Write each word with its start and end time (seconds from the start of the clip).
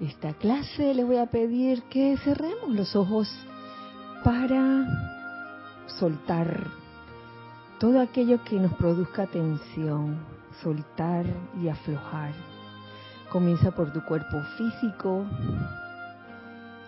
esta 0.00 0.32
clase, 0.32 0.94
les 0.94 1.06
voy 1.06 1.18
a 1.18 1.26
pedir 1.26 1.82
que 1.84 2.16
cerremos 2.18 2.70
los 2.70 2.96
ojos 2.96 3.28
para 4.24 4.86
soltar 5.98 6.68
todo 7.78 8.00
aquello 8.00 8.42
que 8.44 8.58
nos 8.58 8.72
produzca 8.74 9.26
tensión, 9.26 10.18
soltar 10.62 11.26
y 11.62 11.68
aflojar. 11.68 12.32
Comienza 13.30 13.70
por 13.72 13.92
tu 13.92 14.02
cuerpo 14.04 14.40
físico, 14.56 15.24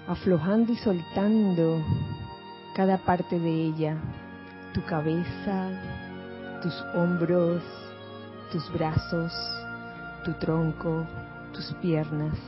aflojando 0.08 0.72
y 0.72 0.76
soltando 0.76 1.82
cada 2.74 2.98
parte 2.98 3.38
de 3.38 3.66
ella, 3.66 3.96
tu 4.72 4.82
cabeza, 4.84 5.68
tus 6.62 6.74
hombros, 6.94 7.62
tus 8.50 8.72
brazos, 8.72 9.32
tu 10.24 10.32
tronco, 10.34 11.06
tus 11.52 11.72
piernas. 11.82 12.38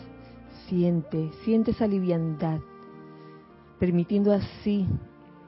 Siente, 0.69 1.31
siente 1.45 1.73
esa 1.73 1.87
liviandad, 1.87 2.61
permitiendo 3.79 4.33
así 4.33 4.87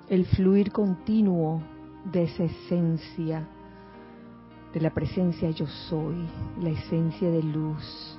el 0.08 0.26
fluir 0.26 0.72
continuo 0.72 1.62
de 2.12 2.24
esa 2.24 2.44
esencia, 2.44 3.48
de 4.72 4.80
la 4.80 4.90
presencia 4.90 5.50
yo 5.50 5.66
soy, 5.66 6.16
la 6.60 6.70
esencia 6.70 7.30
de 7.30 7.42
luz. 7.42 8.18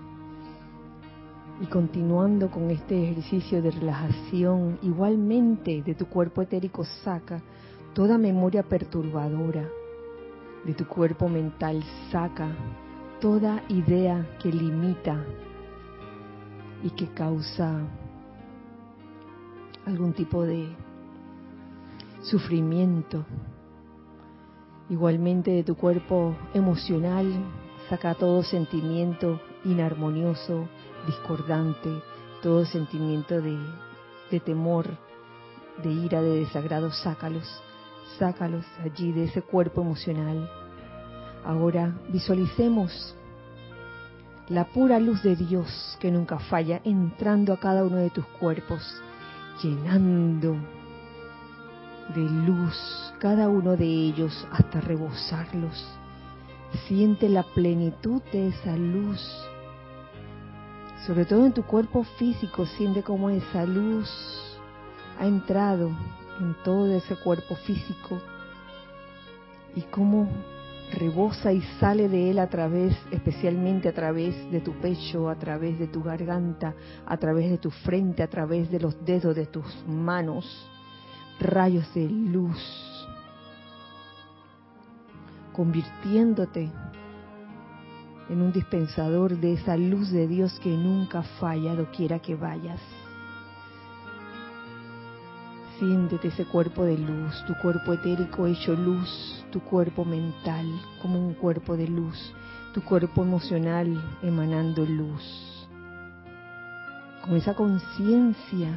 Y 1.62 1.66
continuando 1.68 2.50
con 2.50 2.70
este 2.72 3.12
ejercicio 3.12 3.62
de 3.62 3.72
relajación, 3.72 4.80
igualmente 4.82 5.82
de 5.82 5.96
tu 5.96 6.08
cuerpo 6.08 6.42
etérico 6.42 6.84
saca 7.04 7.42
toda 7.94 8.18
memoria 8.18 8.64
perturbadora, 8.64 9.68
de 10.66 10.74
tu 10.74 10.88
cuerpo 10.88 11.30
mental 11.30 11.84
saca 12.12 12.50
toda 13.22 13.64
idea 13.70 14.28
que 14.42 14.52
limita 14.52 15.24
y 16.84 16.90
que 16.92 17.08
causa 17.08 17.82
algún 19.86 20.14
tipo 20.14 20.44
de 20.44 20.68
sufrimiento. 22.22 23.26
Igualmente 24.90 25.52
de 25.52 25.64
tu 25.64 25.76
cuerpo 25.76 26.36
emocional 26.54 27.26
saca 27.90 28.16
todo 28.16 28.44
sentimiento 28.44 29.40
inarmonioso, 29.64 30.68
discordante, 31.06 31.90
todo 32.42 32.66
sentimiento 32.66 33.42
de, 33.42 33.58
de 34.32 34.40
temor, 34.40 34.88
de 35.84 35.92
ira, 35.92 36.22
de 36.22 36.40
desagrado, 36.40 36.92
sácalos, 36.92 37.48
sácalos 38.18 38.66
allí 38.84 39.12
de 39.12 39.26
ese 39.26 39.42
cuerpo 39.42 39.82
emocional. 39.82 40.50
Ahora 41.46 41.98
visualicemos 42.10 43.16
la 44.50 44.64
pura 44.64 45.00
luz 45.00 45.22
de 45.24 45.36
Dios 45.36 45.98
que 46.00 46.10
nunca 46.10 46.40
falla 46.40 46.80
entrando 46.86 47.52
a 47.52 47.60
cada 47.60 47.84
uno 47.84 47.98
de 47.98 48.10
tus 48.10 48.26
cuerpos, 48.40 48.82
llenando 49.62 50.56
de 52.16 52.22
luz 52.22 53.14
cada 53.20 53.50
uno 53.50 53.76
de 53.76 53.86
ellos 53.86 54.48
hasta 54.52 54.80
rebosarlos. 54.80 55.86
Siente 56.88 57.28
la 57.28 57.44
plenitud 57.44 58.22
de 58.32 58.50
esa 58.50 58.76
luz. 58.78 59.22
Sobre 61.06 61.26
todo 61.26 61.46
en 61.46 61.54
tu 61.54 61.64
cuerpo 61.64 62.04
físico, 62.18 62.66
siente 62.66 63.04
cómo 63.04 63.30
esa 63.30 63.66
luz 63.66 64.10
ha 65.20 65.26
entrado 65.26 65.90
en 66.40 66.56
todo 66.64 66.94
ese 66.96 67.16
cuerpo 67.18 67.56
físico 67.56 68.22
y 69.76 69.82
cómo 69.84 70.30
rebosa 70.92 71.52
y 71.52 71.62
sale 71.80 72.08
de 72.10 72.32
él 72.32 72.40
a 72.40 72.48
través, 72.48 72.96
especialmente 73.12 73.90
a 73.90 73.94
través 73.94 74.50
de 74.52 74.62
tu 74.62 74.74
pecho, 74.74 75.30
a 75.30 75.36
través 75.36 75.78
de 75.80 75.88
tu 75.88 76.02
garganta, 76.02 76.74
a 77.06 77.18
través 77.18 77.50
de 77.50 77.58
tu 77.58 77.70
frente, 77.70 78.24
a 78.24 78.30
través 78.30 78.72
de 78.72 78.80
los 78.80 79.04
dedos 79.06 79.36
de 79.36 79.46
tus 79.46 79.66
manos, 79.88 80.46
rayos 81.40 81.94
de 81.94 82.08
luz, 82.10 82.62
convirtiéndote 85.54 86.72
en 88.30 88.42
un 88.42 88.52
dispensador 88.52 89.38
de 89.38 89.54
esa 89.54 89.78
luz 89.78 90.12
de 90.12 90.28
Dios 90.28 90.60
que 90.60 90.70
nunca 90.70 91.24
falla, 91.40 91.76
quiera 91.92 92.20
que 92.20 92.36
vayas. 92.36 92.82
Siéntete 95.80 96.30
ese 96.30 96.46
cuerpo 96.46 96.86
de 96.86 96.98
luz, 96.98 97.46
tu 97.46 97.54
cuerpo 97.54 97.94
etérico 97.94 98.48
hecho 98.48 98.74
luz, 98.74 99.46
tu 99.52 99.60
cuerpo 99.60 100.04
mental 100.06 100.66
como 101.04 101.20
un 101.20 101.36
cuerpo 101.36 101.78
de 101.78 101.88
luz, 101.88 102.34
tu 102.74 102.82
cuerpo 102.82 103.22
emocional 103.22 103.88
emanando 104.24 104.84
luz. 104.88 105.68
Con 107.24 107.36
esa 107.36 107.54
conciencia, 107.54 108.70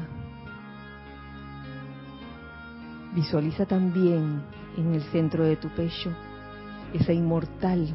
visualiza 3.15 3.65
también 3.65 4.43
en 4.77 4.95
el 4.95 5.03
centro 5.05 5.45
de 5.45 5.57
tu 5.57 5.71
pecho 5.71 6.13
esa 6.93 7.15
inmortal 7.15 7.89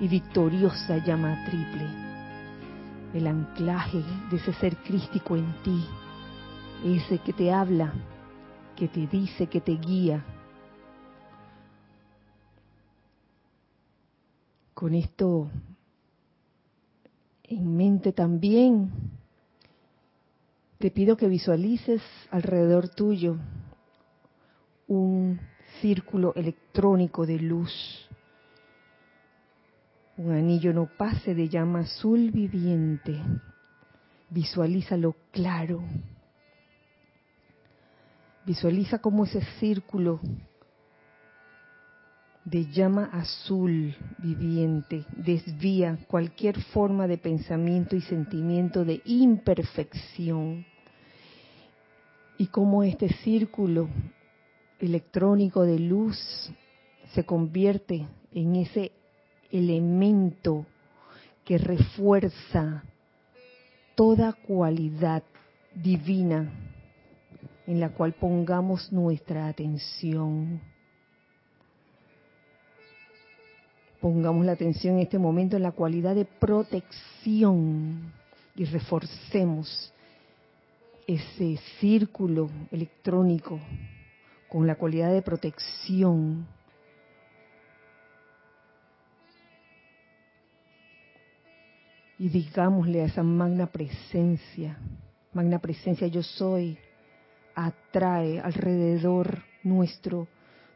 y 0.00 0.08
victoriosa 0.08 1.04
llama 1.04 1.36
triple, 1.44 1.86
el 3.12 3.26
anclaje 3.26 4.02
de 4.30 4.36
ese 4.38 4.54
ser 4.54 4.74
crístico 4.78 5.36
en 5.36 5.52
ti 5.62 5.84
ese 6.84 7.18
que 7.18 7.32
te 7.32 7.52
habla, 7.52 7.92
que 8.76 8.88
te 8.88 9.06
dice, 9.06 9.46
que 9.46 9.60
te 9.60 9.72
guía. 9.72 10.24
Con 14.74 14.94
esto 14.94 15.50
en 17.44 17.76
mente 17.76 18.12
también, 18.12 18.90
te 20.78 20.90
pido 20.90 21.16
que 21.16 21.28
visualices 21.28 22.02
alrededor 22.30 22.88
tuyo 22.88 23.36
un 24.88 25.40
círculo 25.80 26.34
electrónico 26.34 27.26
de 27.26 27.38
luz, 27.38 27.72
un 30.16 30.32
anillo 30.32 30.72
no 30.72 30.86
pase 30.86 31.34
de 31.34 31.48
llama 31.48 31.80
azul 31.80 32.30
viviente. 32.30 33.20
Visualízalo 34.30 35.14
claro, 35.30 35.82
Visualiza 38.46 39.00
cómo 39.00 39.24
ese 39.24 39.42
círculo 39.58 40.20
de 42.44 42.70
llama 42.70 43.10
azul 43.12 43.92
viviente 44.18 45.04
desvía 45.16 45.98
cualquier 46.06 46.62
forma 46.62 47.08
de 47.08 47.18
pensamiento 47.18 47.96
y 47.96 48.02
sentimiento 48.02 48.84
de 48.84 49.02
imperfección. 49.04 50.64
Y 52.38 52.46
cómo 52.46 52.84
este 52.84 53.08
círculo 53.14 53.88
electrónico 54.78 55.64
de 55.64 55.80
luz 55.80 56.16
se 57.14 57.24
convierte 57.24 58.06
en 58.32 58.54
ese 58.54 58.92
elemento 59.50 60.66
que 61.44 61.58
refuerza 61.58 62.84
toda 63.96 64.34
cualidad 64.34 65.24
divina 65.74 66.48
en 67.66 67.80
la 67.80 67.90
cual 67.90 68.12
pongamos 68.12 68.92
nuestra 68.92 69.48
atención. 69.48 70.60
Pongamos 74.00 74.46
la 74.46 74.52
atención 74.52 74.94
en 74.94 75.00
este 75.00 75.18
momento 75.18 75.56
en 75.56 75.62
la 75.62 75.72
cualidad 75.72 76.14
de 76.14 76.24
protección 76.24 78.12
y 78.54 78.64
reforcemos 78.64 79.92
ese 81.06 81.58
círculo 81.80 82.50
electrónico 82.70 83.60
con 84.48 84.66
la 84.66 84.76
cualidad 84.76 85.12
de 85.12 85.22
protección. 85.22 86.46
Y 92.18 92.28
digámosle 92.28 93.02
a 93.02 93.06
esa 93.06 93.22
magna 93.22 93.66
presencia, 93.66 94.78
magna 95.32 95.58
presencia 95.58 96.06
yo 96.06 96.22
soy, 96.22 96.78
atrae 97.56 98.38
alrededor 98.38 99.42
nuestro 99.64 100.28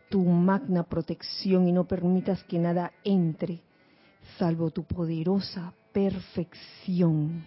tu 0.09 0.25
magna 0.25 0.83
protección 0.83 1.69
y 1.69 1.73
no 1.73 1.85
permitas 1.85 2.43
que 2.45 2.59
nada 2.59 2.91
entre 3.05 3.61
salvo 4.39 4.71
tu 4.71 4.83
poderosa 4.83 5.73
perfección. 5.93 7.45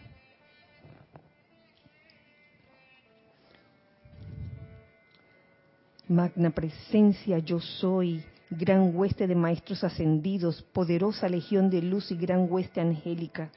Magna 6.08 6.52
presencia 6.52 7.40
yo 7.40 7.60
soy, 7.60 8.24
gran 8.50 8.96
hueste 8.96 9.26
de 9.26 9.36
maestros 9.36 9.84
ascendidos, 9.84 10.62
poderosa 10.62 11.28
legión 11.28 11.70
de 11.70 11.82
luz 11.82 12.12
y 12.12 12.16
gran 12.16 12.48
hueste 12.50 12.80
angélica. 12.80 13.50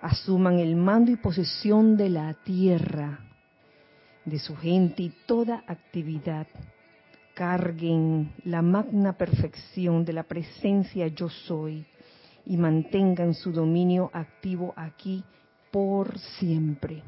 Asuman 0.00 0.58
el 0.58 0.74
mando 0.74 1.10
y 1.10 1.16
posesión 1.16 1.96
de 1.96 2.08
la 2.08 2.32
tierra 2.42 3.29
de 4.24 4.38
su 4.38 4.56
gente 4.56 5.02
y 5.02 5.12
toda 5.26 5.64
actividad. 5.66 6.46
Carguen 7.34 8.32
la 8.44 8.62
magna 8.62 9.14
perfección 9.14 10.04
de 10.04 10.12
la 10.12 10.24
presencia 10.24 11.06
yo 11.08 11.28
soy 11.28 11.86
y 12.44 12.56
mantengan 12.56 13.34
su 13.34 13.52
dominio 13.52 14.10
activo 14.12 14.74
aquí 14.76 15.24
por 15.70 16.18
siempre. 16.18 17.02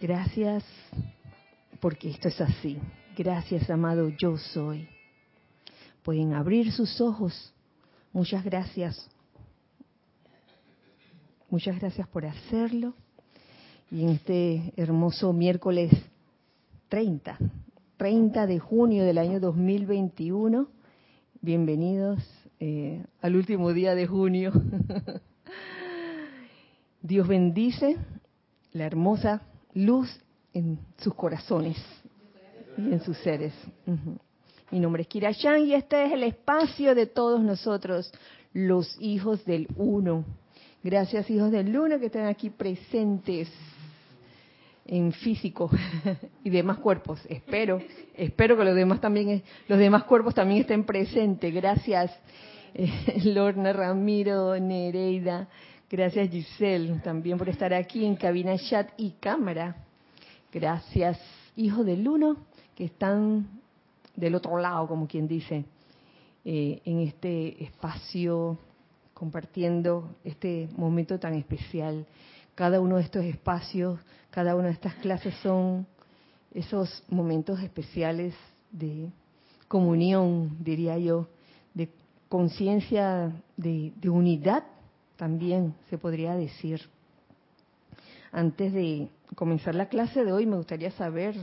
Gracias 0.00 0.64
porque 1.80 2.10
esto 2.10 2.28
es 2.28 2.40
así. 2.40 2.78
Gracias, 3.16 3.68
amado, 3.68 4.10
yo 4.10 4.36
soy. 4.36 4.88
Pueden 6.04 6.34
abrir 6.34 6.70
sus 6.72 7.00
ojos. 7.00 7.52
Muchas 8.12 8.44
gracias. 8.44 9.10
Muchas 11.50 11.78
gracias 11.78 12.06
por 12.08 12.26
hacerlo. 12.26 12.94
Y 13.90 14.02
en 14.02 14.10
este 14.10 14.74
hermoso 14.76 15.32
miércoles 15.32 15.90
30, 16.90 17.38
30 17.96 18.46
de 18.46 18.58
junio 18.58 19.02
del 19.02 19.16
año 19.16 19.40
2021, 19.40 20.68
bienvenidos 21.40 22.18
eh, 22.60 23.02
al 23.22 23.36
último 23.36 23.72
día 23.72 23.94
de 23.94 24.06
junio. 24.06 24.52
Dios 27.02 27.26
bendice 27.26 27.96
la 28.72 28.84
hermosa 28.84 29.40
luz 29.72 30.20
en 30.52 30.78
sus 30.98 31.14
corazones 31.14 31.78
y 32.76 32.92
en 32.92 33.00
sus 33.00 33.16
seres. 33.18 33.54
Mi 34.70 34.80
nombre 34.80 35.00
es 35.00 35.08
Kira 35.08 35.32
Chan 35.32 35.64
y 35.64 35.72
este 35.72 36.04
es 36.04 36.12
el 36.12 36.24
espacio 36.24 36.94
de 36.94 37.06
todos 37.06 37.42
nosotros, 37.42 38.12
los 38.52 39.00
hijos 39.00 39.46
del 39.46 39.66
Uno. 39.76 40.26
Gracias, 40.82 41.30
hijos 41.30 41.50
del 41.50 41.74
Uno, 41.74 41.98
que 41.98 42.06
están 42.06 42.26
aquí 42.26 42.50
presentes 42.50 43.48
en 44.88 45.12
físico 45.12 45.70
y 46.44 46.50
demás 46.50 46.78
cuerpos. 46.78 47.20
Espero, 47.28 47.80
espero 48.14 48.56
que 48.56 48.64
los 48.64 48.74
demás 48.74 49.00
también, 49.00 49.42
los 49.68 49.78
demás 49.78 50.04
cuerpos 50.04 50.34
también 50.34 50.62
estén 50.62 50.84
presentes. 50.84 51.54
Gracias, 51.54 52.10
eh, 52.74 53.20
Lorna 53.24 53.72
Ramiro, 53.72 54.58
Nereida. 54.58 55.48
Gracias, 55.90 56.30
Giselle, 56.30 57.00
también 57.00 57.38
por 57.38 57.48
estar 57.48 57.72
aquí 57.72 58.04
en 58.04 58.16
cabina 58.16 58.56
chat 58.58 58.90
y 58.96 59.12
cámara. 59.20 59.76
Gracias, 60.52 61.20
hijos 61.56 61.84
del 61.86 62.06
uno, 62.08 62.36
que 62.74 62.86
están 62.86 63.46
del 64.16 64.34
otro 64.34 64.58
lado, 64.58 64.88
como 64.88 65.06
quien 65.06 65.28
dice, 65.28 65.64
eh, 66.44 66.80
en 66.84 67.00
este 67.00 67.62
espacio, 67.62 68.58
compartiendo 69.14 70.16
este 70.24 70.68
momento 70.76 71.18
tan 71.18 71.34
especial. 71.34 72.06
Cada 72.58 72.80
uno 72.80 72.96
de 72.96 73.02
estos 73.02 73.24
espacios, 73.24 74.00
cada 74.30 74.56
una 74.56 74.66
de 74.66 74.72
estas 74.72 74.94
clases 74.94 75.32
son 75.44 75.86
esos 76.52 77.04
momentos 77.08 77.60
especiales 77.60 78.34
de 78.72 79.12
comunión, 79.68 80.56
diría 80.58 80.98
yo, 80.98 81.28
de 81.72 81.88
conciencia 82.28 83.30
de 83.56 84.10
unidad 84.10 84.64
también 85.16 85.72
se 85.88 85.98
podría 85.98 86.34
decir. 86.34 86.80
Antes 88.32 88.72
de 88.72 89.08
comenzar 89.36 89.76
la 89.76 89.88
clase 89.88 90.24
de 90.24 90.32
hoy, 90.32 90.44
me 90.44 90.56
gustaría 90.56 90.90
saber, 90.90 91.36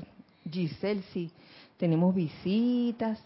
Giselle, 0.51 1.01
si 1.13 1.31
tenemos 1.77 2.13
visitas. 2.13 3.23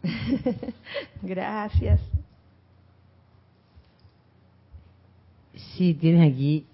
Gracias. 1.22 2.00
Sí, 5.74 5.94
tienes 5.94 6.32
aquí 6.32 6.66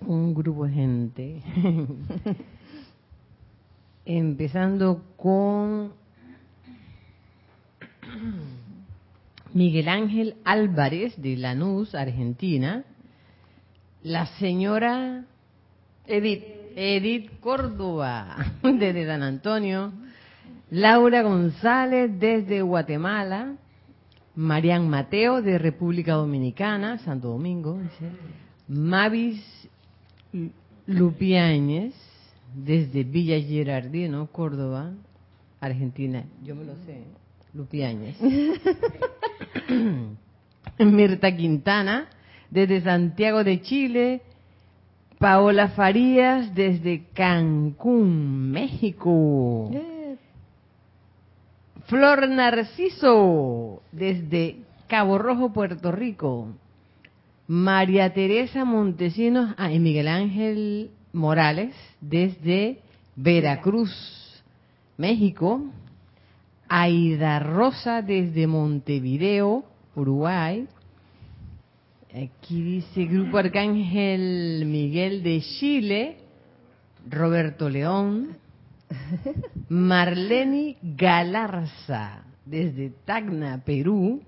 un 0.00 0.34
grupo 0.34 0.66
de 0.66 0.72
gente. 0.72 1.42
Empezando 4.04 5.02
con 5.16 5.92
Miguel 9.52 9.88
Ángel 9.88 10.36
Álvarez 10.44 11.20
de 11.20 11.36
Lanús, 11.36 11.94
Argentina, 11.94 12.84
la 14.02 14.26
señora 14.38 15.24
Edith, 16.06 16.44
Edith 16.76 17.40
Córdoba 17.40 18.36
desde 18.62 19.06
San 19.06 19.22
Antonio, 19.22 19.92
Laura 20.70 21.22
González 21.22 22.10
desde 22.18 22.62
Guatemala, 22.62 23.56
Marian 24.38 24.88
Mateo 24.88 25.42
de 25.42 25.58
República 25.58 26.12
Dominicana, 26.12 26.98
Santo 26.98 27.26
Domingo, 27.26 27.80
Mavis 28.68 29.42
Lupiáñez 30.86 31.92
desde 32.54 33.02
Villa 33.02 33.40
Gerardino, 33.40 34.28
Córdoba, 34.30 34.92
Argentina. 35.58 36.24
Yo 36.44 36.54
me 36.54 36.64
lo 36.64 36.74
sé. 36.86 37.02
Lupiáñez. 37.52 38.16
Mirta 40.78 41.36
Quintana, 41.36 42.06
desde 42.48 42.80
Santiago 42.82 43.42
de 43.42 43.60
Chile. 43.60 44.22
Paola 45.18 45.70
Farías, 45.70 46.54
desde 46.54 47.06
Cancún, 47.12 48.52
México. 48.52 49.68
Flor 51.88 52.28
Narciso, 52.28 53.82
desde 53.92 54.58
Cabo 54.88 55.16
Rojo, 55.16 55.54
Puerto 55.54 55.90
Rico. 55.90 56.48
María 57.46 58.12
Teresa 58.12 58.66
Montesinos 58.66 59.54
ah, 59.56 59.72
y 59.72 59.78
Miguel 59.78 60.08
Ángel 60.08 60.90
Morales, 61.14 61.74
desde 62.02 62.80
Veracruz, 63.16 63.90
México. 64.98 65.62
Aida 66.68 67.38
Rosa 67.38 68.02
desde 68.02 68.46
Montevideo, 68.46 69.64
Uruguay. 69.96 70.68
Aquí 72.10 72.62
dice 72.62 73.06
Grupo 73.06 73.38
Arcángel 73.38 74.64
Miguel 74.66 75.22
de 75.22 75.40
Chile, 75.40 76.18
Roberto 77.08 77.70
León, 77.70 78.36
Marleni 79.68 80.76
Galarza 80.82 82.24
desde 82.44 82.90
Tacna, 83.04 83.62
Perú, 83.64 84.22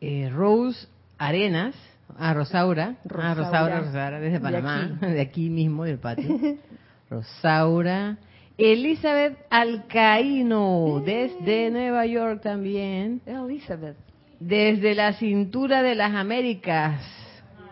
eh, 0.00 0.30
Rose 0.30 0.88
Arenas, 1.18 1.74
a 2.18 2.32
Rosaura, 2.32 2.96
Rosaura, 3.04 3.34
Rosaura, 3.34 3.80
Rosaura 3.80 4.20
desde 4.20 4.40
Panamá, 4.40 4.98
de 5.00 5.20
aquí 5.20 5.50
mismo 5.50 5.84
del 5.84 5.98
patio. 5.98 6.38
Rosaura, 7.10 8.16
Elizabeth 8.56 9.38
Alcaíno, 9.50 11.02
desde 11.04 11.70
Nueva 11.70 12.06
York 12.06 12.42
también. 12.42 13.20
Elizabeth. 13.26 13.96
Desde 14.40 14.94
la 14.94 15.12
cintura 15.14 15.82
de 15.82 15.94
las 15.94 16.14
Américas. 16.14 17.02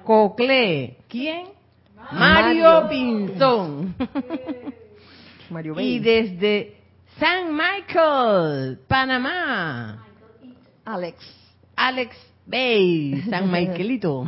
Cocle. 0.04 0.98
¿Quién? 1.08 1.46
Mario, 2.12 2.86
Pinzón. 2.88 3.94
Mario 5.50 5.78
y 5.80 5.98
desde 5.98 6.76
San 7.18 7.54
Michael, 7.54 8.78
Panamá. 8.88 10.04
Alex. 10.84 11.18
Alex 11.76 12.16
Bay, 12.46 13.22
San 13.28 13.50
Michaelito. 13.50 14.26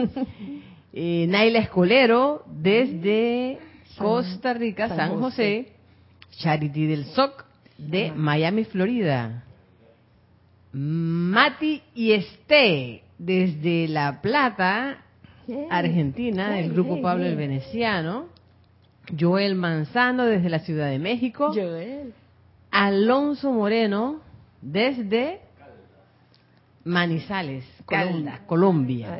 eh, 0.92 1.26
Naila 1.28 1.60
Escolero, 1.60 2.44
desde 2.46 3.58
Costa 3.96 4.54
Rica, 4.54 4.88
San, 4.88 5.20
José. 5.20 5.72
Charity 6.38 6.86
del 6.86 7.04
SOC 7.06 7.44
de 7.78 8.12
Miami, 8.12 8.64
Florida. 8.64 9.44
Mati 10.72 11.82
y 11.94 12.12
Esté 12.12 13.02
desde 13.18 13.88
La 13.88 14.20
Plata, 14.22 15.04
Argentina, 15.68 16.50
del 16.52 16.72
grupo 16.72 17.02
Pablo 17.02 17.26
el 17.26 17.36
Veneciano. 17.36 18.28
Joel 19.18 19.54
Manzano 19.54 20.24
desde 20.26 20.48
la 20.48 20.60
Ciudad 20.60 20.90
de 20.90 20.98
México. 20.98 21.52
Joel. 21.54 22.12
Alonso 22.70 23.52
Moreno 23.52 24.20
desde 24.62 25.40
Manizales, 26.84 27.64
Caldas, 27.86 28.40
Colombia. 28.40 29.18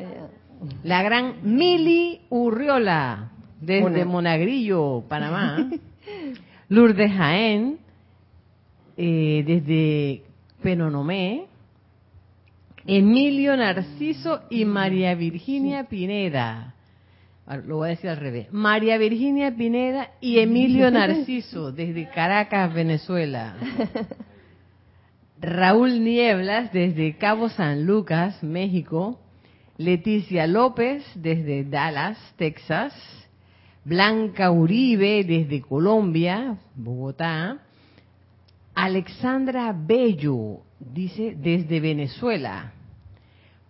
La 0.83 1.03
gran 1.03 1.37
Mili 1.43 2.21
Urriola 2.29 3.31
desde 3.59 4.05
Monagrillo, 4.05 5.03
Panamá. 5.07 5.69
Lourdes 6.69 7.11
Jaén, 7.11 7.79
eh, 8.97 9.43
desde 9.45 10.23
Penonomé. 10.61 11.45
Emilio 12.87 13.55
Narciso 13.55 14.41
y 14.49 14.65
María 14.65 15.13
Virginia 15.15 15.83
Pineda. 15.83 16.73
Lo 17.57 17.77
voy 17.77 17.87
a 17.87 17.89
decir 17.91 18.09
al 18.09 18.17
revés. 18.17 18.47
María 18.51 18.97
Virginia 18.97 19.55
Pineda 19.55 20.11
y 20.21 20.39
Emilio 20.39 20.89
Narciso, 20.91 21.71
desde 21.71 22.09
Caracas, 22.09 22.73
Venezuela. 22.73 23.55
Raúl 25.39 26.03
Nieblas, 26.03 26.71
desde 26.71 27.17
Cabo 27.17 27.49
San 27.49 27.85
Lucas, 27.85 28.41
México. 28.43 29.19
Leticia 29.77 30.45
López, 30.47 31.03
desde 31.15 31.63
Dallas, 31.63 32.17
Texas. 32.37 32.93
Blanca 33.83 34.51
Uribe 34.51 35.23
desde 35.23 35.61
Colombia, 35.61 36.57
Bogotá. 36.75 37.57
Alexandra 38.75 39.73
Bello, 39.75 40.61
dice, 40.79 41.35
desde 41.35 41.79
Venezuela. 41.79 42.73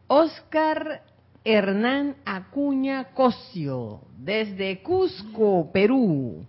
Oscar 0.07 1.03
Hernán 1.43 2.15
Acuña 2.23 3.05
Cosio, 3.13 4.01
desde 4.17 4.81
Cusco, 4.81 5.69
Perú. 5.71 6.45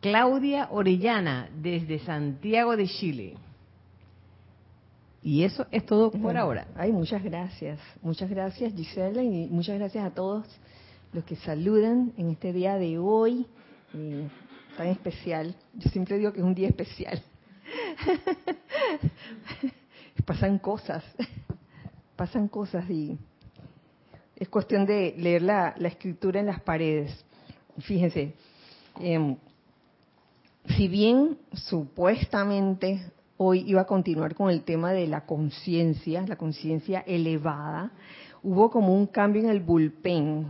Claudia 0.00 0.68
Orellana, 0.70 1.48
desde 1.62 1.98
Santiago 2.00 2.76
de 2.76 2.86
Chile. 2.86 3.34
Y 5.22 5.42
eso 5.42 5.66
es 5.70 5.86
todo 5.86 6.10
por 6.10 6.36
ahora. 6.36 6.66
Ay, 6.76 6.92
muchas 6.92 7.24
gracias. 7.24 7.80
Muchas 8.02 8.28
gracias, 8.28 8.74
Gisela, 8.74 9.22
y 9.22 9.46
muchas 9.46 9.78
gracias 9.78 10.04
a 10.04 10.10
todos 10.10 10.46
los 11.14 11.24
que 11.24 11.36
saludan 11.36 12.12
en 12.18 12.28
este 12.28 12.52
día 12.52 12.76
de 12.76 12.98
hoy, 12.98 13.46
eh, 13.94 14.28
tan 14.76 14.88
especial. 14.88 15.54
Yo 15.72 15.88
siempre 15.88 16.18
digo 16.18 16.34
que 16.34 16.40
es 16.40 16.44
un 16.44 16.54
día 16.54 16.68
especial. 16.68 17.22
pasan 20.26 20.58
cosas, 20.58 21.02
pasan 22.16 22.48
cosas 22.48 22.88
y 22.90 23.18
es 24.36 24.48
cuestión 24.48 24.86
de 24.86 25.14
leer 25.16 25.42
la, 25.42 25.74
escritura 25.80 26.40
en 26.40 26.46
las 26.46 26.60
paredes. 26.60 27.24
Fíjense, 27.78 28.34
em, 29.00 29.36
si 30.76 30.88
bien 30.88 31.38
supuestamente 31.52 33.12
hoy 33.36 33.64
iba 33.66 33.82
a 33.82 33.86
continuar 33.86 34.34
con 34.34 34.50
el 34.50 34.62
tema 34.62 34.92
de 34.92 35.06
la 35.06 35.26
conciencia, 35.26 36.24
la 36.26 36.36
conciencia 36.36 37.00
elevada, 37.06 37.90
hubo 38.42 38.70
como 38.70 38.94
un 38.94 39.06
cambio 39.06 39.42
en 39.42 39.50
el 39.50 39.60
bullpen. 39.60 40.46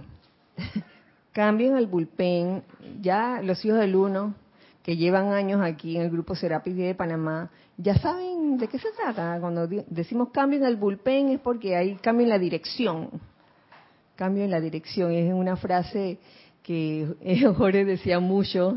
cambio 1.33 1.69
en 1.69 1.76
el 1.76 1.87
bullpen, 1.87 2.62
ya 3.00 3.41
los 3.43 3.64
hijos 3.64 3.79
del 3.79 3.97
uno, 3.97 4.35
que 4.83 4.97
llevan 4.97 5.33
años 5.33 5.62
aquí 5.62 5.97
en 5.97 6.03
el 6.03 6.11
grupo 6.11 6.35
Serapis 6.35 6.76
de 6.76 6.95
Panamá, 6.95 7.50
ya 7.76 7.97
saben 7.97 8.59
de 8.59 8.69
qué 8.69 8.79
se 8.79 8.93
trata. 8.93 9.38
Cuando 9.41 9.67
decimos 9.67 10.29
cambio 10.29 10.59
en 10.59 10.67
el 10.67 10.76
bullpen 10.76 11.31
es 11.31 11.41
porque 11.41 11.75
hay 11.75 11.97
cambio 11.97 12.25
en 12.25 12.31
la 12.31 12.38
dirección. 12.38 13.11
Cambio 14.16 14.44
en 14.44 14.50
la 14.50 14.61
dirección. 14.61 15.12
Es 15.12 15.33
una 15.33 15.56
frase 15.56 16.18
que 16.62 17.06
Jorge 17.56 17.85
decía 17.85 18.21
mucho 18.21 18.76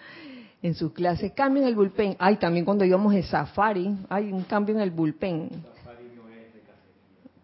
en 0.62 0.74
sus 0.74 0.92
clases. 0.92 1.32
Cambio 1.32 1.62
en 1.62 1.68
el 1.68 1.74
bullpen. 1.74 2.16
Ay, 2.18 2.36
también 2.36 2.64
cuando 2.64 2.84
íbamos 2.84 3.14
de 3.14 3.22
safari, 3.22 3.96
hay 4.08 4.32
un 4.32 4.42
cambio 4.44 4.74
en 4.74 4.80
el 4.80 4.90
bullpen. 4.90 5.50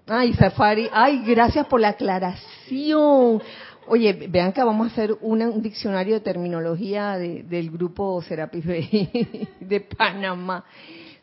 Ay, 0.07 0.33
safari. 0.35 0.89
Ay, 0.93 1.23
gracias 1.25 1.67
por 1.67 1.81
la 1.81 1.91
aclaración. 1.91 3.41
Oye, 3.87 4.13
vean 4.29 4.53
que 4.53 4.63
vamos 4.63 4.89
a 4.89 4.93
hacer 4.93 5.17
un 5.21 5.63
diccionario 5.63 6.15
de 6.15 6.21
terminología 6.21 7.17
del 7.17 7.71
grupo 7.71 8.21
Serapis 8.23 8.65
de, 9.61 9.81
Panamá. 9.97 10.65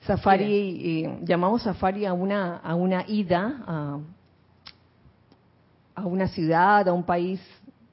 Safari, 0.01 1.03
eh, 1.03 1.19
llamamos 1.23 1.63
safari 1.63 2.05
a 2.05 2.13
una, 2.13 2.57
a 2.57 2.75
una 2.75 3.03
ida 3.07 3.63
a, 3.67 3.99
a 5.97 6.05
una 6.05 6.27
ciudad, 6.27 6.87
a 6.87 6.93
un 6.93 7.03
país 7.03 7.41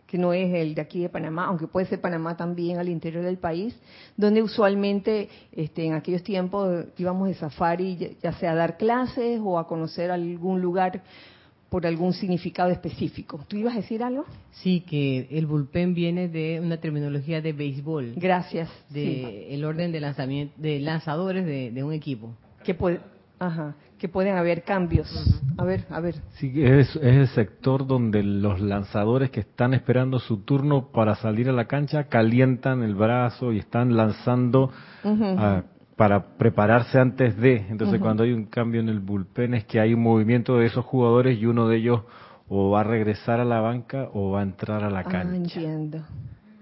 que 0.06 0.18
no 0.18 0.32
es 0.34 0.52
el 0.54 0.75
de 0.75 0.82
aquí 0.82 1.00
de 1.00 1.08
Panamá, 1.08 1.46
aunque 1.46 1.66
puede 1.66 1.87
ser 1.87 2.00
Panamá 2.00 2.37
también 2.37 2.78
al 2.78 2.88
interior 2.88 3.25
del 3.25 3.38
país, 3.38 3.75
donde 4.16 4.42
usualmente 4.42 5.28
este, 5.50 5.87
en 5.87 5.94
aquellos 5.94 6.23
tiempos 6.23 6.84
íbamos 6.99 7.28
de 7.28 7.34
safari, 7.34 8.14
ya 8.23 8.32
sea 8.34 8.52
a 8.52 8.54
dar 8.54 8.76
clases 8.76 9.40
o 9.42 9.58
a 9.58 9.66
conocer 9.66 10.11
algún 10.11 10.61
lugar 10.61 11.02
por 11.70 11.87
algún 11.87 12.12
significado 12.12 12.70
específico. 12.70 13.40
¿Tú 13.49 13.56
ibas 13.56 13.73
a 13.73 13.78
decir 13.78 14.02
algo? 14.02 14.26
Sí, 14.52 14.80
que 14.87 15.26
el 15.30 15.46
bullpen 15.46 15.94
viene 15.94 16.28
de 16.28 16.61
una 16.62 16.76
terminología 16.76 17.40
de 17.40 17.52
béisbol. 17.54 18.12
Gracias. 18.16 18.68
De 18.90 19.52
el 19.52 19.64
orden 19.64 19.90
de 19.90 20.00
lanzamiento 20.00 20.54
de 20.58 20.78
lanzadores 20.78 21.44
de, 21.44 21.82
un 21.82 21.92
equipo. 21.92 22.34
Que 22.62 22.75
puede, 22.75 23.00
ajá, 23.40 23.75
que 24.04 24.08
pueden 24.11 24.37
haber 24.37 24.64
cambios. 24.64 25.08
A 25.56 25.64
ver, 25.64 25.87
a 25.88 25.99
ver. 25.99 26.16
Sí, 26.32 26.52
es, 26.62 26.94
es 26.96 27.02
el 27.02 27.28
sector 27.28 27.87
donde 27.87 28.23
los 28.23 28.61
lanzadores 28.61 29.30
que 29.30 29.40
están 29.40 29.73
esperando 29.73 30.18
su 30.18 30.42
turno 30.42 30.90
para 30.92 31.14
salir 31.14 31.49
a 31.49 31.52
la 31.52 31.64
cancha 31.64 32.04
calientan 32.04 32.82
el 32.82 32.94
brazo 32.96 33.50
y 33.50 33.61
están 33.61 33.96
lanzando 33.96 34.70
a 35.02 35.62
para 35.96 36.37
prepararse 36.37 36.99
antes 36.99 37.34
de. 37.38 37.64
Entonces, 37.70 37.99
cuando 37.99 38.25
hay 38.25 38.32
un 38.34 38.44
cambio 38.44 38.82
en 38.82 38.90
el 38.90 39.00
bullpen 39.00 39.54
es 39.54 39.64
que 39.64 39.80
hay 39.80 39.94
un 39.94 40.02
movimiento 40.02 40.58
de 40.58 40.66
esos 40.66 40.84
jugadores 40.84 41.38
y 41.38 41.46
uno 41.46 41.66
de 41.66 41.78
ellos 41.78 42.02
o 42.46 42.73
va 42.73 42.82
a 42.82 42.84
regresar 42.84 43.40
a 43.40 43.46
la 43.46 43.61
banca 43.61 44.11
o 44.12 44.32
va 44.32 44.40
a 44.40 44.42
entrar 44.42 44.84
a 44.84 44.90
la 44.90 45.00
ah, 45.00 45.04
cancha. 45.04 45.34
entiendo. 45.34 46.04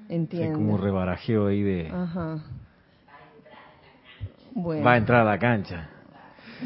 Entiendo. 0.09 0.49
Hay 0.49 0.55
como 0.55 0.75
un 0.75 0.81
rebarajeo 0.81 1.49
ahí 1.49 1.63
de. 1.63 1.89
Ajá. 1.89 2.39
Bueno. 4.55 4.85
Va 4.85 4.93
a 4.93 4.97
entrar 4.97 5.23
a 5.23 5.25
la 5.25 5.39
cancha. 5.41 5.89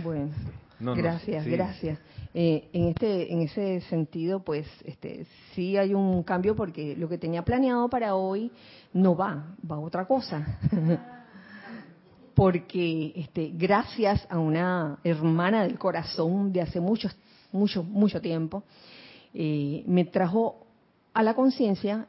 Bueno. 0.04 0.32
Gracias, 0.78 1.46
gracias. 1.46 1.98
Eh, 2.34 2.68
en 2.72 2.88
este, 2.88 3.32
en 3.32 3.40
ese 3.42 3.80
sentido, 3.82 4.40
pues, 4.40 4.66
este, 4.84 5.26
sí 5.54 5.76
hay 5.76 5.94
un 5.94 6.22
cambio 6.22 6.54
porque 6.54 6.94
lo 6.96 7.08
que 7.08 7.18
tenía 7.18 7.42
planeado 7.42 7.88
para 7.88 8.14
hoy 8.14 8.50
no 8.92 9.16
va, 9.16 9.56
va 9.70 9.78
otra 9.78 10.06
cosa. 10.06 10.58
porque 12.36 13.14
este, 13.16 13.50
gracias 13.54 14.26
a 14.28 14.38
una 14.38 14.98
hermana 15.02 15.62
del 15.62 15.78
corazón 15.78 16.52
de 16.52 16.60
hace 16.60 16.80
mucho, 16.80 17.08
mucho, 17.50 17.82
mucho 17.82 18.20
tiempo, 18.20 18.62
eh, 19.32 19.82
me 19.86 20.04
trajo 20.04 20.66
a 21.14 21.22
la 21.22 21.32
conciencia 21.32 22.06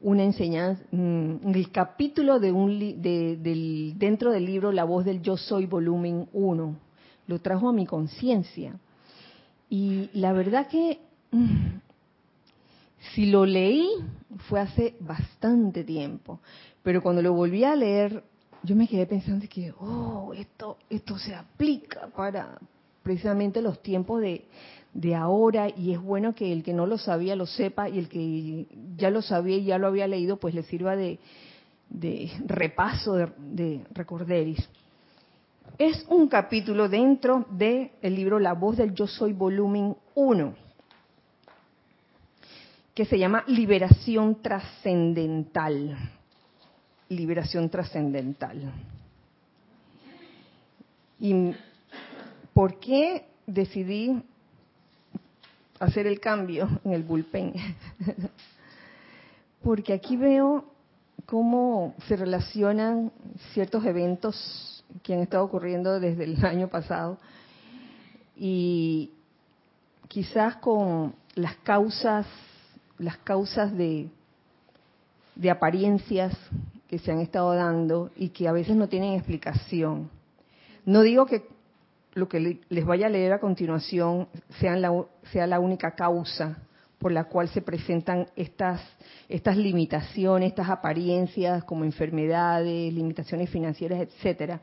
una 0.00 0.24
enseñanza, 0.24 0.82
mm, 0.90 1.54
el 1.54 1.70
capítulo 1.70 2.40
de 2.40 2.52
un 2.52 2.78
del, 3.02 3.94
dentro 3.98 4.32
del 4.32 4.46
libro 4.46 4.72
La 4.72 4.84
voz 4.84 5.04
del 5.04 5.20
yo 5.20 5.36
soy 5.36 5.66
volumen 5.66 6.26
1, 6.32 6.76
lo 7.30 7.38
trajo 7.38 7.68
a 7.68 7.72
mi 7.72 7.86
conciencia. 7.86 8.74
Y 9.70 10.10
la 10.14 10.32
verdad 10.32 10.66
que 10.66 10.98
mm, 11.30 11.78
si 13.14 13.26
lo 13.26 13.46
leí 13.46 13.88
fue 14.48 14.58
hace 14.58 14.96
bastante 14.98 15.84
tiempo, 15.84 16.40
pero 16.82 17.02
cuando 17.02 17.22
lo 17.22 17.32
volví 17.32 17.62
a 17.62 17.76
leer 17.76 18.24
yo 18.62 18.76
me 18.76 18.88
quedé 18.88 19.06
pensando 19.06 19.46
que, 19.48 19.72
oh, 19.78 20.32
esto, 20.36 20.76
esto 20.90 21.16
se 21.16 21.34
aplica 21.34 22.08
para 22.08 22.58
precisamente 23.02 23.62
los 23.62 23.80
tiempos 23.80 24.20
de, 24.20 24.44
de 24.92 25.14
ahora 25.14 25.70
y 25.70 25.92
es 25.92 26.00
bueno 26.00 26.34
que 26.34 26.52
el 26.52 26.62
que 26.62 26.74
no 26.74 26.86
lo 26.86 26.98
sabía 26.98 27.36
lo 27.36 27.46
sepa 27.46 27.88
y 27.88 27.98
el 27.98 28.08
que 28.08 28.66
ya 28.96 29.08
lo 29.08 29.22
sabía 29.22 29.56
y 29.56 29.64
ya 29.64 29.78
lo 29.78 29.86
había 29.86 30.06
leído 30.06 30.36
pues 30.36 30.54
le 30.54 30.62
sirva 30.64 30.94
de, 30.94 31.18
de 31.88 32.30
repaso, 32.44 33.14
de, 33.14 33.28
de, 33.38 33.84
recorderis. 33.92 34.68
Es 35.80 36.04
un 36.10 36.28
capítulo 36.28 36.90
dentro 36.90 37.46
del 37.48 37.90
libro 38.02 38.38
La 38.38 38.52
voz 38.52 38.76
del 38.76 38.92
yo 38.92 39.06
soy 39.06 39.32
volumen 39.32 39.96
1 40.14 40.54
que 42.94 43.06
se 43.06 43.18
llama 43.18 43.44
Liberación 43.46 44.42
Trascendental 44.42 45.96
liberación 47.08 47.70
trascendental. 47.70 48.74
¿Y 51.18 51.54
por 52.52 52.78
qué 52.78 53.24
decidí 53.46 54.22
hacer 55.78 56.06
el 56.06 56.20
cambio 56.20 56.68
en 56.84 56.92
el 56.92 57.02
bullpen? 57.02 57.54
Porque 59.62 59.94
aquí 59.94 60.18
veo 60.18 60.62
cómo 61.24 61.94
se 62.06 62.16
relacionan 62.16 63.10
ciertos 63.54 63.82
eventos 63.86 64.79
que 65.02 65.14
han 65.14 65.20
estado 65.20 65.44
ocurriendo 65.44 66.00
desde 66.00 66.24
el 66.24 66.44
año 66.44 66.68
pasado 66.68 67.18
y 68.36 69.10
quizás 70.08 70.56
con 70.56 71.14
las 71.34 71.56
causas 71.56 72.26
las 72.98 73.16
causas 73.18 73.74
de, 73.76 74.10
de 75.34 75.50
apariencias 75.50 76.36
que 76.86 76.98
se 76.98 77.10
han 77.10 77.20
estado 77.20 77.54
dando 77.54 78.10
y 78.14 78.28
que 78.28 78.46
a 78.46 78.52
veces 78.52 78.76
no 78.76 78.88
tienen 78.88 79.14
explicación. 79.14 80.10
No 80.84 81.00
digo 81.00 81.24
que 81.24 81.46
lo 82.12 82.28
que 82.28 82.60
les 82.68 82.84
vaya 82.84 83.06
a 83.06 83.10
leer 83.10 83.32
a 83.32 83.40
continuación 83.40 84.28
sea 84.58 84.76
la, 84.76 84.92
sea 85.32 85.46
la 85.46 85.60
única 85.60 85.94
causa 85.94 86.58
por 87.00 87.12
la 87.12 87.24
cual 87.24 87.48
se 87.48 87.62
presentan 87.62 88.26
estas, 88.36 88.82
estas 89.26 89.56
limitaciones, 89.56 90.50
estas 90.50 90.68
apariencias 90.68 91.64
como 91.64 91.84
enfermedades, 91.84 92.92
limitaciones 92.92 93.48
financieras, 93.48 94.00
etcétera. 94.00 94.60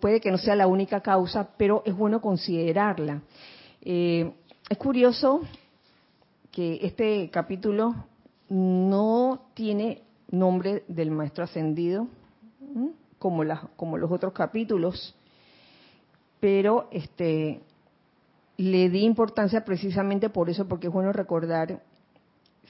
Puede 0.00 0.20
que 0.20 0.32
no 0.32 0.38
sea 0.38 0.56
la 0.56 0.66
única 0.66 1.00
causa, 1.00 1.48
pero 1.56 1.84
es 1.86 1.96
bueno 1.96 2.20
considerarla. 2.20 3.22
Eh, 3.82 4.32
es 4.68 4.78
curioso 4.78 5.42
que 6.50 6.80
este 6.82 7.30
capítulo 7.30 7.94
no 8.48 9.42
tiene 9.54 10.02
nombre 10.32 10.82
del 10.88 11.12
maestro 11.12 11.44
ascendido, 11.44 12.08
como 13.20 13.44
los 13.44 14.10
otros 14.10 14.32
capítulos, 14.32 15.14
pero 16.40 16.88
este 16.90 17.60
le 18.58 18.90
di 18.90 19.04
importancia 19.04 19.64
precisamente 19.64 20.28
por 20.28 20.50
eso, 20.50 20.66
porque 20.68 20.88
es 20.88 20.92
bueno 20.92 21.12
recordar 21.12 21.80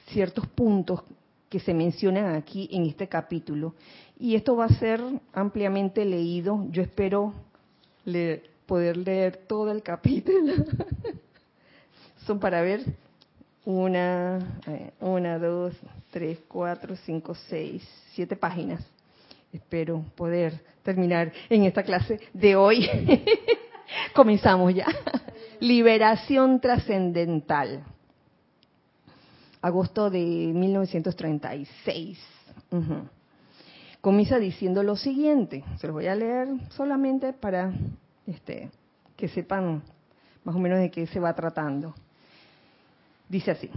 ciertos 0.07 0.47
puntos 0.47 1.03
que 1.49 1.59
se 1.59 1.73
mencionan 1.73 2.35
aquí 2.35 2.69
en 2.71 2.85
este 2.85 3.07
capítulo. 3.07 3.73
Y 4.19 4.35
esto 4.35 4.55
va 4.55 4.65
a 4.65 4.79
ser 4.79 5.01
ampliamente 5.33 6.05
leído. 6.05 6.65
Yo 6.69 6.83
espero 6.83 7.33
poder 8.67 8.97
leer 8.97 9.37
todo 9.47 9.71
el 9.71 9.81
capítulo. 9.81 10.53
son 12.27 12.39
para 12.39 12.61
ver 12.61 12.81
una, 13.65 14.37
eh, 14.67 14.91
una, 14.99 15.39
dos, 15.39 15.73
tres, 16.11 16.37
cuatro, 16.47 16.95
cinco, 16.97 17.33
seis, 17.33 17.87
siete 18.13 18.35
páginas. 18.35 18.85
Espero 19.51 20.05
poder 20.15 20.61
terminar 20.83 21.31
en 21.49 21.63
esta 21.63 21.81
clase 21.81 22.19
de 22.31 22.55
hoy. 22.55 22.87
Comenzamos 24.13 24.75
ya. 24.75 24.85
Liberación 25.59 26.61
trascendental. 26.61 27.83
Agosto 29.61 30.09
de 30.09 30.19
1936. 30.19 32.17
Comienza 33.99 34.39
diciendo 34.39 34.83
lo 34.83 34.95
siguiente. 34.95 35.65
Se 35.77 35.87
los 35.87 35.93
voy 35.93 36.07
a 36.07 36.15
leer 36.15 36.47
solamente 36.69 37.33
para 37.33 37.73
este, 38.25 38.71
que 39.17 39.27
sepan 39.27 39.83
más 40.45 40.55
o 40.55 40.59
menos 40.59 40.79
de 40.79 40.89
qué 40.89 41.05
se 41.07 41.19
va 41.19 41.33
tratando. 41.33 41.93
Dice 43.27 43.51
así. 43.51 43.69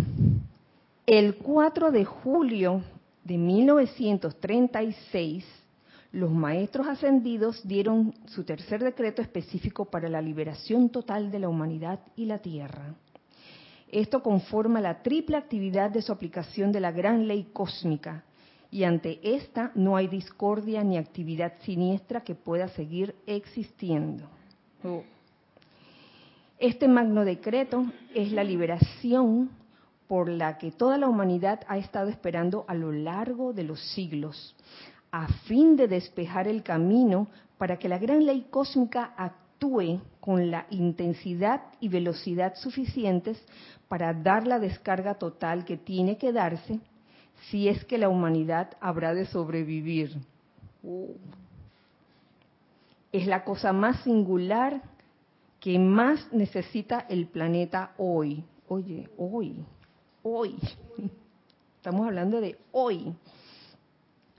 El 1.04 1.34
4 1.34 1.90
de 1.90 2.04
julio 2.04 2.80
de 3.24 3.38
1936, 3.38 5.44
los 6.12 6.30
maestros 6.30 6.86
ascendidos 6.86 7.66
dieron 7.66 8.14
su 8.26 8.44
tercer 8.44 8.84
decreto 8.84 9.22
específico 9.22 9.86
para 9.86 10.08
la 10.08 10.20
liberación 10.20 10.90
total 10.90 11.30
de 11.30 11.38
la 11.38 11.48
humanidad 11.48 12.00
y 12.16 12.26
la 12.26 12.38
tierra. 12.38 12.94
Esto 13.88 14.22
conforma 14.22 14.80
la 14.80 15.02
triple 15.02 15.36
actividad 15.36 15.90
de 15.90 16.02
su 16.02 16.12
aplicación 16.12 16.70
de 16.70 16.80
la 16.80 16.92
gran 16.92 17.26
ley 17.26 17.48
cósmica, 17.52 18.24
y 18.70 18.84
ante 18.84 19.20
esta 19.22 19.70
no 19.74 19.96
hay 19.96 20.08
discordia 20.08 20.82
ni 20.82 20.96
actividad 20.96 21.54
siniestra 21.60 22.22
que 22.22 22.34
pueda 22.34 22.68
seguir 22.68 23.14
existiendo. 23.26 24.26
Este 26.58 26.88
magno 26.88 27.24
decreto 27.24 27.84
es 28.14 28.32
la 28.32 28.44
liberación 28.44 29.50
por 30.08 30.28
la 30.28 30.58
que 30.58 30.70
toda 30.72 30.96
la 30.98 31.08
humanidad 31.08 31.60
ha 31.68 31.78
estado 31.78 32.08
esperando 32.08 32.64
a 32.68 32.74
lo 32.74 32.92
largo 32.92 33.52
de 33.52 33.64
los 33.64 33.80
siglos, 33.94 34.54
a 35.12 35.28
fin 35.46 35.76
de 35.76 35.86
despejar 35.86 36.48
el 36.48 36.62
camino 36.62 37.28
para 37.58 37.78
que 37.78 37.88
la 37.88 37.98
gran 37.98 38.24
ley 38.24 38.46
cósmica 38.50 39.12
actúe 39.16 40.00
con 40.20 40.50
la 40.50 40.66
intensidad 40.70 41.62
y 41.80 41.88
velocidad 41.88 42.54
suficientes 42.56 43.40
para 43.88 44.14
dar 44.14 44.46
la 44.46 44.58
descarga 44.58 45.14
total 45.14 45.64
que 45.64 45.76
tiene 45.76 46.16
que 46.16 46.32
darse 46.32 46.80
si 47.50 47.68
es 47.68 47.84
que 47.84 47.98
la 47.98 48.08
humanidad 48.08 48.70
habrá 48.80 49.14
de 49.14 49.26
sobrevivir. 49.26 50.16
Oh. 50.84 51.10
Es 53.12 53.26
la 53.26 53.44
cosa 53.44 53.72
más 53.72 54.02
singular 54.02 54.80
que 55.60 55.78
más 55.78 56.32
necesita 56.32 57.00
el 57.08 57.26
planeta 57.26 57.92
hoy. 57.98 58.42
Oye, 58.68 59.10
hoy, 59.18 59.64
hoy. 60.22 60.56
Estamos 61.76 62.06
hablando 62.06 62.40
de 62.40 62.58
hoy. 62.72 63.14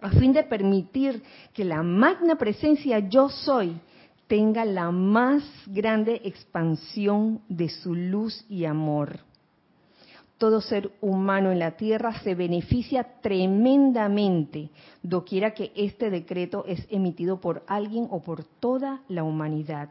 A 0.03 0.10
fin 0.10 0.33
de 0.33 0.43
permitir 0.43 1.24
que 1.53 1.63
la 1.63 1.81
magna 1.81 2.36
presencia 2.36 3.00
yo 3.00 3.29
soy 3.29 3.79
tenga 4.27 4.65
la 4.65 4.91
más 4.91 5.43
grande 5.65 6.19
expansión 6.25 7.39
de 7.48 7.69
su 7.69 7.95
luz 7.95 8.45
y 8.50 8.65
amor. 8.65 9.19
Todo 10.38 10.60
ser 10.60 10.91
humano 11.00 11.53
en 11.53 11.60
la 11.60 11.77
tierra 11.77 12.19
se 12.19 12.36
beneficia 12.36 13.22
tremendamente 13.22 14.69
doquiera 15.01 15.51
que 15.51 15.72
este 15.74 16.10
decreto 16.10 16.65
es 16.67 16.86
emitido 16.89 17.39
por 17.39 17.63
alguien 17.65 18.10
o 18.12 18.19
por 18.19 18.43
toda 18.43 19.03
la 19.07 19.24
humanidad. 19.24 19.88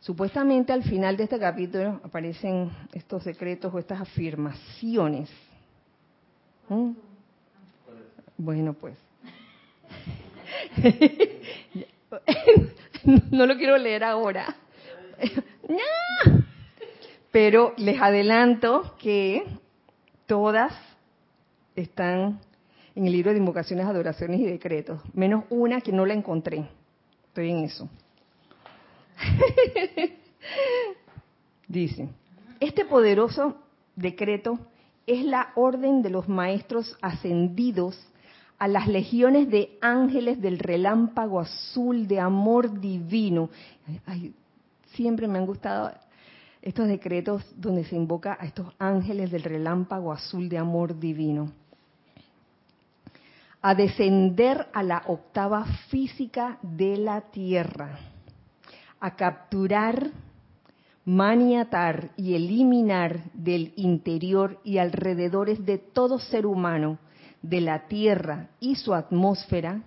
Supuestamente 0.00 0.72
al 0.72 0.82
final 0.82 1.18
de 1.18 1.24
este 1.24 1.38
capítulo 1.38 2.00
aparecen 2.02 2.70
estos 2.94 3.22
secretos 3.22 3.74
o 3.74 3.78
estas 3.78 4.00
afirmaciones. 4.00 5.28
¿Mm? 6.70 6.92
Bueno, 8.36 8.74
pues. 8.74 8.96
no 13.30 13.46
lo 13.46 13.56
quiero 13.56 13.78
leer 13.78 14.04
ahora. 14.04 14.56
Pero 17.30 17.74
les 17.76 18.00
adelanto 18.00 18.94
que 18.98 19.44
todas 20.26 20.72
están 21.74 22.40
en 22.94 23.06
el 23.06 23.12
libro 23.12 23.32
de 23.32 23.38
invocaciones, 23.38 23.86
adoraciones 23.86 24.40
y 24.40 24.44
decretos, 24.44 25.00
menos 25.14 25.44
una 25.50 25.80
que 25.80 25.92
no 25.92 26.06
la 26.06 26.14
encontré. 26.14 26.68
Estoy 27.28 27.50
en 27.50 27.64
eso. 27.64 27.88
Dice, 31.68 32.08
este 32.60 32.84
poderoso 32.84 33.56
decreto 33.96 34.58
es 35.06 35.24
la 35.24 35.52
orden 35.56 36.02
de 36.02 36.10
los 36.10 36.28
maestros 36.28 36.96
ascendidos 37.00 37.98
a 38.58 38.68
las 38.68 38.86
legiones 38.86 39.50
de 39.50 39.78
ángeles 39.80 40.40
del 40.40 40.58
relámpago 40.58 41.40
azul 41.40 42.06
de 42.06 42.20
amor 42.20 42.80
divino. 42.80 43.50
siempre 44.94 45.26
me 45.26 45.38
han 45.38 45.46
gustado 45.46 45.92
estos 46.62 46.88
decretos 46.88 47.44
donde 47.56 47.84
se 47.84 47.96
invoca 47.96 48.38
a 48.40 48.46
estos 48.46 48.72
ángeles 48.78 49.30
del 49.30 49.42
relámpago 49.42 50.12
azul 50.12 50.48
de 50.48 50.58
amor 50.58 50.98
divino. 50.98 51.52
A 53.60 53.74
descender 53.74 54.68
a 54.72 54.82
la 54.82 55.02
octava 55.06 55.64
física 55.88 56.58
de 56.62 56.96
la 56.96 57.22
tierra 57.22 57.98
a 59.04 59.16
capturar, 59.16 60.12
maniatar 61.04 62.12
y 62.16 62.34
eliminar 62.34 63.20
del 63.34 63.74
interior 63.76 64.58
y 64.64 64.78
alrededores 64.78 65.66
de 65.66 65.76
todo 65.76 66.18
ser 66.18 66.46
humano, 66.46 66.96
de 67.44 67.60
la 67.60 67.86
Tierra 67.88 68.48
y 68.58 68.76
su 68.76 68.94
atmósfera, 68.94 69.82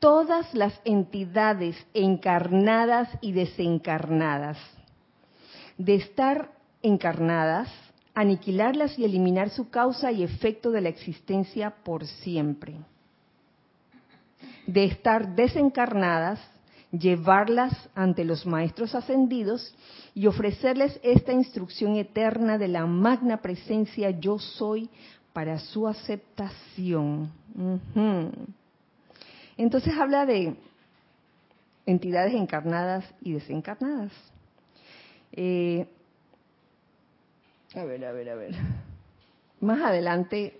todas 0.00 0.52
las 0.54 0.78
entidades 0.84 1.76
encarnadas 1.94 3.08
y 3.20 3.32
desencarnadas. 3.32 4.58
De 5.78 5.94
estar 5.94 6.50
encarnadas, 6.82 7.68
aniquilarlas 8.12 8.98
y 8.98 9.04
eliminar 9.04 9.50
su 9.50 9.70
causa 9.70 10.10
y 10.10 10.24
efecto 10.24 10.72
de 10.72 10.80
la 10.80 10.88
existencia 10.88 11.70
por 11.70 12.06
siempre. 12.06 12.74
De 14.66 14.84
estar 14.84 15.36
desencarnadas, 15.36 16.40
llevarlas 16.90 17.72
ante 17.94 18.24
los 18.24 18.46
maestros 18.46 18.96
ascendidos 18.96 19.74
y 20.12 20.26
ofrecerles 20.26 20.98
esta 21.04 21.32
instrucción 21.32 21.96
eterna 21.96 22.58
de 22.58 22.68
la 22.68 22.84
magna 22.86 23.40
presencia 23.40 24.10
yo 24.10 24.38
soy 24.40 24.90
para 25.34 25.58
su 25.58 25.86
aceptación. 25.86 27.30
Entonces 29.58 29.92
habla 29.98 30.24
de 30.24 30.56
entidades 31.84 32.32
encarnadas 32.32 33.04
y 33.20 33.34
desencarnadas. 33.34 34.12
Eh, 35.32 35.86
a 37.74 37.84
ver, 37.84 38.06
a 38.06 38.12
ver, 38.12 38.30
a 38.30 38.34
ver. 38.36 38.54
Más 39.60 39.82
adelante 39.82 40.58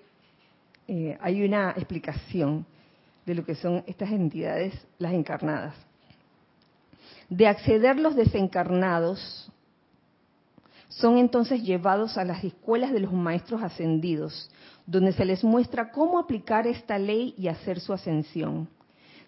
eh, 0.89 1.17
hay 1.23 1.43
una 1.43 1.71
explicación 1.71 2.67
de 3.25 3.35
lo 3.35 3.47
que 3.47 3.55
son 3.55 3.83
estas 3.87 4.11
entidades, 4.11 4.75
las 4.99 5.15
encarnadas 5.15 5.75
de 7.29 7.47
acceder 7.47 7.99
los 7.99 8.15
desencarnados, 8.17 9.51
son 10.89 11.19
entonces 11.19 11.63
llevados 11.63 12.17
a 12.17 12.25
las 12.25 12.45
escuelas 12.45 12.93
de 12.93 13.01
los 13.01 13.13
maestros 13.13 13.63
ascendidos, 13.63 14.51
donde 14.87 15.13
se 15.13 15.25
les 15.25 15.43
muestra 15.43 15.91
cómo 15.91 16.19
aplicar 16.19 16.67
esta 16.67 16.99
ley 16.99 17.35
y 17.39 17.49
hacer 17.49 17.81
su 17.81 17.93
ascensión. 17.93 18.69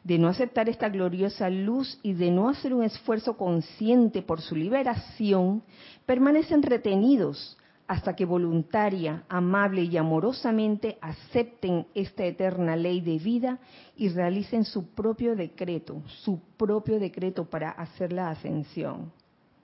De 0.05 0.19
no 0.19 0.29
aceptar 0.29 0.69
esta 0.69 0.89
gloriosa 0.89 1.51
luz 1.51 1.99
y 2.03 2.13
de 2.13 2.31
no 2.31 2.49
hacer 2.49 2.73
un 2.73 2.85
esfuerzo 2.85 3.37
consciente 3.37 4.23
por 4.23 4.41
su 4.41 4.55
liberación, 4.55 5.63
permanecen 6.05 6.63
retenidos 6.63 7.57
hasta 7.89 8.15
que 8.15 8.25
voluntaria, 8.25 9.25
amable 9.29 9.83
y 9.83 9.97
amorosamente 9.97 10.99
acepten 11.01 11.87
esta 11.95 12.25
eterna 12.25 12.77
ley 12.77 13.01
de 13.01 13.19
vida 13.19 13.59
y 13.97 14.09
realicen 14.09 14.65
su 14.65 14.89
propio 14.89 15.37
decreto, 15.37 16.03
su 16.07 16.41
propio 16.57 16.99
decreto 16.99 17.45
para 17.45 17.71
hacer 17.71 18.13
la 18.13 18.31
ascensión. 18.31 19.13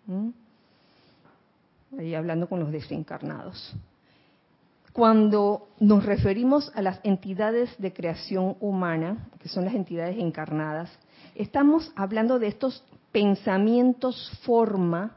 ¿Mm? 0.07 0.31
Ahí 1.99 2.15
hablando 2.15 2.49
con 2.49 2.61
los 2.61 2.71
desencarnados. 2.71 3.77
Cuando 4.93 5.69
nos 5.81 6.05
referimos 6.05 6.71
a 6.75 6.83
las 6.83 7.01
entidades 7.03 7.75
de 7.79 7.95
creación 7.95 8.57
humana, 8.61 9.31
que 9.39 9.49
son 9.49 9.65
las 9.65 9.75
entidades 9.75 10.19
encarnadas, 10.19 10.91
estamos 11.35 11.91
hablando 11.97 12.39
de 12.39 12.49
estos 12.49 12.85
pensamientos 13.11 14.31
forma 14.45 15.17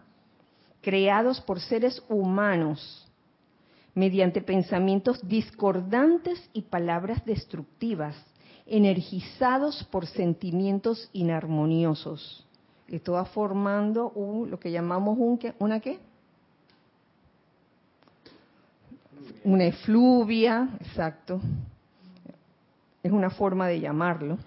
creados 0.81 1.41
por 1.41 1.59
seres 1.59 2.01
humanos 2.07 3.05
mediante 3.95 4.41
pensamientos 4.41 5.25
discordantes 5.27 6.49
y 6.53 6.63
palabras 6.63 7.25
destructivas, 7.25 8.15
energizados 8.65 9.83
por 9.85 10.05
sentimientos 10.05 11.09
inarmoniosos. 11.11 12.45
Esto 12.87 13.13
va 13.13 13.25
formando 13.25 14.13
lo 14.49 14.59
que 14.59 14.71
llamamos 14.71 15.17
un, 15.17 15.39
una 15.59 15.79
qué? 15.79 15.99
Una 19.43 19.65
efluvia, 19.65 20.69
exacto. 20.79 21.39
Es 23.03 23.11
una 23.11 23.29
forma 23.29 23.67
de 23.67 23.79
llamarlo. 23.79 24.37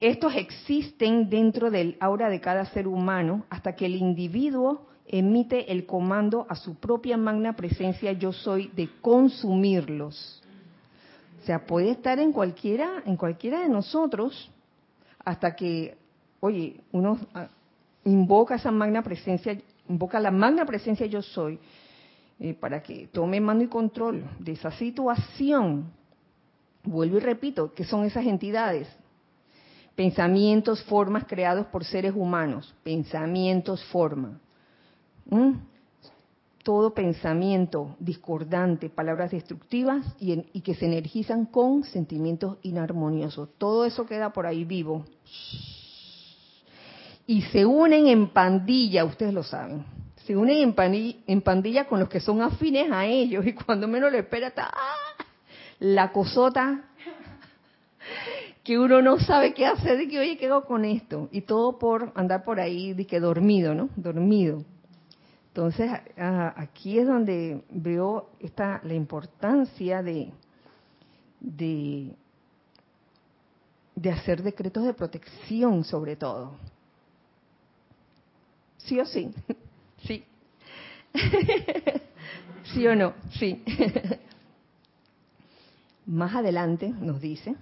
Estos 0.00 0.34
existen 0.34 1.28
dentro 1.28 1.70
del 1.70 1.96
aura 2.00 2.28
de 2.28 2.40
cada 2.40 2.64
ser 2.66 2.88
humano 2.88 3.44
hasta 3.50 3.76
que 3.76 3.86
el 3.86 3.94
individuo 3.94 4.86
emite 5.06 5.70
el 5.70 5.86
comando 5.86 6.46
a 6.48 6.54
su 6.54 6.76
propia 6.76 7.16
magna 7.16 7.54
presencia 7.54 8.12
yo 8.12 8.32
soy 8.32 8.68
de 8.68 8.88
consumirlos. 9.00 10.42
O 11.42 11.46
sea, 11.46 11.66
puede 11.66 11.90
estar 11.90 12.18
en 12.18 12.32
cualquiera, 12.32 13.02
en 13.06 13.16
cualquiera 13.16 13.60
de 13.60 13.68
nosotros 13.68 14.50
hasta 15.24 15.54
que, 15.54 15.96
oye, 16.40 16.80
uno 16.92 17.18
invoca 18.04 18.54
esa 18.54 18.70
magna 18.70 19.02
presencia, 19.02 19.58
invoca 19.88 20.18
la 20.18 20.30
magna 20.30 20.64
presencia 20.64 21.06
yo 21.06 21.22
soy 21.22 21.58
para 22.58 22.82
que 22.82 23.08
tome 23.08 23.38
mando 23.40 23.64
y 23.64 23.68
control 23.68 24.24
de 24.38 24.52
esa 24.52 24.70
situación. 24.72 25.92
Vuelvo 26.82 27.18
y 27.18 27.20
repito, 27.20 27.74
que 27.74 27.84
son 27.84 28.04
esas 28.04 28.24
entidades? 28.24 28.88
Pensamientos, 29.94 30.82
formas 30.84 31.24
creados 31.26 31.66
por 31.66 31.84
seres 31.84 32.14
humanos. 32.16 32.74
Pensamientos, 32.82 33.84
forma. 33.86 34.40
¿Mm? 35.26 35.52
Todo 36.62 36.94
pensamiento 36.94 37.96
discordante, 37.98 38.88
palabras 38.88 39.30
destructivas 39.30 40.06
y, 40.18 40.46
y 40.54 40.62
que 40.62 40.74
se 40.74 40.86
energizan 40.86 41.44
con 41.44 41.84
sentimientos 41.84 42.56
inarmoniosos. 42.62 43.50
Todo 43.58 43.84
eso 43.84 44.06
queda 44.06 44.32
por 44.32 44.46
ahí 44.46 44.64
vivo. 44.64 45.04
Y 47.26 47.42
se 47.42 47.66
unen 47.66 48.06
en 48.08 48.28
pandilla, 48.28 49.04
ustedes 49.04 49.34
lo 49.34 49.42
saben 49.42 49.99
se 50.24 50.36
unen 50.36 50.58
en 50.58 50.74
pandilla, 50.74 51.18
en 51.26 51.42
pandilla, 51.42 51.86
con 51.86 52.00
los 52.00 52.08
que 52.08 52.20
son 52.20 52.42
afines 52.42 52.90
a 52.90 53.06
ellos 53.06 53.46
y 53.46 53.52
cuando 53.54 53.88
menos 53.88 54.12
lo 54.12 54.18
espera 54.18 54.48
está 54.48 54.70
¡ah! 54.72 55.24
la 55.80 56.12
cosota 56.12 56.84
que 58.62 58.78
uno 58.78 59.00
no 59.02 59.18
sabe 59.18 59.54
qué 59.54 59.66
hacer, 59.66 59.96
de 59.96 60.08
que 60.08 60.18
oye, 60.18 60.36
¿qué 60.36 60.50
con 60.66 60.84
esto? 60.84 61.28
Y 61.32 61.42
todo 61.42 61.78
por 61.78 62.12
andar 62.14 62.44
por 62.44 62.60
ahí, 62.60 62.92
de 62.92 63.06
que 63.06 63.18
dormido, 63.18 63.74
¿no? 63.74 63.88
Dormido. 63.96 64.62
Entonces, 65.48 65.90
aquí 66.16 66.98
es 66.98 67.06
donde 67.06 67.64
veo 67.70 68.30
esta, 68.38 68.80
la 68.84 68.94
importancia 68.94 70.02
de, 70.02 70.30
de, 71.40 72.14
de 73.96 74.10
hacer 74.10 74.42
decretos 74.42 74.84
de 74.84 74.94
protección 74.94 75.82
sobre 75.82 76.14
todo. 76.14 76.52
¿Sí 78.78 79.00
o? 79.00 79.06
Sí. 79.06 79.30
¿Sí 82.72 82.86
o 82.86 82.94
no? 82.94 83.14
Sí. 83.38 83.62
Más 86.06 86.34
adelante 86.34 86.88
nos 86.88 87.20
dice, 87.20 87.54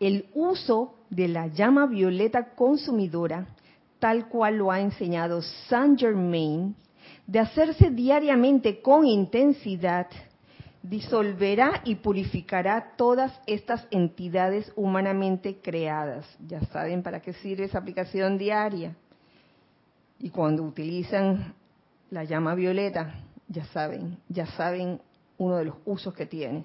el 0.00 0.26
uso 0.34 0.94
de 1.10 1.28
la 1.28 1.48
llama 1.48 1.86
violeta 1.86 2.54
consumidora, 2.54 3.46
tal 3.98 4.28
cual 4.28 4.56
lo 4.56 4.70
ha 4.70 4.80
enseñado 4.80 5.42
Saint 5.68 5.98
Germain, 5.98 6.74
de 7.26 7.38
hacerse 7.38 7.90
diariamente 7.90 8.80
con 8.80 9.06
intensidad, 9.06 10.06
disolverá 10.82 11.80
y 11.84 11.96
purificará 11.96 12.94
todas 12.96 13.32
estas 13.46 13.86
entidades 13.90 14.70
humanamente 14.76 15.58
creadas. 15.62 16.26
Ya 16.46 16.60
saben 16.66 17.02
para 17.02 17.20
qué 17.20 17.32
sirve 17.32 17.64
esa 17.64 17.78
aplicación 17.78 18.36
diaria. 18.36 18.94
Y 20.18 20.30
cuando 20.30 20.62
utilizan 20.62 21.54
la 22.10 22.24
llama 22.24 22.54
violeta, 22.54 23.14
ya 23.48 23.64
saben, 23.66 24.18
ya 24.28 24.46
saben 24.46 25.00
uno 25.38 25.56
de 25.56 25.66
los 25.66 25.76
usos 25.84 26.14
que 26.14 26.26
tiene. 26.26 26.64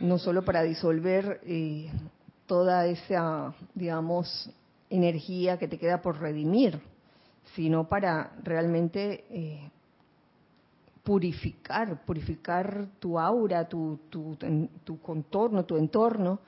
No 0.00 0.18
solo 0.18 0.44
para 0.44 0.62
disolver 0.62 1.40
eh, 1.44 1.90
toda 2.46 2.86
esa, 2.86 3.54
digamos, 3.74 4.50
energía 4.90 5.58
que 5.58 5.68
te 5.68 5.78
queda 5.78 6.02
por 6.02 6.20
redimir, 6.20 6.80
sino 7.54 7.88
para 7.88 8.32
realmente 8.42 9.24
eh, 9.30 9.70
purificar, 11.02 12.04
purificar 12.04 12.88
tu 12.98 13.18
aura, 13.18 13.68
tu, 13.68 14.00
tu, 14.08 14.36
tu, 14.84 15.00
contorno, 15.00 15.64
tu 15.64 15.76
entorno 15.76 16.40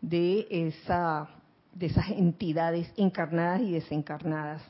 de, 0.00 0.46
esa, 0.50 1.28
de 1.74 1.86
esas 1.86 2.10
entidades 2.10 2.90
encarnadas 2.96 3.60
y 3.62 3.72
desencarnadas. 3.72 4.62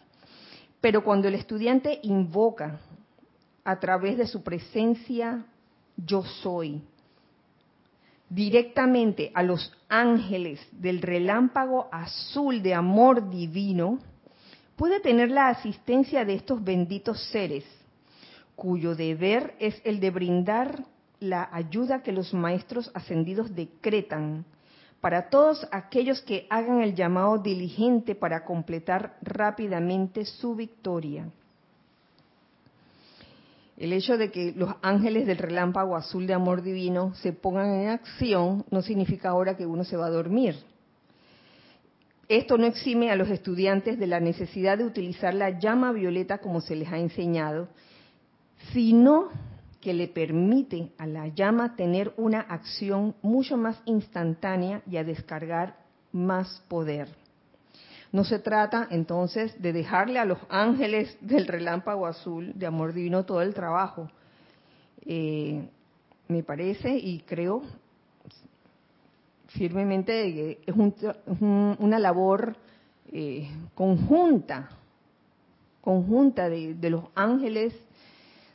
Pero 0.81 1.03
cuando 1.03 1.29
el 1.29 1.35
estudiante 1.35 1.99
invoca 2.03 2.81
a 3.65 3.79
través 3.81 4.17
de 4.17 4.27
su 4.27 4.43
presencia 4.43 5.45
yo 5.97 6.23
soy, 6.23 6.81
directamente 8.29 9.33
a 9.35 9.43
los 9.43 9.73
ángeles 9.89 10.61
del 10.73 11.03
relámpago 11.03 11.89
azul 11.91 12.63
de 12.63 12.75
amor 12.75 13.29
divino, 13.31 13.99
puede 14.77 15.01
tener 15.01 15.31
la 15.31 15.49
asistencia 15.49 16.25
de 16.25 16.35
estos 16.35 16.63
benditos 16.63 17.21
seres, 17.31 17.65
cuyo 18.55 18.95
deber 18.95 19.55
es 19.59 19.81
el 19.85 19.99
de 19.99 20.11
brindar 20.11 20.85
la 21.21 21.49
ayuda 21.53 22.03
que 22.03 22.13
los 22.13 22.33
maestros 22.33 22.91
ascendidos 22.95 23.55
decretan 23.55 24.45
para 25.01 25.29
todos 25.31 25.67
aquellos 25.71 26.21
que 26.23 26.47
hagan 26.51 26.81
el 26.81 26.95
llamado 26.95 27.39
diligente 27.39 28.15
para 28.15 28.45
completar 28.45 29.17
rápidamente 29.23 30.25
su 30.25 30.55
victoria. 30.55 31.29
El 33.77 33.93
hecho 33.93 34.19
de 34.19 34.33
que 34.33 34.53
los 34.57 34.75
ángeles 34.83 35.27
del 35.27 35.39
relámpago 35.39 35.95
azul 35.97 36.27
de 36.27 36.35
amor 36.35 36.63
divino 36.63 37.15
se 37.15 37.33
pongan 37.33 37.73
en 37.75 37.89
acción 37.91 38.65
no 38.71 38.83
significa 38.83 39.29
ahora 39.29 39.57
que 39.57 39.67
uno 39.67 39.85
se 39.85 39.97
va 39.97 40.07
a 40.07 40.11
dormir. 40.11 40.57
Esto 42.29 42.59
no 42.59 42.67
exime 42.67 43.11
a 43.11 43.17
los 43.17 43.31
estudiantes 43.31 43.99
de 43.99 44.07
la 44.09 44.19
necesidad 44.19 44.79
de 44.79 44.85
utilizar 44.85 45.33
la 45.33 45.61
llama 45.61 45.93
violeta 45.93 46.39
como 46.39 46.61
se 46.61 46.75
les 46.75 46.93
ha 46.93 46.99
enseñado, 46.99 47.69
sino 48.73 49.29
que 49.89 49.95
le 49.95 50.09
permite 50.09 50.93
a 50.99 51.07
la 51.07 51.29
llama 51.29 51.75
tener 51.75 52.13
una 52.19 52.41
acción 52.41 53.15
mucho 53.23 53.57
más 53.57 53.81
instantánea 53.87 54.83
y 54.87 54.99
a 54.99 55.03
descargar 55.03 55.79
más 56.13 56.63
poder. 56.69 57.09
No 58.13 58.23
se 58.23 58.39
trata 58.39 58.87
entonces 58.91 59.59
de 59.63 59.73
dejarle 59.73 60.19
a 60.19 60.27
los 60.27 60.41
ángeles 60.51 61.17
del 61.23 61.47
relámpago 61.47 62.07
azul 62.07 62.53
de 62.55 62.67
amor 62.67 62.93
divino 62.93 63.25
todo 63.25 63.41
el 63.41 63.55
trabajo. 63.55 64.11
Eh, 65.07 65.67
me 66.29 66.43
parece 66.43 66.95
y 66.95 67.21
creo 67.21 67.63
firmemente 69.47 70.13
que 70.13 70.59
es 70.67 70.75
una 71.41 71.99
labor 71.99 72.57
eh, 73.11 73.49
conjunta, 73.75 74.69
conjunta 75.81 76.51
de 76.51 76.91
los 76.91 77.05
ángeles 77.15 77.73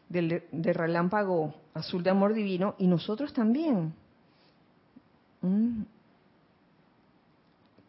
del, 0.10 0.44
relámpago 0.52 1.54
azul 1.74 2.04
de 2.04 2.10
amor 2.10 2.34
divino 2.34 2.76
y 2.78 2.88
nosotros 2.88 3.34
también. 3.34 3.94
Mm. 5.42 5.84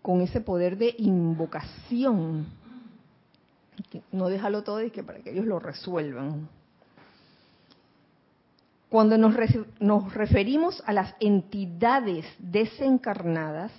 Con 0.03 0.21
ese 0.21 0.41
poder 0.41 0.77
de 0.77 0.95
invocación. 0.99 2.47
No 4.13 4.29
déjalo 4.29 4.63
todo 4.63 4.83
y 4.83 4.91
que 4.91 5.03
para 5.03 5.21
que 5.21 5.31
ellos 5.31 5.47
lo 5.47 5.59
resuelvan. 5.59 6.49
Cuando 8.89 9.19
nos, 9.19 9.35
nos 9.81 10.15
referimos 10.15 10.83
a 10.87 10.93
las 10.93 11.15
entidades 11.19 12.25
desencarnadas, 12.39 13.73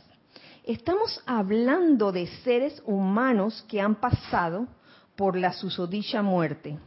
estamos 0.65 1.23
hablando 1.25 2.11
de 2.11 2.27
seres 2.43 2.81
humanos 2.85 3.63
que 3.69 3.79
han 3.79 3.95
pasado 3.95 4.67
por 5.15 5.37
la 5.37 5.53
susodicha 5.53 6.21
muerte, 6.21 6.77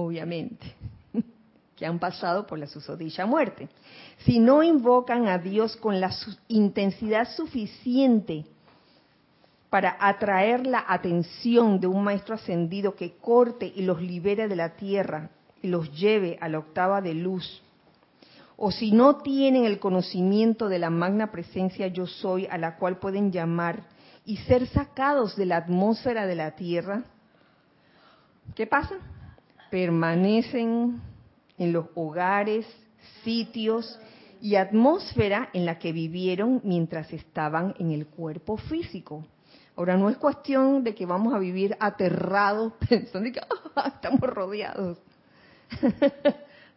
obviamente, 0.00 0.74
que 1.76 1.84
han 1.84 1.98
pasado 1.98 2.46
por 2.46 2.58
la 2.58 2.66
susodicha 2.66 3.26
muerte. 3.26 3.68
Si 4.24 4.38
no 4.38 4.62
invocan 4.62 5.28
a 5.28 5.38
Dios 5.38 5.76
con 5.76 6.00
la 6.00 6.10
intensidad 6.48 7.28
suficiente 7.36 8.46
para 9.68 9.96
atraer 10.00 10.66
la 10.66 10.84
atención 10.88 11.78
de 11.78 11.86
un 11.86 12.04
maestro 12.04 12.34
ascendido 12.34 12.94
que 12.94 13.16
corte 13.16 13.70
y 13.74 13.82
los 13.82 14.00
libere 14.00 14.48
de 14.48 14.56
la 14.56 14.76
tierra 14.76 15.30
y 15.62 15.68
los 15.68 15.92
lleve 15.98 16.38
a 16.40 16.48
la 16.48 16.58
octava 16.58 17.00
de 17.02 17.14
luz, 17.14 17.62
o 18.56 18.70
si 18.70 18.92
no 18.92 19.16
tienen 19.16 19.64
el 19.64 19.78
conocimiento 19.78 20.68
de 20.68 20.78
la 20.78 20.90
magna 20.90 21.30
presencia 21.30 21.86
yo 21.88 22.06
soy 22.06 22.46
a 22.46 22.58
la 22.58 22.76
cual 22.76 22.98
pueden 22.98 23.32
llamar 23.32 23.82
y 24.24 24.36
ser 24.38 24.66
sacados 24.68 25.36
de 25.36 25.46
la 25.46 25.56
atmósfera 25.56 26.26
de 26.26 26.34
la 26.34 26.52
tierra, 26.52 27.02
¿qué 28.54 28.66
pasa? 28.66 28.96
Permanecen 29.72 31.00
en 31.56 31.72
los 31.72 31.86
hogares, 31.94 32.66
sitios 33.24 33.98
y 34.42 34.56
atmósfera 34.56 35.48
en 35.54 35.64
la 35.64 35.78
que 35.78 35.92
vivieron 35.92 36.60
mientras 36.62 37.10
estaban 37.10 37.74
en 37.78 37.90
el 37.90 38.06
cuerpo 38.06 38.58
físico. 38.58 39.24
Ahora, 39.74 39.96
no 39.96 40.10
es 40.10 40.18
cuestión 40.18 40.84
de 40.84 40.94
que 40.94 41.06
vamos 41.06 41.32
a 41.32 41.38
vivir 41.38 41.74
aterrados 41.80 42.74
pensando 42.86 43.32
que 43.32 43.40
ah, 43.74 43.92
estamos 43.94 44.20
rodeados. 44.20 44.98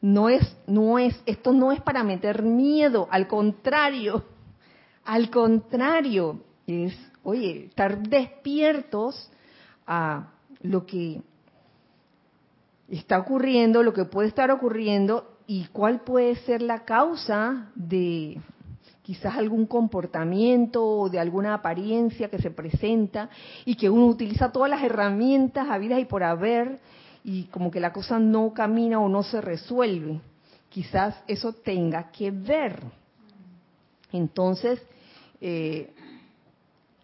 no 0.01 0.29
es, 0.29 0.55
no 0.65 0.97
es, 0.97 1.21
esto 1.25 1.51
no 1.51 1.73
es 1.73 1.81
para 1.81 2.01
meter 2.01 2.43
miedo, 2.43 3.09
al 3.11 3.27
contrario, 3.27 4.23
al 5.03 5.29
contrario, 5.29 6.39
es, 6.65 6.97
oye, 7.23 7.65
estar 7.65 7.99
despiertos 8.07 9.29
a 9.85 10.31
lo 10.61 10.85
que 10.85 11.21
está 12.89 13.19
ocurriendo, 13.19 13.83
lo 13.83 13.93
que 13.93 14.05
puede 14.05 14.27
estar 14.27 14.51
ocurriendo 14.51 15.37
y 15.47 15.65
cuál 15.65 16.01
puede 16.01 16.35
ser 16.37 16.61
la 16.61 16.85
causa 16.85 17.71
de 17.75 18.39
quizás 19.03 19.35
algún 19.35 19.67
comportamiento 19.67 20.83
o 20.83 21.09
de 21.09 21.19
alguna 21.19 21.53
apariencia 21.53 22.29
que 22.29 22.39
se 22.39 22.49
presenta 22.49 23.29
y 23.63 23.75
que 23.75 23.89
uno 23.89 24.07
utiliza 24.07 24.51
todas 24.51 24.69
las 24.69 24.81
herramientas 24.83 25.69
habidas 25.69 25.99
y 25.99 26.05
por 26.05 26.23
haber 26.23 26.79
y 27.23 27.43
como 27.45 27.69
que 27.69 27.79
la 27.79 27.93
cosa 27.93 28.17
no 28.17 28.53
camina 28.53 28.99
o 28.99 29.07
no 29.07 29.21
se 29.23 29.41
resuelve. 29.41 30.21
Quizás 30.69 31.15
eso 31.27 31.53
tenga 31.53 32.11
que 32.11 32.31
ver. 32.31 32.83
Entonces, 34.11 34.81
eh, 35.39 35.93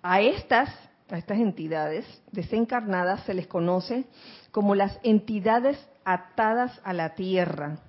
a 0.02 0.22
estas, 0.22 0.70
a 1.12 1.18
estas 1.18 1.40
entidades 1.40 2.06
desencarnadas 2.32 3.24
se 3.26 3.34
les 3.34 3.48
conoce 3.48 4.06
como 4.52 4.76
las 4.76 4.98
entidades 5.04 5.78
atadas 6.06 6.80
a 6.84 6.94
la 6.94 7.16
tierra, 7.16 7.80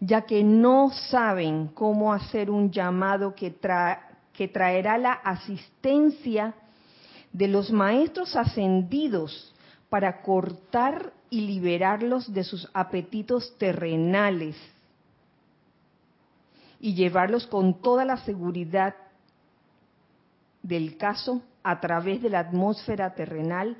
ya 0.00 0.22
que 0.22 0.44
no 0.44 0.90
saben 0.90 1.68
cómo 1.68 2.12
hacer 2.12 2.50
un 2.50 2.70
llamado 2.70 3.34
que, 3.34 3.54
que 4.32 4.48
traerá 4.48 4.98
la 4.98 5.12
asistencia 5.12 6.54
de 7.32 7.48
los 7.48 7.70
maestros 7.70 8.36
ascendidos 8.36 9.54
para 9.88 10.22
cortar 10.22 11.12
y 11.30 11.40
liberarlos 11.40 12.32
de 12.32 12.44
sus 12.44 12.68
apetitos 12.74 13.56
terrenales 13.58 14.56
y 16.80 16.94
llevarlos 16.94 17.46
con 17.46 17.80
toda 17.80 18.04
la 18.04 18.18
seguridad 18.18 18.94
del 20.62 20.96
caso 20.96 21.42
a 21.66 21.80
través 21.80 22.22
de 22.22 22.30
la 22.30 22.38
atmósfera 22.38 23.12
terrenal 23.12 23.76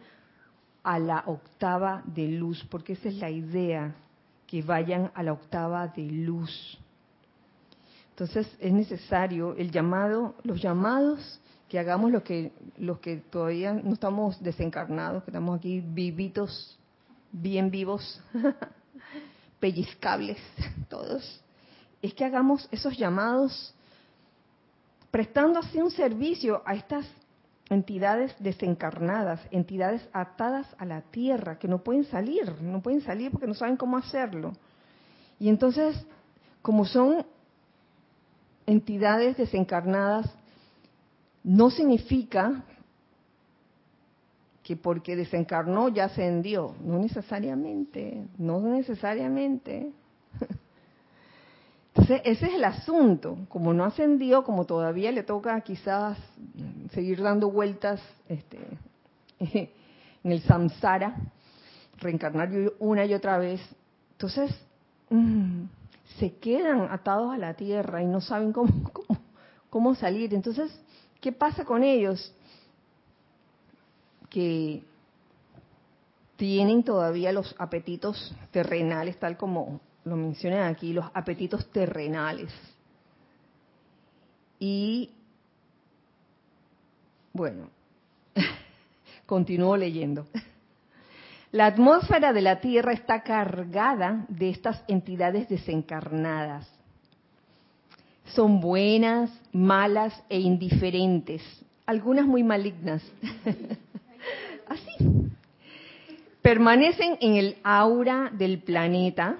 a 0.83 0.99
la 0.99 1.23
octava 1.27 2.03
de 2.05 2.27
luz, 2.27 2.67
porque 2.69 2.95
esa 2.95 3.09
es 3.09 3.15
la 3.15 3.31
idea, 3.31 3.95
que 4.45 4.61
vayan 4.61 5.13
a 5.15 5.23
la 5.23 5.33
octava 5.33 5.87
de 5.87 6.03
luz. 6.03 6.77
Entonces 8.11 8.49
es 8.59 8.73
necesario 8.73 9.55
el 9.55 9.71
llamado, 9.71 10.35
los 10.43 10.61
llamados 10.61 11.41
que 11.69 11.79
hagamos 11.79 12.11
los 12.11 12.25
que 12.25 12.51
los 12.77 12.99
que 12.99 13.19
todavía 13.19 13.73
no 13.73 13.93
estamos 13.93 14.43
desencarnados, 14.43 15.23
que 15.23 15.31
estamos 15.31 15.57
aquí 15.57 15.81
vivitos, 15.81 16.77
bien 17.31 17.71
vivos, 17.71 18.21
pellizcables 19.61 20.39
todos, 20.89 21.41
es 22.03 22.13
que 22.15 22.25
hagamos 22.25 22.69
esos 22.73 22.97
llamados 22.99 23.73
prestando 25.13 25.61
así 25.61 25.79
un 25.79 25.93
servicio 25.93 26.63
a 26.67 26.75
estas 26.75 27.07
entidades 27.69 28.35
desencarnadas, 28.39 29.41
entidades 29.51 30.09
atadas 30.13 30.67
a 30.79 30.85
la 30.85 31.03
tierra, 31.03 31.59
que 31.59 31.69
no 31.69 31.83
pueden 31.83 32.05
salir, 32.05 32.61
no 32.63 32.81
pueden 32.81 33.01
salir 33.01 33.31
porque 33.31 33.47
no 33.47 33.55
saben 33.55 33.77
cómo 33.77 33.97
hacerlo. 33.97 34.53
Y 35.39 35.49
entonces, 35.49 35.97
como 36.63 36.85
son 36.85 37.27
entidades 38.67 39.37
desencarnadas, 39.37 40.33
no 41.43 41.71
significa 41.71 42.65
que 44.63 44.77
porque 44.77 45.15
desencarnó 45.15 45.89
ya 45.89 46.07
ascendió, 46.07 46.75
no 46.83 46.99
necesariamente, 46.99 48.27
no 48.37 48.61
necesariamente. 48.61 49.93
Ese 51.97 52.23
es 52.25 52.43
el 52.43 52.65
asunto. 52.65 53.39
Como 53.49 53.73
no 53.73 53.85
ascendió, 53.85 54.45
como 54.45 54.65
todavía 54.65 55.11
le 55.13 55.23
toca 55.23 55.61
quizás 55.63 56.19
seguir 56.93 57.23
dando 57.23 57.51
vueltas 57.51 58.01
este, 58.29 58.59
en 59.41 60.33
el 60.33 60.43
samsara, 60.43 61.17
reencarnar 61.99 62.51
una 62.79 63.05
y 63.05 63.15
otra 63.15 63.39
vez, 63.39 63.61
entonces 64.13 64.55
mm, 65.11 65.65
se 66.19 66.37
quedan 66.37 66.89
atados 66.91 67.35
a 67.35 67.39
la 67.39 67.55
tierra 67.55 68.03
y 68.03 68.07
no 68.07 68.21
saben 68.21 68.53
cómo, 68.53 68.71
cómo 69.71 69.95
salir. 69.95 70.35
Entonces, 70.35 70.71
¿Qué 71.27 71.33
pasa 71.33 71.65
con 71.65 71.83
ellos? 71.83 72.33
Que 74.31 74.85
tienen 76.37 76.85
todavía 76.85 77.33
los 77.33 77.55
apetitos 77.59 78.35
terrenales, 78.51 79.19
tal 79.19 79.37
como 79.37 79.81
lo 80.07 80.17
mencionan 80.17 80.73
aquí, 80.73 80.93
los 80.93 81.05
apetitos 81.13 81.71
terrenales. 81.71 82.51
Y 84.59 85.11
bueno, 87.33 87.69
continúo 89.27 89.77
leyendo. 89.77 90.27
La 91.53 91.67
atmósfera 91.67 92.33
de 92.33 92.41
la 92.41 92.61
Tierra 92.61 92.93
está 92.93 93.23
cargada 93.23 94.25
de 94.29 94.49
estas 94.51 94.83
entidades 94.89 95.49
desencarnadas 95.49 96.67
son 98.35 98.61
buenas, 98.61 99.31
malas 99.53 100.13
e 100.29 100.41
indiferentes, 100.41 101.43
algunas 101.87 102.27
muy 102.27 102.43
malignas. 102.43 103.03
Así. 104.69 105.31
Permanecen 106.43 107.19
en 107.21 107.37
el 107.37 107.57
aura 107.63 108.31
del 108.33 108.59
planeta 108.59 109.37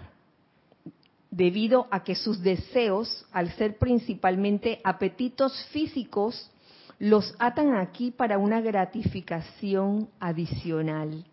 debido 1.37 1.87
a 1.91 2.03
que 2.03 2.15
sus 2.15 2.43
deseos, 2.43 3.27
al 3.31 3.53
ser 3.57 3.77
principalmente 3.77 4.81
apetitos 4.83 5.67
físicos, 5.67 6.51
los 6.99 7.35
atan 7.39 7.77
aquí 7.77 8.11
para 8.11 8.39
una 8.39 8.63
gratificación 8.63 10.09
adicional. 10.19 11.27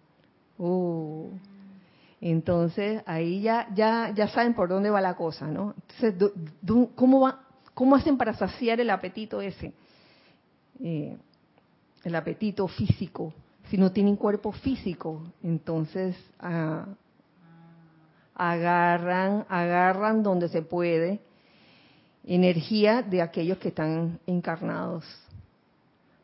Oh. 0.58 1.30
Entonces, 2.20 3.02
ahí 3.06 3.42
ya, 3.42 3.70
ya, 3.74 4.12
ya 4.14 4.28
saben 4.28 4.54
por 4.54 4.68
dónde 4.68 4.90
va 4.90 5.00
la 5.00 5.16
cosa, 5.16 5.48
¿no? 5.48 5.74
Entonces, 6.02 6.32
¿cómo, 6.96 7.22
va, 7.22 7.40
¿cómo 7.74 7.96
hacen 7.96 8.18
para 8.18 8.34
saciar 8.34 8.82
el 8.82 8.90
apetito 8.90 9.40
ese? 9.40 9.74
Eh, 10.82 11.18
el 12.04 12.16
apetito 12.16 12.68
físico. 12.68 13.34
Si 13.70 13.78
no 13.78 13.94
tienen 13.94 14.18
cuerpo 14.18 14.52
físico, 14.52 15.24
entonces 15.42 16.18
ah, 16.40 16.86
agarran, 18.36 19.46
agarran 19.50 20.24
donde 20.24 20.50
se 20.50 20.62
puede 20.62 21.20
energía 22.26 23.02
de 23.02 23.22
aquellos 23.22 23.58
que 23.58 23.70
están 23.70 24.20
encarnados 24.26 25.06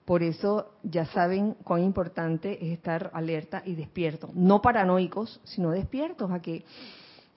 por 0.09 0.23
eso 0.23 0.71
ya 0.81 1.05
saben 1.05 1.53
cuán 1.63 1.83
importante 1.83 2.57
es 2.65 2.73
estar 2.73 3.11
alerta 3.13 3.61
y 3.63 3.75
despierto. 3.75 4.31
No 4.33 4.59
paranoicos, 4.59 5.39
sino 5.43 5.69
despiertos 5.69 6.31
a 6.31 6.41
que 6.41 6.65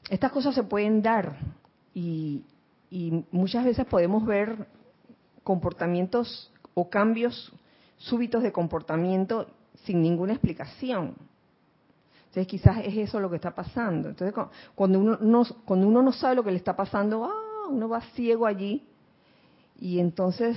estas 0.09 0.33
cosas 0.33 0.55
se 0.55 0.63
pueden 0.63 1.03
dar 1.03 1.37
y, 1.93 2.47
muchas 3.31 3.67
veces 3.67 3.85
podemos 3.85 4.25
ver 4.25 4.67
comportamientos 5.45 6.51
o 6.73 6.89
cambios 6.89 7.53
súbitos 7.99 8.43
de 8.43 8.53
comportamiento 8.53 9.49
sin 9.85 10.01
ninguna 10.01 10.33
explicación. 10.33 11.15
Entonces 12.33 12.47
quizás 12.47 12.79
es 12.83 12.97
eso 12.97 13.21
lo 13.21 13.29
que 13.29 13.37
está 13.37 13.55
pasando. 13.55 14.09
Entonces 14.09 14.35
cuando 14.75 14.99
uno 14.99 15.19
no, 15.21 15.45
cuando 15.67 15.87
uno 15.87 16.01
no 16.01 16.13
sabe 16.13 16.35
lo 16.37 16.43
que 16.43 16.51
le 16.51 16.57
está 16.57 16.75
pasando, 16.75 17.27
ah, 17.27 17.69
uno 17.69 17.91
va 17.91 18.01
ciego 18.15 18.47
allí 18.47 18.89
y 19.79 19.99
entonces 19.99 20.57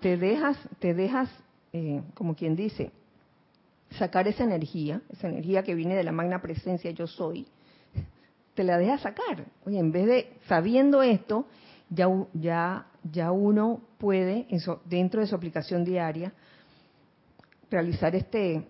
te 0.00 0.16
dejas, 0.16 0.58
te 0.80 0.94
dejas, 0.94 1.30
eh, 1.72 2.02
como 2.14 2.34
quien 2.34 2.56
dice, 2.56 2.90
sacar 3.90 4.26
esa 4.26 4.42
energía, 4.42 5.00
esa 5.10 5.28
energía 5.28 5.62
que 5.62 5.76
viene 5.76 5.94
de 5.94 6.02
la 6.02 6.10
magna 6.10 6.42
presencia 6.42 6.90
yo 6.90 7.06
soy, 7.06 7.46
te 8.54 8.64
la 8.64 8.76
dejas 8.76 9.02
sacar. 9.02 9.44
Oye, 9.64 9.78
en 9.78 9.92
vez 9.92 10.06
de 10.06 10.32
sabiendo 10.48 11.04
esto, 11.04 11.46
ya, 11.88 12.08
ya, 12.32 12.88
ya 13.04 13.30
uno 13.30 13.80
puede, 13.98 14.48
dentro 14.86 15.20
de 15.20 15.28
su 15.28 15.36
aplicación 15.36 15.84
diaria, 15.84 16.32
realizar 17.70 18.16
este, 18.16 18.66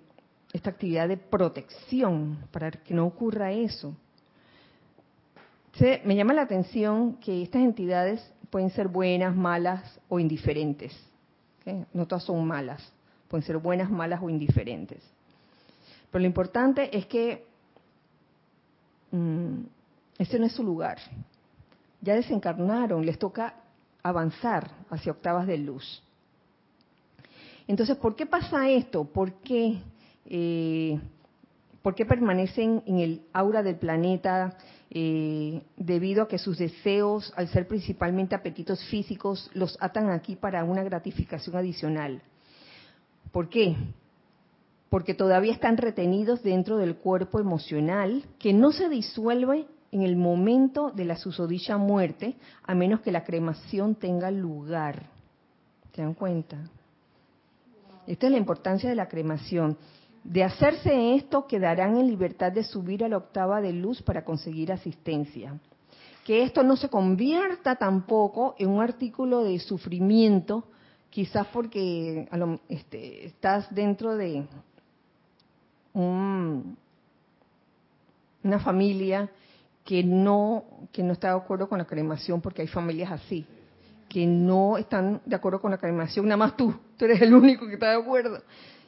esta 0.57 0.71
actividad 0.71 1.09
de 1.09 1.17
protección 1.17 2.39
para 2.51 2.71
que 2.71 2.95
no 2.95 3.07
ocurra 3.07 3.53
eso. 3.53 3.95
me 6.05 6.17
llama 6.17 6.33
la 6.33 6.43
atención 6.43 7.15
que 7.17 7.43
estas 7.43 7.63
entidades 7.63 8.33
pueden 8.51 8.71
ser 8.71 8.89
buenas, 8.89 9.37
malas 9.37 10.01
o 10.09 10.19
indiferentes. 10.19 10.93
No 11.93 12.07
todas 12.07 12.25
son 12.25 12.47
malas, 12.47 12.83
pueden 13.29 13.45
ser 13.45 13.59
buenas, 13.59 13.91
malas 13.91 14.21
o 14.23 14.31
indiferentes. 14.31 15.03
Pero 16.11 16.21
lo 16.21 16.27
importante 16.27 16.97
es 16.97 17.07
que 17.07 17.45
mm, 19.11 19.59
ese 20.19 20.39
no 20.39 20.47
es 20.47 20.53
su 20.53 20.63
lugar. 20.63 20.99
Ya 22.01 22.15
desencarnaron, 22.15 23.05
les 23.05 23.19
toca 23.19 23.55
avanzar 24.03 24.71
hacia 24.89 25.13
octavas 25.13 25.47
de 25.47 25.59
luz. 25.59 26.03
Entonces, 27.67 27.97
¿por 27.97 28.15
qué 28.15 28.27
pasa 28.27 28.71
esto? 28.71 29.05
¿Por 29.05 29.33
qué, 29.41 29.81
eh, 30.29 30.99
¿Por 31.87 31.95
qué 31.95 32.05
permanecen 32.05 32.83
en 32.87 32.99
el 32.99 33.23
aura 33.33 33.63
del 33.63 33.77
planeta? 33.77 34.57
Eh, 34.91 35.63
debido 35.77 36.25
a 36.25 36.29
que 36.29 36.37
sus 36.37 36.59
deseos, 36.59 37.33
al 37.37 37.47
ser 37.47 37.69
principalmente 37.69 38.35
apetitos 38.35 38.85
físicos, 38.87 39.51
los 39.55 39.77
atan 39.81 40.11
aquí 40.11 40.35
para 40.35 40.65
una 40.65 40.83
gratificación 40.83 41.55
adicional. 41.55 42.23
¿Por 43.31 43.49
qué? 43.49 43.77
Porque 44.89 45.15
todavía 45.15 45.53
están 45.53 45.77
retenidos 45.77 46.43
dentro 46.43 46.77
del 46.77 46.97
cuerpo 46.97 47.39
emocional 47.39 48.25
que 48.41 48.53
no 48.53 48.73
se 48.73 48.89
disuelve 48.89 49.67
en 49.93 50.03
el 50.03 50.17
momento 50.17 50.91
de 50.91 51.05
la 51.05 51.17
susodicha 51.17 51.77
muerte, 51.77 52.35
a 52.65 52.75
menos 52.75 53.01
que 53.01 53.13
la 53.13 53.23
cremación 53.23 53.95
tenga 53.95 54.33
lugar. 54.33 55.07
¿Se 55.95 56.03
dan 56.03 56.15
cuenta? 56.15 56.59
Esta 58.07 58.27
es 58.27 58.33
la 58.33 58.39
importancia 58.39 58.89
de 58.89 58.97
la 58.97 59.09
cremación. 59.09 59.77
De 60.29 60.43
hacerse 60.43 61.15
esto, 61.15 61.47
quedarán 61.47 61.97
en 61.99 62.09
libertad 62.09 62.51
de 62.51 62.65
subir 62.65 63.05
a 63.05 63.09
la 63.09 63.19
octava 63.19 63.61
de 63.61 63.73
luz 63.73 64.03
para 64.03 64.25
conseguir 64.25 64.73
asistencia. 64.73 65.57
Que 66.25 66.43
esto 66.43 66.65
no 66.65 66.77
se 66.77 66.89
convierta 66.89 67.77
tampoco 67.77 68.57
en 68.59 68.71
un 68.71 68.83
artículo 68.83 69.45
de 69.45 69.57
sufrimiento, 69.61 70.65
quizás 71.11 71.47
porque 71.53 72.29
este, 72.69 73.27
estás 73.27 73.73
dentro 73.73 74.17
de 74.17 74.45
una 75.95 76.75
familia 78.59 79.31
que 79.85 80.03
no, 80.03 80.65
que 80.91 81.05
no 81.05 81.13
está 81.13 81.29
de 81.29 81.37
acuerdo 81.37 81.69
con 81.69 81.79
la 81.79 81.85
cremación, 81.85 82.41
porque 82.41 82.63
hay 82.63 82.69
familias 82.69 83.13
así, 83.13 83.47
que 84.09 84.27
no 84.27 84.77
están 84.77 85.21
de 85.25 85.37
acuerdo 85.37 85.61
con 85.61 85.71
la 85.71 85.79
cremación, 85.79 86.27
nada 86.27 86.37
más 86.37 86.57
tú, 86.57 86.75
tú 86.97 87.05
eres 87.05 87.23
el 87.23 87.33
único 87.33 87.65
que 87.69 87.75
está 87.75 87.91
de 87.91 88.03
acuerdo. 88.03 88.43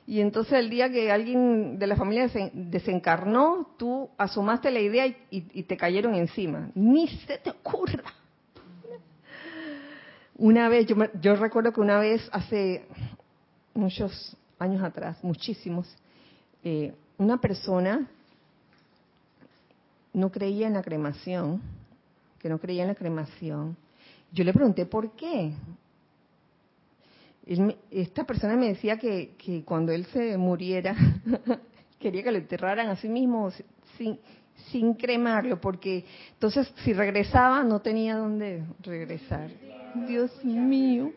Y 0.09 0.23
entonces 0.23 0.55
el 0.55 0.71
día 0.71 0.89
que 0.89 1.13
alguien 1.13 1.79
de 1.79 1.87
la 1.87 1.95
familia 1.95 2.31
desencarnó, 2.55 3.75
tú 3.77 4.09
asomaste 4.17 4.71
la 4.71 4.81
idea 4.81 5.07
y, 5.07 5.63
te 5.65 5.77
cayeron 5.77 6.15
encima. 6.15 6.71
Ni 6.75 7.09
se 7.09 7.37
te 7.37 7.51
ocurra. 7.51 8.05
Una 10.39 10.71
vez, 10.71 10.87
yo, 10.87 10.97
yo 11.21 11.37
recuerdo 11.37 11.75
que 11.75 11.83
una 11.83 11.99
vez, 11.99 12.27
hace 12.33 12.87
muchos 13.75 14.35
años 14.59 14.83
atrás, 14.83 15.19
muchísimos, 15.23 15.87
eh, 16.65 16.95
una 17.19 17.39
persona 17.39 18.09
no 20.15 20.33
creía 20.33 20.69
en 20.69 20.73
la 20.73 20.83
cremación, 20.83 21.61
que 22.39 22.49
no 22.49 22.59
creía 22.59 22.81
en 22.81 22.89
la 22.89 22.95
cremación. 22.95 23.77
Yo 24.33 24.43
le 24.43 24.55
pregunté 24.55 24.87
por 24.87 25.11
qué 25.11 25.53
esta 27.91 28.25
persona 28.25 28.57
me 28.57 28.69
decía 28.69 28.99
que, 28.99 29.63
cuando 29.65 29.93
él 29.93 30.05
se 30.07 30.37
muriera, 30.37 30.95
quería 31.99 32.23
que 32.23 32.33
lo 32.33 32.39
enterraran 32.39 32.89
a 32.89 32.97
sí 32.97 33.09
mismo 33.09 33.51
sin, 33.97 34.19
sin 34.71 34.95
cremarlo, 34.95 35.61
porque 35.61 36.05
entonces 36.33 36.73
si 36.85 36.93
regresaba 36.93 37.63
no 37.63 37.81
tenía 37.81 38.17
dónde 38.17 38.65
regresar. 38.83 39.49
Dios 40.07 40.45
mío. 40.45 41.13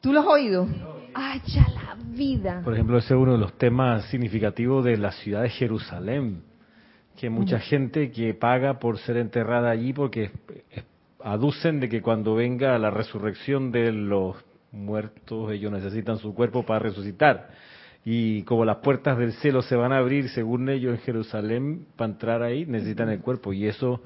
¿Tú 0.00 0.12
lo 0.12 0.20
has 0.20 0.26
oído? 0.26 0.68
¡Ay, 1.12 1.42
ya 1.46 1.66
la 1.68 1.96
vida! 1.96 2.62
Por 2.64 2.74
ejemplo, 2.74 2.98
ese 2.98 3.12
es 3.14 3.20
uno 3.20 3.32
de 3.32 3.38
los 3.38 3.58
temas 3.58 4.06
significativos 4.06 4.84
de 4.84 4.96
la 4.96 5.12
ciudad 5.12 5.42
de 5.42 5.50
Jerusalén, 5.50 6.42
que 7.18 7.28
mucha 7.28 7.58
gente 7.58 8.10
que 8.10 8.32
paga 8.34 8.78
por 8.78 8.98
ser 8.98 9.16
enterrada 9.16 9.70
allí 9.70 9.92
porque 9.92 10.30
aducen 11.22 11.80
de 11.80 11.88
que 11.88 12.00
cuando 12.00 12.34
venga 12.34 12.78
la 12.78 12.90
resurrección 12.90 13.72
de 13.72 13.92
los 13.92 14.36
muertos, 14.72 15.52
ellos 15.52 15.72
necesitan 15.72 16.18
su 16.18 16.34
cuerpo 16.34 16.64
para 16.64 16.80
resucitar. 16.80 17.48
Y 18.04 18.42
como 18.44 18.64
las 18.64 18.78
puertas 18.78 19.18
del 19.18 19.32
cielo 19.34 19.62
se 19.62 19.76
van 19.76 19.92
a 19.92 19.98
abrir, 19.98 20.28
según 20.30 20.68
ellos 20.68 20.94
en 20.94 21.00
Jerusalén, 21.00 21.86
para 21.96 22.12
entrar 22.12 22.42
ahí, 22.42 22.64
necesitan 22.66 23.10
el 23.10 23.20
cuerpo. 23.20 23.52
Y 23.52 23.66
eso 23.66 24.00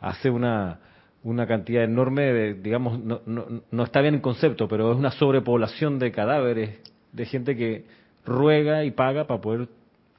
hace 0.00 0.30
una, 0.30 0.78
una 1.22 1.46
cantidad 1.46 1.84
enorme 1.84 2.32
de, 2.32 2.54
digamos, 2.54 3.02
no, 3.02 3.20
no, 3.26 3.46
no 3.70 3.82
está 3.82 4.00
bien 4.00 4.14
en 4.14 4.20
concepto, 4.20 4.68
pero 4.68 4.92
es 4.92 4.98
una 4.98 5.10
sobrepoblación 5.10 5.98
de 5.98 6.10
cadáveres, 6.10 6.78
de 7.12 7.26
gente 7.26 7.56
que 7.56 7.84
ruega 8.24 8.84
y 8.84 8.90
paga 8.90 9.26
para 9.26 9.40
poder 9.40 9.68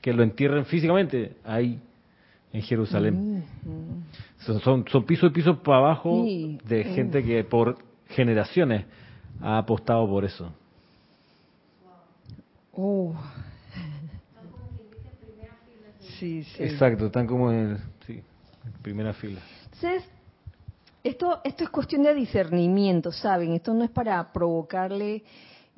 que 0.01 0.13
lo 0.13 0.21
entierren 0.21 0.65
físicamente 0.65 1.33
ahí 1.43 1.79
en 2.53 2.61
Jerusalén. 2.61 3.43
Son, 4.39 4.85
son, 4.87 5.03
pisos 5.03 5.31
y 5.31 5.33
pisos 5.33 5.57
para 5.57 5.79
abajo 5.79 6.23
de 6.23 6.83
gente 6.95 7.23
que 7.23 7.43
por 7.43 7.77
generaciones 8.09 8.85
ha 9.41 9.57
apostado 9.57 10.07
por 10.07 10.25
eso. 10.25 10.51
Oh. 12.73 13.13
Sí, 16.19 16.43
sí. 16.43 16.63
Exacto, 16.63 17.07
están 17.07 17.27
como 17.27 17.51
en, 17.51 17.77
primera 18.81 19.13
fila. 19.13 19.41
Entonces, 19.65 20.03
esto, 21.03 21.41
esto 21.43 21.63
es 21.63 21.69
cuestión 21.69 22.03
de 22.03 22.13
discernimiento, 22.13 23.11
¿saben? 23.11 23.53
Esto 23.53 23.73
no 23.73 23.83
es 23.83 23.91
para 23.91 24.31
provocarle 24.31 25.23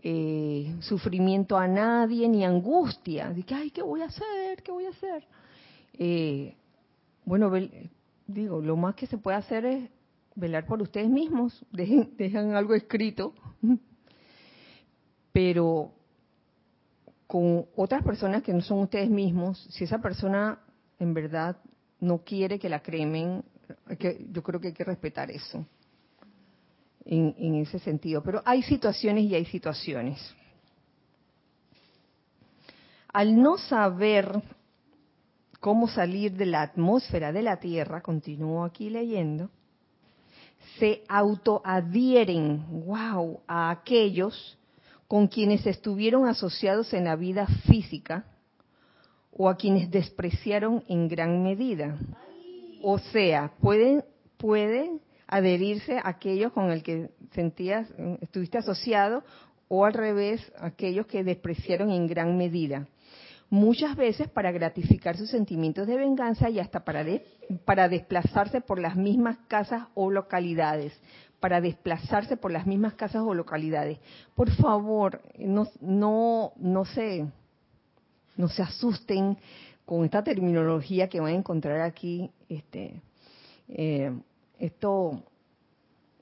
eh, 0.02 0.76
sufrimiento 0.80 1.58
a 1.58 1.68
nadie 1.68 2.30
ni 2.30 2.46
angustia. 2.46 3.30
De 3.30 3.44
que, 3.44 3.56
ay, 3.56 3.72
¿qué 3.72 3.82
voy 3.82 4.02
a 4.02 4.06
hacer? 4.06 4.62
¿Qué 4.64 4.72
voy 4.72 4.86
a 4.86 4.90
hacer? 4.90 5.24
Eh, 5.98 6.56
bueno, 7.26 7.52
digo, 8.28 8.62
lo 8.62 8.78
más 8.78 8.96
que 8.96 9.08
se 9.08 9.18
puede 9.18 9.38
hacer 9.38 9.66
es 9.66 9.90
velar 10.38 10.66
por 10.66 10.82
ustedes 10.82 11.10
mismos, 11.10 11.66
dejen, 11.72 12.16
dejan 12.16 12.56
algo 12.56 12.74
escrito, 12.76 13.34
pero 15.34 15.94
con 17.26 17.66
otras 17.76 18.04
personas 18.04 18.44
que 18.44 18.54
no 18.54 18.62
son 18.62 18.80
ustedes 18.80 19.10
mismos, 19.10 19.68
si 19.72 19.84
esa 19.84 20.00
persona 20.00 20.60
en 21.00 21.14
verdad 21.14 21.58
no 22.00 22.20
quiere 22.20 22.58
que 22.58 22.70
la 22.70 22.82
cremen, 22.82 23.44
yo 24.32 24.44
creo 24.44 24.62
que 24.62 24.68
hay 24.68 24.74
que 24.74 24.84
respetar 24.84 25.30
eso 25.30 25.66
en, 27.04 27.36
en 27.38 27.56
ese 27.56 27.80
sentido. 27.80 28.24
Pero 28.24 28.42
hay 28.46 28.64
situaciones 28.64 29.26
y 29.26 29.36
hay 29.36 29.46
situaciones. 29.46 30.20
Al 33.12 33.42
no 33.42 33.58
saber 33.58 34.42
cómo 35.60 35.88
salir 35.88 36.34
de 36.34 36.46
la 36.46 36.62
atmósfera 36.62 37.32
de 37.32 37.42
la 37.42 37.60
Tierra, 37.60 38.02
continúo 38.02 38.64
aquí 38.64 38.90
leyendo, 38.90 39.50
se 40.80 41.04
autoadhieren, 41.08 42.86
wow, 42.86 43.42
a 43.48 43.70
aquellos 43.70 44.58
con 45.08 45.28
quienes 45.28 45.66
estuvieron 45.66 46.28
asociados 46.28 46.94
en 46.94 47.06
la 47.06 47.16
vida 47.16 47.48
física 47.68 48.26
o 49.32 49.50
a 49.50 49.56
quienes 49.56 49.90
despreciaron 49.90 50.84
en 50.88 51.08
gran 51.08 51.44
medida. 51.44 51.98
O 52.84 53.00
sea, 53.00 53.54
pueden, 53.60 54.04
pueden 54.38 55.02
adherirse 55.28 55.98
a 55.98 56.10
aquellos 56.10 56.52
con 56.52 56.72
el 56.72 56.84
que 56.84 57.10
sentías, 57.32 57.88
estuviste 58.22 58.58
asociado, 58.58 59.24
o 59.70 59.86
al 59.86 59.94
revés, 59.94 60.42
aquellos 60.60 61.08
que 61.08 61.24
despreciaron 61.24 61.92
en 61.92 62.08
gran 62.08 62.38
medida 62.38 62.88
muchas 63.50 63.96
veces 63.96 64.28
para 64.30 64.52
gratificar 64.52 65.18
sus 65.18 65.30
sentimientos 65.30 65.88
de 65.88 65.98
venganza 65.98 66.50
y 66.50 66.60
hasta 66.60 66.84
para, 66.84 67.06
para 67.66 67.88
desplazarse 67.88 68.62
por 68.62 68.80
las 68.80 68.96
mismas 68.96 69.38
casas 69.48 69.88
o 69.94 70.12
localidades, 70.12 70.94
para 71.40 71.62
desplazarse 71.62 72.38
por 72.38 72.52
las 72.52 72.66
mismas 72.66 72.96
casas 72.96 73.24
o 73.26 73.34
localidades. 73.34 74.00
Por 74.36 74.50
favor, 74.52 75.22
no, 75.38 75.68
no, 75.82 76.52
no 76.58 76.86
se, 76.86 77.26
no 78.36 78.50
se 78.50 78.64
asusten 78.64 79.38
con 79.86 80.04
esta 80.04 80.24
terminología 80.24 81.08
que 81.08 81.22
van 81.22 81.34
a 81.34 81.38
encontrar 81.38 81.82
aquí. 81.82 82.30
Este, 82.50 83.02
eh, 83.70 84.12
esto 84.60 85.24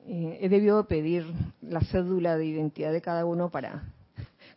eh, 0.08 0.38
he 0.42 0.50
debido 0.50 0.88
pedir 0.88 1.26
la 1.62 1.82
cédula 1.82 2.38
de 2.38 2.46
identidad 2.46 2.92
de 2.92 3.02
cada 3.02 3.26
uno 3.26 3.50
para 3.50 3.84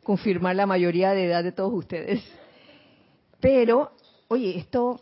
confirmar 0.02 0.56
la 0.56 0.66
mayoría 0.66 1.12
de 1.12 1.24
edad 1.24 1.42
de 1.42 1.52
todos 1.52 1.72
ustedes. 1.72 2.22
Pero, 3.40 3.92
oye, 4.28 4.58
esto 4.58 5.00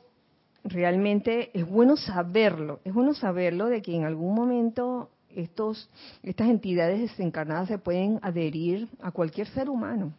realmente 0.64 1.50
es 1.58 1.68
bueno 1.68 1.96
saberlo, 1.96 2.80
es 2.84 2.92
bueno 2.92 3.14
saberlo 3.14 3.66
de 3.66 3.82
que 3.82 3.94
en 3.94 4.04
algún 4.04 4.34
momento 4.34 5.10
estos, 5.34 5.88
estas 6.22 6.48
entidades 6.48 7.00
desencarnadas 7.00 7.68
se 7.68 7.78
pueden 7.78 8.18
adherir 8.22 8.88
a 9.00 9.10
cualquier 9.10 9.46
ser 9.48 9.68
humano. 9.68 10.12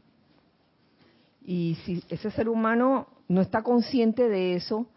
Y 1.43 1.77
si 1.85 2.03
ese 2.09 2.29
ser 2.31 2.49
humano 2.49 3.07
no 3.27 3.41
está 3.41 3.63
consciente 3.63 4.29
de 4.29 4.55
eso, 4.55 4.87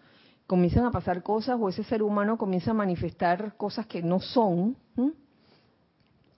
comienzan 0.46 0.84
a 0.84 0.90
pasar 0.90 1.22
cosas 1.22 1.56
o 1.60 1.68
ese 1.68 1.84
ser 1.84 2.02
humano 2.02 2.36
comienza 2.36 2.72
a 2.72 2.74
manifestar 2.74 3.56
cosas 3.56 3.86
que 3.86 4.02
no 4.02 4.20
son 4.20 4.76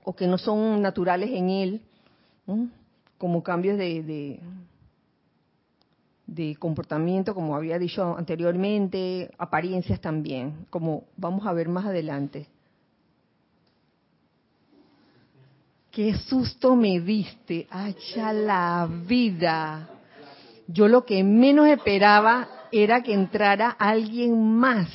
o 0.05 0.15
que 0.15 0.27
no 0.27 0.37
son 0.37 0.83
naturales 0.83 1.31
en 1.33 1.49
él, 1.49 1.83
como 3.19 3.43
cambios 3.43 3.79
de, 3.79 4.03
de 4.03 4.41
comportamiento, 6.59 7.35
como 7.35 7.57
había 7.57 7.79
dicho 7.79 8.17
anteriormente, 8.17 9.31
apariencias 9.39 10.01
también, 10.01 10.67
como 10.71 11.05
vamos 11.17 11.47
a 11.47 11.53
ver 11.53 11.69
más 11.69 11.87
adelante. 11.87 12.49
Qué 15.91 16.15
susto 16.15 16.75
me 16.75 17.01
diste, 17.01 17.67
ya 18.15 18.33
la 18.33 18.89
vida. 19.07 19.91
Yo 20.67 20.89
lo 20.89 21.05
que 21.05 21.23
menos 21.23 21.69
esperaba 21.69 22.49
era 22.73 23.03
que 23.03 23.13
entrara 23.13 23.71
alguien 23.71 24.57
más. 24.57 24.89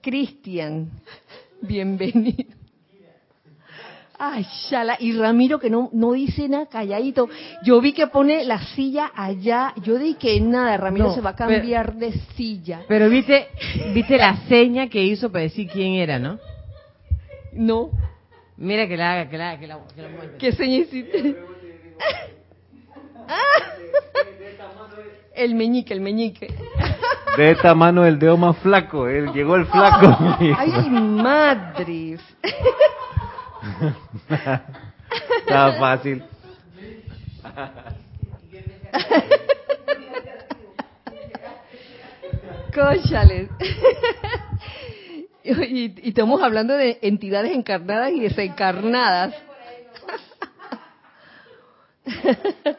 Cristian, 0.00 0.90
bienvenido. 1.60 2.57
Ay, 4.18 4.44
shala. 4.68 4.96
Y 4.98 5.12
Ramiro 5.16 5.58
que 5.60 5.70
no, 5.70 5.90
no 5.92 6.12
dice 6.12 6.48
nada, 6.48 6.66
calladito. 6.66 7.28
Yo 7.62 7.80
vi 7.80 7.92
que 7.92 8.08
pone 8.08 8.44
la 8.44 8.58
silla 8.74 9.12
allá. 9.14 9.72
Yo 9.82 9.96
dije 9.96 10.18
que 10.18 10.40
nada, 10.40 10.76
Ramiro 10.76 11.06
No, 11.06 11.14
se 11.14 11.20
va 11.20 11.30
a 11.30 11.36
pero- 11.36 11.50
cambiar 11.50 11.94
de 11.94 12.12
silla. 12.36 12.82
Pero 12.88 13.08
viste, 13.08 13.48
viste 13.94 14.16
la 14.18 14.36
seña 14.48 14.88
que 14.88 15.02
hizo 15.02 15.30
para 15.30 15.42
decir 15.42 15.68
quién 15.72 15.94
era, 15.94 16.18
¿no? 16.18 16.38
No, 17.52 17.90
Mira 18.56 18.88
que 18.88 18.96
la 18.96 19.12
haga, 19.12 19.28
que 19.30 19.38
la 19.38 19.50
haga, 19.50 19.60
que 19.60 19.66
la, 19.68 19.78
que 19.94 20.02
la 20.02 20.08
muestre. 20.08 20.36
¿qué 20.38 20.50
seña 20.50 20.76
hiciste? 20.78 21.36
Ah. 23.28 23.38
El 25.36 25.54
meñique, 25.54 25.94
el 25.94 26.00
meñique. 26.00 26.52
De 27.36 27.52
esta 27.52 27.72
mano 27.72 28.04
el 28.04 28.18
dedo 28.18 28.36
más 28.36 28.56
flaco, 28.58 29.06
él 29.06 29.30
llegó 29.32 29.54
el 29.54 29.66
flaco. 29.66 30.16
Ay, 30.58 30.90
madres. 30.90 32.20
Estaba 35.40 35.72
fácil. 35.78 36.24
Cóchales. 42.74 43.50
Y, 45.44 46.06
y 46.06 46.08
estamos 46.10 46.42
hablando 46.42 46.74
de 46.74 46.98
entidades 47.00 47.52
encarnadas 47.52 48.12
y 48.12 48.20
desencarnadas. 48.20 49.34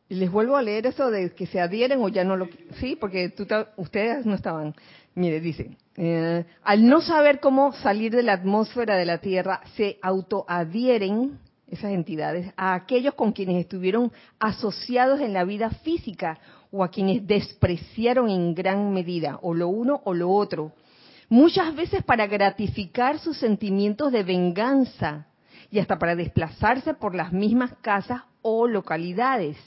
les 0.15 0.29
vuelvo 0.31 0.57
a 0.57 0.61
leer 0.61 0.87
eso 0.87 1.09
de 1.09 1.31
que 1.31 1.45
se 1.45 1.59
adhieren 1.59 2.01
o 2.01 2.09
ya 2.09 2.23
no 2.23 2.35
lo... 2.35 2.49
Sí, 2.79 2.97
porque 2.99 3.29
tú 3.29 3.47
ustedes 3.77 4.25
no 4.25 4.35
estaban. 4.35 4.75
Mire, 5.15 5.39
dice, 5.39 5.77
eh, 5.97 6.45
al 6.63 6.87
no 6.87 7.01
saber 7.01 7.39
cómo 7.39 7.73
salir 7.73 8.13
de 8.13 8.23
la 8.23 8.33
atmósfera 8.33 8.97
de 8.97 9.05
la 9.05 9.19
Tierra, 9.19 9.61
se 9.75 9.97
autoadhieren 10.01 11.39
esas 11.67 11.91
entidades 11.91 12.51
a 12.57 12.73
aquellos 12.73 13.13
con 13.13 13.31
quienes 13.31 13.61
estuvieron 13.61 14.11
asociados 14.39 15.21
en 15.21 15.33
la 15.33 15.45
vida 15.45 15.69
física 15.69 16.39
o 16.71 16.83
a 16.83 16.89
quienes 16.89 17.25
despreciaron 17.25 18.29
en 18.29 18.53
gran 18.53 18.93
medida, 18.93 19.39
o 19.41 19.53
lo 19.53 19.69
uno 19.69 20.01
o 20.03 20.13
lo 20.13 20.29
otro. 20.29 20.73
Muchas 21.29 21.73
veces 21.75 22.03
para 22.03 22.27
gratificar 22.27 23.19
sus 23.19 23.37
sentimientos 23.37 24.11
de 24.11 24.23
venganza 24.23 25.27
y 25.69 25.79
hasta 25.79 25.97
para 25.97 26.15
desplazarse 26.15 26.93
por 26.93 27.15
las 27.15 27.31
mismas 27.31 27.73
casas 27.81 28.23
o 28.41 28.67
localidades. 28.67 29.57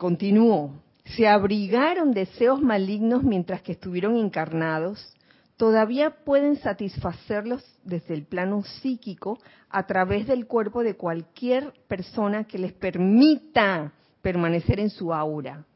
Continúo. 0.00 0.80
Se 1.04 1.28
abrigaron 1.28 2.12
deseos 2.12 2.62
malignos 2.62 3.22
mientras 3.22 3.60
que 3.60 3.72
estuvieron 3.72 4.16
encarnados. 4.16 5.14
Todavía 5.58 6.24
pueden 6.24 6.56
satisfacerlos 6.56 7.62
desde 7.84 8.14
el 8.14 8.24
plano 8.24 8.62
psíquico 8.62 9.38
a 9.68 9.86
través 9.86 10.26
del 10.26 10.46
cuerpo 10.46 10.82
de 10.82 10.96
cualquier 10.96 11.74
persona 11.86 12.44
que 12.44 12.56
les 12.56 12.72
permita 12.72 13.92
permanecer 14.22 14.80
en 14.80 14.88
su 14.88 15.12
aura. 15.12 15.66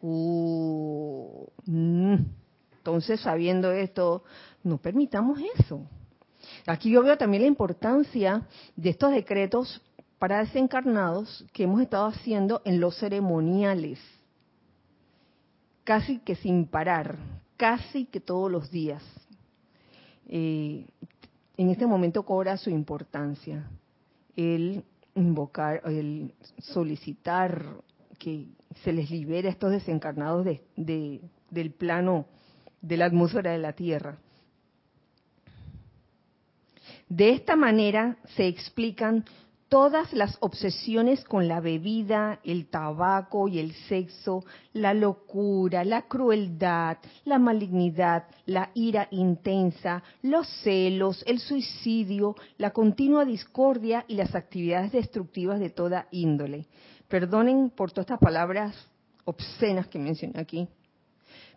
Uh. 0.00 1.44
Entonces, 2.78 3.20
sabiendo 3.20 3.70
esto, 3.70 4.24
no 4.64 4.78
permitamos 4.78 5.38
eso. 5.58 5.86
Aquí 6.66 6.90
yo 6.90 7.02
veo 7.02 7.18
también 7.18 7.42
la 7.42 7.48
importancia 7.48 8.46
de 8.76 8.88
estos 8.88 9.10
decretos 9.12 9.82
para 10.22 10.38
desencarnados 10.38 11.44
que 11.52 11.64
hemos 11.64 11.80
estado 11.82 12.06
haciendo 12.06 12.62
en 12.64 12.78
los 12.78 12.96
ceremoniales, 12.96 13.98
casi 15.82 16.20
que 16.20 16.36
sin 16.36 16.66
parar, 16.66 17.18
casi 17.56 18.04
que 18.04 18.20
todos 18.20 18.48
los 18.48 18.70
días. 18.70 19.02
Eh, 20.28 20.86
en 21.56 21.70
este 21.70 21.88
momento 21.88 22.22
cobra 22.22 22.56
su 22.56 22.70
importancia 22.70 23.68
el 24.36 24.84
invocar, 25.16 25.82
el 25.86 26.32
solicitar 26.58 27.64
que 28.16 28.46
se 28.84 28.92
les 28.92 29.10
libere 29.10 29.48
a 29.48 29.50
estos 29.50 29.72
desencarnados 29.72 30.44
de- 30.44 30.62
de- 30.76 31.20
del 31.50 31.72
plano 31.72 32.26
de 32.80 32.96
la 32.96 33.06
atmósfera 33.06 33.50
de 33.50 33.58
la 33.58 33.72
Tierra. 33.72 34.18
De 37.08 37.30
esta 37.30 37.56
manera 37.56 38.18
se 38.36 38.46
explican 38.46 39.24
todas 39.72 40.12
las 40.12 40.36
obsesiones 40.40 41.24
con 41.24 41.48
la 41.48 41.60
bebida, 41.60 42.40
el 42.44 42.66
tabaco 42.66 43.48
y 43.48 43.58
el 43.58 43.72
sexo, 43.88 44.44
la 44.74 44.92
locura, 44.92 45.82
la 45.82 46.02
crueldad, 46.02 46.98
la 47.24 47.38
malignidad, 47.38 48.24
la 48.44 48.70
ira 48.74 49.08
intensa, 49.10 50.02
los 50.20 50.46
celos, 50.62 51.24
el 51.26 51.38
suicidio, 51.38 52.36
la 52.58 52.72
continua 52.72 53.24
discordia 53.24 54.04
y 54.08 54.16
las 54.16 54.34
actividades 54.34 54.92
destructivas 54.92 55.58
de 55.58 55.70
toda 55.70 56.06
índole. 56.10 56.66
Perdonen 57.08 57.70
por 57.70 57.92
todas 57.92 58.04
estas 58.04 58.20
palabras 58.20 58.76
obscenas 59.24 59.86
que 59.86 59.98
mencioné 59.98 60.38
aquí, 60.38 60.68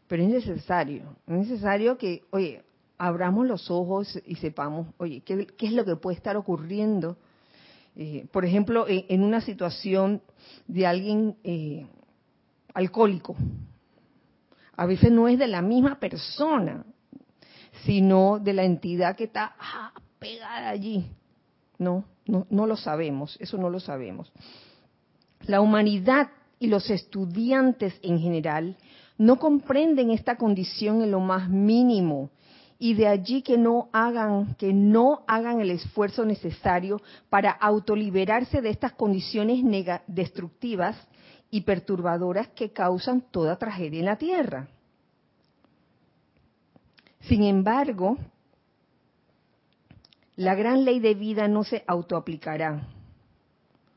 pero 0.07 0.23
es 0.23 0.29
necesario, 0.29 1.17
es 1.27 1.33
necesario 1.33 1.97
que, 1.97 2.23
oye, 2.31 2.63
abramos 2.97 3.45
los 3.45 3.69
ojos 3.69 4.17
y 4.25 4.35
sepamos, 4.35 4.87
oye, 4.99 5.19
¿qué, 5.25 5.47
qué 5.47 5.65
es 5.65 5.73
lo 5.73 5.83
que 5.83 5.97
puede 5.97 6.15
estar 6.15 6.37
ocurriendo? 6.37 7.17
Eh, 7.95 8.27
por 8.31 8.43
ejemplo, 8.43 8.85
en 8.87 9.23
una 9.23 9.39
situación 9.41 10.21
de 10.67 10.85
alguien 10.85 11.37
eh, 11.43 11.87
alcohólico. 12.73 13.35
A 14.75 14.85
veces 14.85 15.11
no 15.11 15.27
es 15.27 15.39
de 15.39 15.47
la 15.47 15.61
misma 15.61 15.99
persona, 15.99 16.85
sino 17.85 18.39
de 18.39 18.53
la 18.53 18.63
entidad 18.63 19.15
que 19.15 19.25
está 19.25 19.55
ah, 19.57 19.93
pegada 20.19 20.69
allí. 20.69 21.09
No, 21.77 22.03
no, 22.25 22.45
no 22.49 22.67
lo 22.67 22.75
sabemos, 22.75 23.37
eso 23.39 23.57
no 23.57 23.69
lo 23.69 23.79
sabemos. 23.79 24.31
La 25.41 25.61
humanidad 25.61 26.29
y 26.59 26.67
los 26.67 26.89
estudiantes 26.89 27.97
en 28.01 28.19
general 28.19 28.77
no 29.17 29.39
comprenden 29.39 30.09
esta 30.11 30.37
condición 30.37 31.01
en 31.01 31.11
lo 31.11 31.21
más 31.21 31.49
mínimo 31.49 32.29
y 32.77 32.93
de 32.93 33.07
allí 33.07 33.41
que 33.41 33.57
no 33.57 33.89
hagan 33.93 34.55
que 34.55 34.73
no 34.73 35.23
hagan 35.27 35.61
el 35.61 35.71
esfuerzo 35.71 36.25
necesario 36.25 37.01
para 37.29 37.51
autoliberarse 37.51 38.61
de 38.61 38.69
estas 38.69 38.93
condiciones 38.93 39.63
destructivas 40.07 40.97
y 41.49 41.61
perturbadoras 41.61 42.49
que 42.49 42.71
causan 42.71 43.21
toda 43.31 43.57
tragedia 43.57 43.99
en 43.99 44.05
la 44.05 44.17
tierra. 44.17 44.67
Sin 47.21 47.43
embargo, 47.43 48.17
la 50.35 50.53
gran 50.53 50.83
ley 50.83 50.99
de 50.99 51.13
vida 51.13 51.47
no 51.47 51.63
se 51.63 51.83
autoaplicará, 51.87 52.87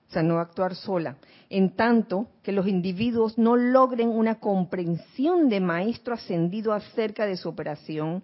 o 0.08 0.10
sea, 0.10 0.22
no 0.22 0.38
actuar 0.38 0.74
sola, 0.74 1.16
en 1.50 1.76
tanto 1.76 2.28
que 2.42 2.52
los 2.52 2.66
individuos 2.66 3.36
no 3.36 3.56
logren 3.56 4.08
una 4.08 4.36
comprensión 4.36 5.50
de 5.50 5.60
maestro 5.60 6.14
ascendido 6.14 6.72
acerca 6.72 7.26
de 7.26 7.36
su 7.36 7.48
operación, 7.48 8.22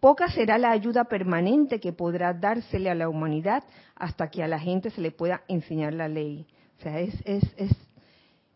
poca 0.00 0.30
será 0.30 0.56
la 0.56 0.70
ayuda 0.70 1.04
permanente 1.04 1.78
que 1.78 1.92
podrá 1.92 2.32
dársele 2.32 2.88
a 2.88 2.94
la 2.94 3.08
humanidad 3.10 3.64
hasta 3.96 4.30
que 4.30 4.42
a 4.42 4.48
la 4.48 4.58
gente 4.58 4.90
se 4.90 5.02
le 5.02 5.10
pueda 5.10 5.42
enseñar 5.46 5.92
la 5.92 6.08
ley. 6.08 6.46
O 6.78 6.82
sea, 6.82 7.00
es, 7.00 7.14
es, 7.26 7.44
es 7.56 7.72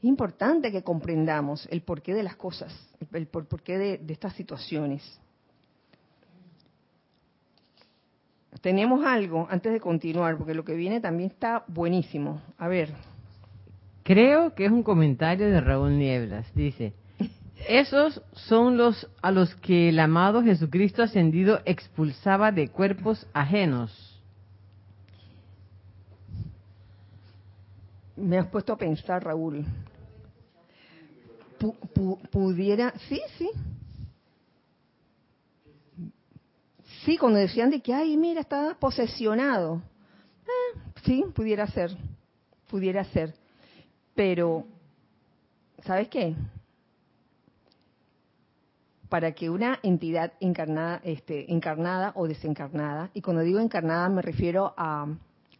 importante 0.02 0.72
que 0.72 0.82
comprendamos 0.82 1.68
el 1.70 1.82
porqué 1.82 2.14
de 2.14 2.22
las 2.22 2.36
cosas, 2.36 2.72
el 3.12 3.26
por- 3.26 3.46
porqué 3.46 3.76
de 3.76 4.00
estas 4.08 4.32
situaciones. 4.34 5.02
Tenemos 8.60 9.04
algo 9.06 9.46
antes 9.50 9.72
de 9.72 9.80
continuar, 9.80 10.36
porque 10.36 10.54
lo 10.54 10.64
que 10.64 10.74
viene 10.74 11.00
también 11.00 11.30
está 11.30 11.64
buenísimo. 11.68 12.40
A 12.58 12.68
ver, 12.68 12.90
Creo 14.02 14.54
que 14.54 14.64
es 14.64 14.72
un 14.72 14.82
comentario 14.82 15.48
de 15.50 15.60
Raúl 15.60 15.96
Nieblas. 15.98 16.46
Dice, 16.54 16.94
esos 17.68 18.20
son 18.32 18.76
los 18.76 19.08
a 19.22 19.30
los 19.30 19.54
que 19.56 19.90
el 19.90 20.00
amado 20.00 20.42
Jesucristo 20.42 21.02
ascendido 21.02 21.60
expulsaba 21.64 22.50
de 22.50 22.68
cuerpos 22.68 23.26
ajenos. 23.34 24.06
me 28.16 28.36
has 28.38 28.46
puesto 28.48 28.72
a 28.72 28.76
pensar, 28.76 29.24
Raúl. 29.24 29.64
Pu- 31.58 31.76
pu- 31.94 32.18
pudiera, 32.30 32.92
sí, 33.08 33.20
sí. 33.38 33.50
Sí, 37.04 37.16
cuando 37.16 37.38
decían 37.38 37.70
de 37.70 37.80
que, 37.80 37.94
ay, 37.94 38.16
mira, 38.16 38.40
está 38.42 38.76
posesionado. 38.78 39.82
Eh, 40.44 40.78
sí, 41.04 41.24
pudiera 41.34 41.66
ser, 41.66 41.96
pudiera 42.68 43.04
ser. 43.04 43.34
Pero, 44.14 44.66
¿sabes 45.84 46.08
qué? 46.08 46.34
Para 49.08 49.32
que 49.32 49.48
una 49.48 49.78
entidad 49.82 50.34
encarnada, 50.40 51.00
este, 51.02 51.50
encarnada 51.52 52.12
o 52.16 52.28
desencarnada, 52.28 53.10
y 53.14 53.22
cuando 53.22 53.42
digo 53.42 53.60
encarnada 53.60 54.08
me 54.08 54.22
refiero 54.22 54.74
a 54.76 55.06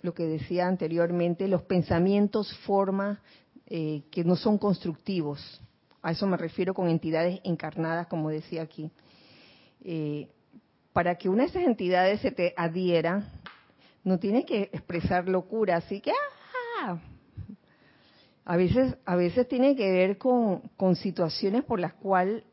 lo 0.03 0.15
que 0.15 0.25
decía 0.25 0.67
anteriormente, 0.67 1.49
los 1.49 1.63
pensamientos, 1.63 2.55
formas, 2.67 3.19
eh, 3.67 4.03
que 4.11 4.25
no 4.25 4.37
son 4.37 4.59
constructivos. 4.59 5.61
A 6.03 6.13
eso 6.13 6.27
me 6.27 6.37
refiero 6.37 6.75
con 6.75 6.89
entidades 6.89 7.41
encarnadas, 7.45 8.07
como 8.09 8.29
decía 8.31 8.63
aquí. 8.63 8.91
Eh, 9.83 10.29
para 10.93 11.17
que 11.17 11.29
una 11.29 11.45
de 11.45 11.51
esas 11.51 11.65
entidades 11.65 12.21
se 12.21 12.33
te 12.33 12.55
adhiera, 12.57 13.33
no 14.03 14.19
tiene 14.19 14.45
que 14.45 14.71
expresar 14.73 15.29
locura, 15.29 15.77
así 15.77 16.01
que 16.01 16.13
¡ah! 16.81 16.99
a 18.45 18.57
veces, 18.57 18.97
a 19.05 19.15
veces 19.15 19.47
tiene 19.47 19.77
que 19.77 19.91
ver 19.91 20.19
con, 20.19 20.61
con 20.77 20.97
situaciones 20.97 21.65
por 21.65 21.79
las, 21.79 21.95
cual, 21.95 22.45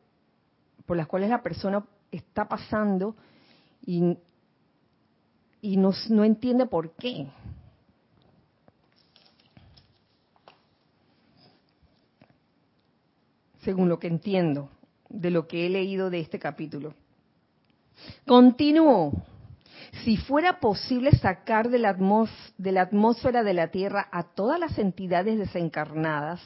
por 0.86 0.98
las 0.98 1.08
cuales 1.08 1.30
la 1.30 1.42
persona 1.42 1.86
está 2.12 2.48
pasando 2.48 3.16
y, 3.86 4.18
y 5.62 5.78
no, 5.78 5.92
no 6.10 6.24
entiende 6.24 6.68
por 6.68 6.92
qué. 6.92 7.28
Según 13.62 13.90
lo 13.90 14.00
que 14.00 14.08
entiendo 14.08 14.70
de 15.10 15.32
lo 15.32 15.48
que 15.48 15.66
he 15.66 15.70
leído 15.70 16.10
de 16.10 16.20
este 16.20 16.40
capítulo. 16.40 16.94
Continúo. 18.26 19.12
Si 20.04 20.18
fuera 20.18 20.60
posible 20.60 21.12
sacar 21.12 21.70
de 21.70 21.80
la, 21.80 21.96
de 22.58 22.72
la 22.72 22.82
atmósfera 22.82 23.44
de 23.44 23.54
la 23.54 23.70
Tierra 23.70 24.08
a 24.12 24.24
todas 24.24 24.60
las 24.60 24.78
entidades 24.78 25.38
desencarnadas, 25.38 26.42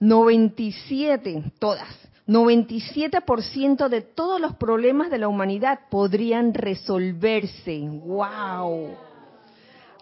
97, 0.00 1.52
todas, 1.58 1.88
97% 2.26 3.88
de 3.88 4.00
todos 4.02 4.40
los 4.40 4.56
problemas 4.56 5.10
de 5.10 5.18
la 5.18 5.28
humanidad 5.28 5.80
podrían 5.90 6.52
resolverse. 6.54 7.88
¡Wow! 7.88 8.90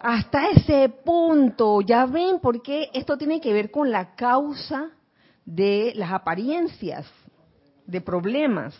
Hasta 0.01 0.49
ese 0.49 0.89
punto, 0.89 1.81
ya 1.81 2.05
ven 2.05 2.39
por 2.39 2.61
qué 2.61 2.89
esto 2.93 3.17
tiene 3.17 3.41
que 3.41 3.53
ver 3.53 3.71
con 3.71 3.91
la 3.91 4.15
causa 4.15 4.89
de 5.45 5.93
las 5.95 6.11
apariencias 6.11 7.05
de 7.85 8.01
problemas 8.01 8.75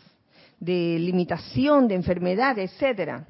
de 0.66 0.98
limitación, 1.00 1.88
de 1.88 1.96
enfermedad, 1.96 2.58
etcétera, 2.58 3.28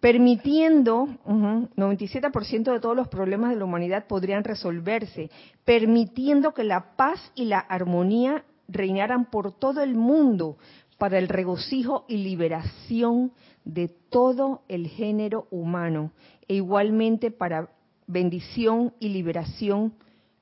permitiendo, 0.00 1.06
97% 1.26 2.72
de 2.72 2.80
todos 2.80 2.96
los 2.96 3.08
problemas 3.08 3.50
de 3.50 3.56
la 3.56 3.64
humanidad 3.64 4.06
podrían 4.06 4.42
resolverse, 4.42 5.30
permitiendo 5.64 6.54
que 6.54 6.64
la 6.64 6.96
paz 6.96 7.20
y 7.34 7.44
la 7.44 7.58
armonía 7.58 8.44
reinaran 8.68 9.30
por 9.30 9.52
todo 9.52 9.82
el 9.82 9.94
mundo 9.94 10.56
para 10.98 11.18
el 11.18 11.28
regocijo 11.28 12.04
y 12.08 12.16
liberación 12.16 13.32
de 13.64 13.88
todo 13.88 14.62
el 14.68 14.88
género 14.88 15.46
humano, 15.50 16.12
e 16.48 16.54
igualmente 16.54 17.30
para 17.30 17.68
bendición 18.06 18.94
y 18.98 19.10
liberación 19.10 19.94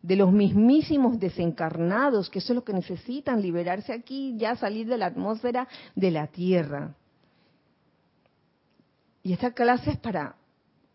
de 0.02 0.16
los 0.16 0.32
mismísimos 0.32 1.18
desencarnados, 1.20 2.30
que 2.30 2.38
eso 2.38 2.52
es 2.52 2.56
lo 2.56 2.64
que 2.64 2.72
necesitan, 2.72 3.42
liberarse 3.42 3.92
aquí, 3.92 4.36
ya 4.38 4.56
salir 4.56 4.86
de 4.86 4.98
la 4.98 5.06
atmósfera 5.06 5.68
de 5.94 6.10
la 6.10 6.26
Tierra. 6.26 6.94
Y 9.22 9.32
esta 9.34 9.52
clase 9.52 9.90
es 9.90 9.98
para 9.98 10.36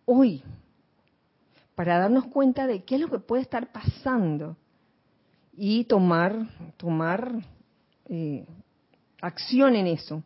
hoy, 0.05 0.43
para 1.75 1.99
darnos 1.99 2.25
cuenta 2.25 2.65
de 2.65 2.83
qué 2.83 2.95
es 2.95 3.01
lo 3.01 3.09
que 3.09 3.19
puede 3.19 3.43
estar 3.43 3.71
pasando 3.71 4.57
y 5.55 5.83
tomar, 5.83 6.47
tomar 6.77 7.31
eh, 8.09 8.45
acción 9.21 9.75
en 9.75 9.87
eso. 9.87 10.23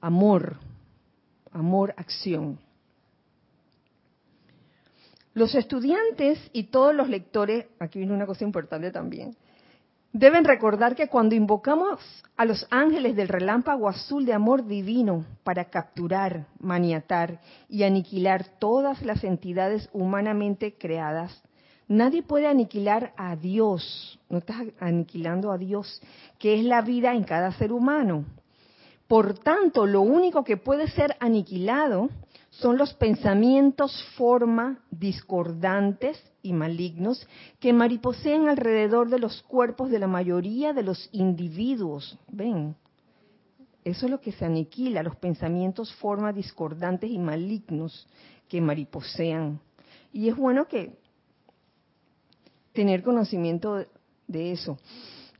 Amor, 0.00 0.58
amor, 1.52 1.94
acción. 1.96 2.58
Los 5.36 5.54
estudiantes 5.54 6.38
y 6.54 6.62
todos 6.68 6.94
los 6.94 7.10
lectores, 7.10 7.66
aquí 7.78 7.98
viene 7.98 8.14
una 8.14 8.24
cosa 8.24 8.42
importante 8.42 8.90
también, 8.90 9.36
deben 10.14 10.46
recordar 10.46 10.96
que 10.96 11.08
cuando 11.08 11.34
invocamos 11.34 12.00
a 12.38 12.46
los 12.46 12.66
ángeles 12.70 13.16
del 13.16 13.28
relámpago 13.28 13.86
azul 13.86 14.24
de 14.24 14.32
amor 14.32 14.66
divino 14.66 15.26
para 15.44 15.66
capturar, 15.66 16.46
maniatar 16.58 17.42
y 17.68 17.82
aniquilar 17.82 18.46
todas 18.58 19.02
las 19.02 19.24
entidades 19.24 19.90
humanamente 19.92 20.72
creadas, 20.72 21.42
nadie 21.86 22.22
puede 22.22 22.46
aniquilar 22.46 23.12
a 23.18 23.36
Dios, 23.36 24.18
no 24.30 24.38
estás 24.38 24.62
aniquilando 24.80 25.52
a 25.52 25.58
Dios, 25.58 26.00
que 26.38 26.58
es 26.58 26.64
la 26.64 26.80
vida 26.80 27.12
en 27.12 27.24
cada 27.24 27.52
ser 27.52 27.72
humano. 27.72 28.24
Por 29.06 29.38
tanto, 29.38 29.84
lo 29.84 30.00
único 30.00 30.44
que 30.44 30.56
puede 30.56 30.88
ser 30.88 31.14
aniquilado 31.20 32.08
son 32.50 32.78
los 32.78 32.94
pensamientos 32.94 34.04
forma 34.16 34.78
discordantes 34.90 36.22
y 36.42 36.52
malignos 36.52 37.26
que 37.60 37.72
mariposean 37.72 38.48
alrededor 38.48 39.10
de 39.10 39.18
los 39.18 39.42
cuerpos 39.42 39.90
de 39.90 39.98
la 39.98 40.06
mayoría 40.06 40.72
de 40.72 40.82
los 40.82 41.08
individuos. 41.12 42.18
Ven, 42.28 42.76
eso 43.84 44.06
es 44.06 44.10
lo 44.10 44.20
que 44.20 44.32
se 44.32 44.44
aniquila, 44.44 45.02
los 45.02 45.16
pensamientos 45.16 45.94
forma 45.94 46.32
discordantes 46.32 47.10
y 47.10 47.18
malignos 47.18 48.08
que 48.48 48.60
mariposean. 48.60 49.60
Y 50.12 50.28
es 50.28 50.36
bueno 50.36 50.66
que 50.66 50.96
tener 52.72 53.02
conocimiento 53.02 53.84
de 54.26 54.52
eso 54.52 54.78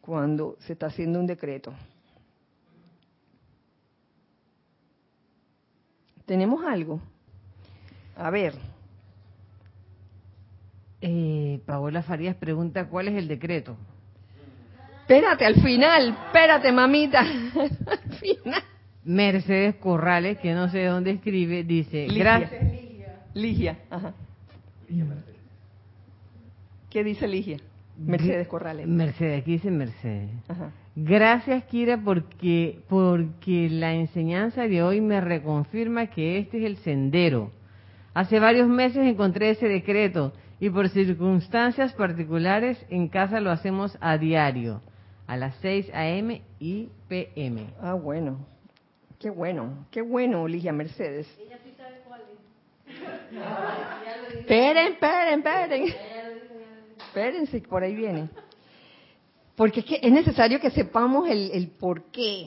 cuando 0.01 0.57
se 0.61 0.75
está 0.75 0.87
haciendo 0.87 1.19
un 1.19 1.27
decreto. 1.27 1.73
¿Tenemos 6.27 6.65
algo? 6.65 7.01
A 8.17 8.31
ver. 8.31 8.55
Eh, 11.01 11.61
Paola 11.65 12.03
Farías 12.03 12.35
pregunta 12.37 12.89
cuál 12.89 13.09
es 13.09 13.15
el 13.15 13.29
decreto. 13.29 13.77
Espérate, 15.01 15.47
al 15.47 15.55
final, 15.63 16.09
espérate, 16.27 16.73
mamita. 16.73 17.21
al 17.21 18.15
final. 18.19 18.63
Mercedes 19.05 19.77
Corrales, 19.77 20.39
que 20.39 20.53
no 20.53 20.69
sé 20.69 20.79
de 20.79 20.87
dónde 20.87 21.13
escribe, 21.13 21.63
dice, 21.63 22.09
gracias. 22.09 22.51
Ligia. 23.35 23.79
Ajá. 23.89 24.15
¿Qué 26.91 27.05
dice 27.05 27.29
Ligia? 27.29 27.59
Mercedes 27.99 28.49
Corrales. 28.49 28.87
Mercedes, 28.87 29.43
aquí 29.43 29.53
dice 29.53 29.71
Mercedes. 29.71 30.31
Ajá. 30.49 30.71
Gracias, 30.95 31.65
Kira, 31.65 31.99
porque, 32.03 32.81
porque 32.89 33.69
la 33.71 33.93
enseñanza 33.95 34.63
de 34.63 34.83
hoy 34.83 35.01
me 35.01 35.21
reconfirma 35.21 36.07
que 36.07 36.39
este 36.39 36.59
es 36.59 36.65
el 36.65 36.77
sendero. 36.79 37.53
Hace 38.15 38.41
varios 38.41 38.67
meses 38.69 39.07
encontré 39.07 39.51
ese 39.51 39.69
decreto 39.69 40.33
y 40.59 40.71
por 40.71 40.89
circunstancias 40.89 41.93
particulares 41.93 42.79
en 42.89 43.09
casa 43.09 43.41
lo 43.41 43.51
hacemos 43.51 43.99
a 44.01 44.17
diario, 44.17 44.81
a 45.27 45.37
las 45.37 45.55
6 45.57 45.91
a.m. 45.93 46.41
y 46.59 46.89
p.m. 47.09 47.67
Ah, 47.83 47.93
bueno. 47.93 48.47
Qué 49.21 49.31
bueno, 49.31 49.87
qué 49.91 50.03
bueno, 50.03 50.47
Ligia 50.49 50.73
Mercedes. 50.73 51.27
esperen, 54.39 54.93
esperen, 54.93 55.39
esperen. 55.41 56.16
Espérense, 57.17 57.63
por 57.63 57.83
ahí 57.83 57.95
viene. 57.95 58.29
Porque 59.57 59.81
es 59.81 59.87
que 59.87 59.99
es 60.03 60.13
necesario 60.13 60.61
que 60.61 60.71
sepamos 60.71 61.27
el, 61.27 61.73
por 61.81 62.11
qué 62.11 62.47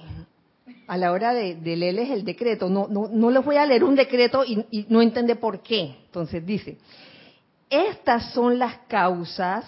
a 0.85 0.95
la 0.95 1.11
hora 1.11 1.33
de, 1.33 1.55
leerles 1.75 2.11
el 2.11 2.23
decreto. 2.23 2.69
No, 2.69 2.87
no, 2.87 3.07
no 3.07 3.31
les 3.31 3.43
voy 3.43 3.55
a 3.55 3.65
leer 3.65 3.83
un 3.83 3.95
decreto 3.95 4.45
y, 4.45 4.85
no 4.87 5.01
entiende 5.01 5.35
por 5.35 5.63
qué. 5.63 5.95
Entonces 6.05 6.45
dice, 6.45 6.77
estas 7.67 8.31
son 8.31 8.59
las 8.59 8.77
causas 8.87 9.65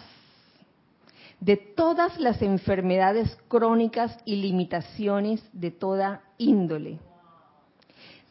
de 1.39 1.57
todas 1.57 2.19
las 2.19 2.39
enfermedades 2.43 3.35
crónicas 3.47 4.15
y 4.23 4.35
limitaciones 4.35 5.43
de 5.51 5.71
toda 5.71 6.21
índole. 6.37 6.99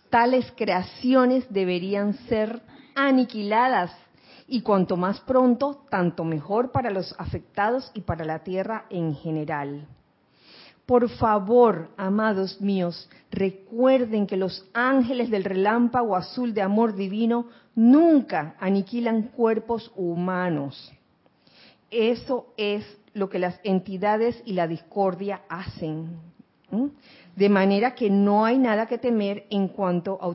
Tales 0.08 0.52
creaciones 0.56 1.52
deberían 1.52 2.14
ser 2.28 2.62
aniquiladas 2.94 3.90
y 4.52 4.62
cuanto 4.62 4.96
más 4.96 5.20
pronto, 5.20 5.84
tanto 5.88 6.24
mejor 6.24 6.72
para 6.72 6.90
los 6.90 7.14
afectados 7.18 7.92
y 7.94 8.00
para 8.00 8.24
la 8.24 8.40
tierra 8.40 8.84
en 8.90 9.14
general. 9.14 9.86
Por 10.86 11.08
favor, 11.08 11.90
amados 11.96 12.60
míos, 12.60 13.08
recuerden 13.30 14.26
que 14.26 14.36
los 14.36 14.68
ángeles 14.74 15.30
del 15.30 15.44
relámpago 15.44 16.16
azul 16.16 16.52
de 16.52 16.62
amor 16.62 16.96
divino 16.96 17.46
nunca 17.76 18.56
aniquilan 18.58 19.28
cuerpos 19.28 19.92
humanos. 19.94 20.92
Eso 21.88 22.52
es 22.56 22.84
lo 23.14 23.28
que 23.28 23.38
las 23.38 23.60
entidades 23.62 24.42
y 24.44 24.54
la 24.54 24.66
discordia 24.66 25.42
hacen. 25.48 26.18
De 27.36 27.48
manera 27.48 27.94
que 27.94 28.10
no 28.10 28.44
hay 28.44 28.58
nada 28.58 28.86
que 28.86 28.98
temer 28.98 29.46
en 29.48 29.68
cuanto 29.68 30.18
a, 30.20 30.26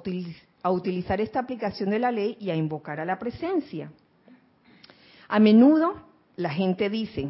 a 0.64 0.72
utilizar 0.72 1.20
esta 1.20 1.42
aplicación 1.42 1.90
de 1.90 2.00
la 2.00 2.14
ley 2.14 2.38
y 2.40 2.50
a 2.50 2.56
invocar 2.56 3.02
a 3.02 3.06
la 3.06 3.20
presencia. 3.20 3.92
A 5.28 5.40
menudo 5.40 5.96
la 6.36 6.50
gente 6.50 6.90
dice, 6.90 7.30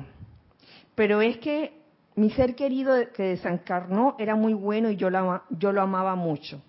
pero 0.95 1.21
es 1.21 1.37
que 1.37 1.73
mi 2.15 2.29
ser 2.31 2.55
querido 2.55 2.93
que 3.13 3.23
desencarnó 3.23 4.15
era 4.19 4.35
muy 4.35 4.53
bueno 4.53 4.89
y 4.89 4.95
yo 4.95 5.09
yo 5.49 5.71
lo 5.71 5.81
amaba 5.81 6.15
mucho. 6.15 6.61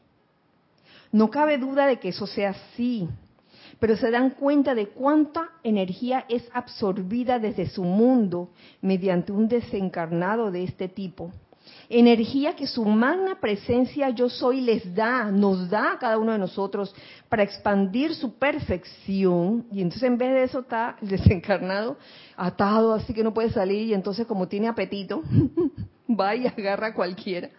No 1.12 1.30
cabe 1.30 1.58
duda 1.58 1.86
de 1.86 1.98
que 1.98 2.08
eso 2.08 2.26
sea 2.26 2.50
así, 2.50 3.08
pero 3.78 3.96
se 3.96 4.10
dan 4.10 4.30
cuenta 4.30 4.74
de 4.74 4.88
cuánta 4.88 5.50
energía 5.62 6.24
es 6.28 6.48
absorbida 6.52 7.38
desde 7.38 7.68
su 7.68 7.84
mundo 7.84 8.50
mediante 8.80 9.32
un 9.32 9.48
desencarnado 9.48 10.50
de 10.50 10.64
este 10.64 10.88
tipo. 10.88 11.32
Energía 11.88 12.56
que 12.56 12.66
su 12.66 12.84
magna 12.84 13.38
presencia 13.40 14.10
yo 14.10 14.28
soy 14.28 14.60
les 14.60 14.92
da, 14.94 15.30
nos 15.30 15.70
da 15.70 15.92
a 15.92 15.98
cada 15.98 16.18
uno 16.18 16.32
de 16.32 16.38
nosotros 16.38 16.92
para 17.28 17.44
expandir 17.44 18.14
su 18.14 18.34
perfección. 18.34 19.66
Y 19.70 19.82
entonces 19.82 20.02
en 20.02 20.18
vez 20.18 20.32
de 20.32 20.42
eso 20.42 20.58
está 20.60 20.96
desencarnado 21.00 21.96
atado 22.36 22.92
así 22.92 23.14
que 23.14 23.22
no 23.22 23.32
puede 23.32 23.50
salir 23.50 23.88
y 23.88 23.94
entonces 23.94 24.26
como 24.26 24.48
tiene 24.48 24.66
apetito, 24.68 25.22
va 26.08 26.34
y 26.34 26.46
agarra 26.46 26.88
a 26.88 26.94
cualquiera. 26.94 27.50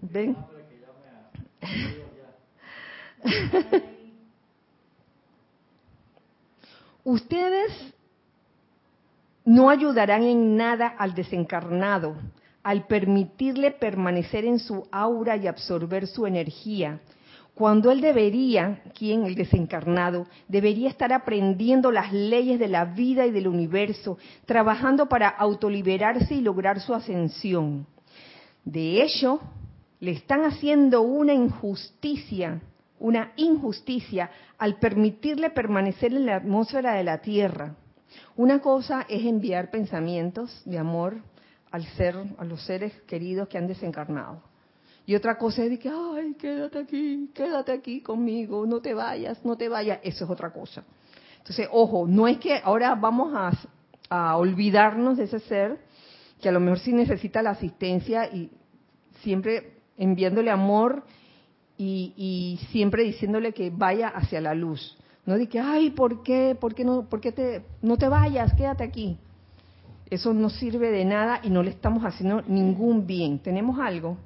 ¿Ven? 0.00 0.36
Ustedes 7.04 7.70
no 9.44 9.70
ayudarán 9.70 10.24
en 10.24 10.56
nada 10.56 10.88
al 10.98 11.14
desencarnado 11.14 12.16
al 12.66 12.88
permitirle 12.88 13.70
permanecer 13.70 14.44
en 14.44 14.58
su 14.58 14.88
aura 14.90 15.36
y 15.36 15.46
absorber 15.46 16.08
su 16.08 16.26
energía, 16.26 16.98
cuando 17.54 17.92
él 17.92 18.00
debería, 18.00 18.82
quien 18.92 19.22
el 19.22 19.36
desencarnado, 19.36 20.26
debería 20.48 20.88
estar 20.88 21.12
aprendiendo 21.12 21.92
las 21.92 22.12
leyes 22.12 22.58
de 22.58 22.66
la 22.66 22.84
vida 22.84 23.24
y 23.24 23.30
del 23.30 23.46
universo, 23.46 24.18
trabajando 24.46 25.08
para 25.08 25.28
autoliberarse 25.28 26.34
y 26.34 26.40
lograr 26.40 26.80
su 26.80 26.92
ascensión. 26.92 27.86
De 28.64 29.00
hecho, 29.00 29.40
le 30.00 30.10
están 30.10 30.42
haciendo 30.42 31.02
una 31.02 31.34
injusticia, 31.34 32.60
una 32.98 33.30
injusticia 33.36 34.28
al 34.58 34.80
permitirle 34.80 35.50
permanecer 35.50 36.12
en 36.12 36.26
la 36.26 36.34
atmósfera 36.34 36.94
de 36.94 37.04
la 37.04 37.18
Tierra. 37.18 37.76
Una 38.34 38.58
cosa 38.58 39.06
es 39.08 39.24
enviar 39.24 39.70
pensamientos 39.70 40.62
de 40.64 40.78
amor 40.78 41.22
al 41.76 41.84
ser, 41.96 42.16
a 42.38 42.44
los 42.44 42.62
seres 42.62 42.92
queridos 43.06 43.48
que 43.48 43.58
han 43.58 43.66
desencarnado. 43.66 44.40
Y 45.04 45.14
otra 45.14 45.36
cosa 45.36 45.62
es 45.62 45.70
de 45.70 45.78
que, 45.78 45.90
ay, 45.90 46.34
quédate 46.34 46.78
aquí, 46.78 47.30
quédate 47.34 47.70
aquí 47.70 48.00
conmigo, 48.00 48.66
no 48.66 48.80
te 48.80 48.94
vayas, 48.94 49.44
no 49.44 49.56
te 49.56 49.68
vayas. 49.68 50.00
Eso 50.02 50.24
es 50.24 50.30
otra 50.30 50.50
cosa. 50.52 50.84
Entonces, 51.38 51.68
ojo, 51.70 52.06
no 52.08 52.26
es 52.26 52.38
que 52.38 52.58
ahora 52.64 52.94
vamos 52.94 53.34
a, 53.34 53.52
a 54.08 54.36
olvidarnos 54.38 55.18
de 55.18 55.24
ese 55.24 55.38
ser 55.40 55.78
que 56.40 56.48
a 56.48 56.52
lo 56.52 56.60
mejor 56.60 56.78
sí 56.78 56.92
necesita 56.92 57.42
la 57.42 57.50
asistencia 57.50 58.26
y 58.34 58.50
siempre 59.22 59.74
enviándole 59.98 60.50
amor 60.50 61.04
y, 61.76 62.14
y, 62.16 62.66
siempre 62.72 63.02
diciéndole 63.02 63.52
que 63.52 63.68
vaya 63.70 64.08
hacia 64.08 64.40
la 64.40 64.54
luz. 64.54 64.96
No 65.26 65.36
de 65.36 65.46
que, 65.46 65.60
ay, 65.60 65.90
¿por 65.90 66.22
qué? 66.22 66.56
¿Por 66.58 66.74
qué 66.74 66.84
no, 66.86 67.06
por 67.06 67.20
qué 67.20 67.32
te, 67.32 67.66
no 67.82 67.98
te 67.98 68.08
vayas? 68.08 68.54
Quédate 68.54 68.82
aquí. 68.82 69.18
Eso 70.08 70.32
no 70.32 70.50
sirve 70.50 70.90
de 70.90 71.04
nada 71.04 71.40
y 71.42 71.50
no 71.50 71.62
le 71.62 71.70
estamos 71.70 72.04
haciendo 72.04 72.42
ningún 72.42 73.06
bien. 73.06 73.40
¿Tenemos 73.40 73.78
algo? 73.80 74.16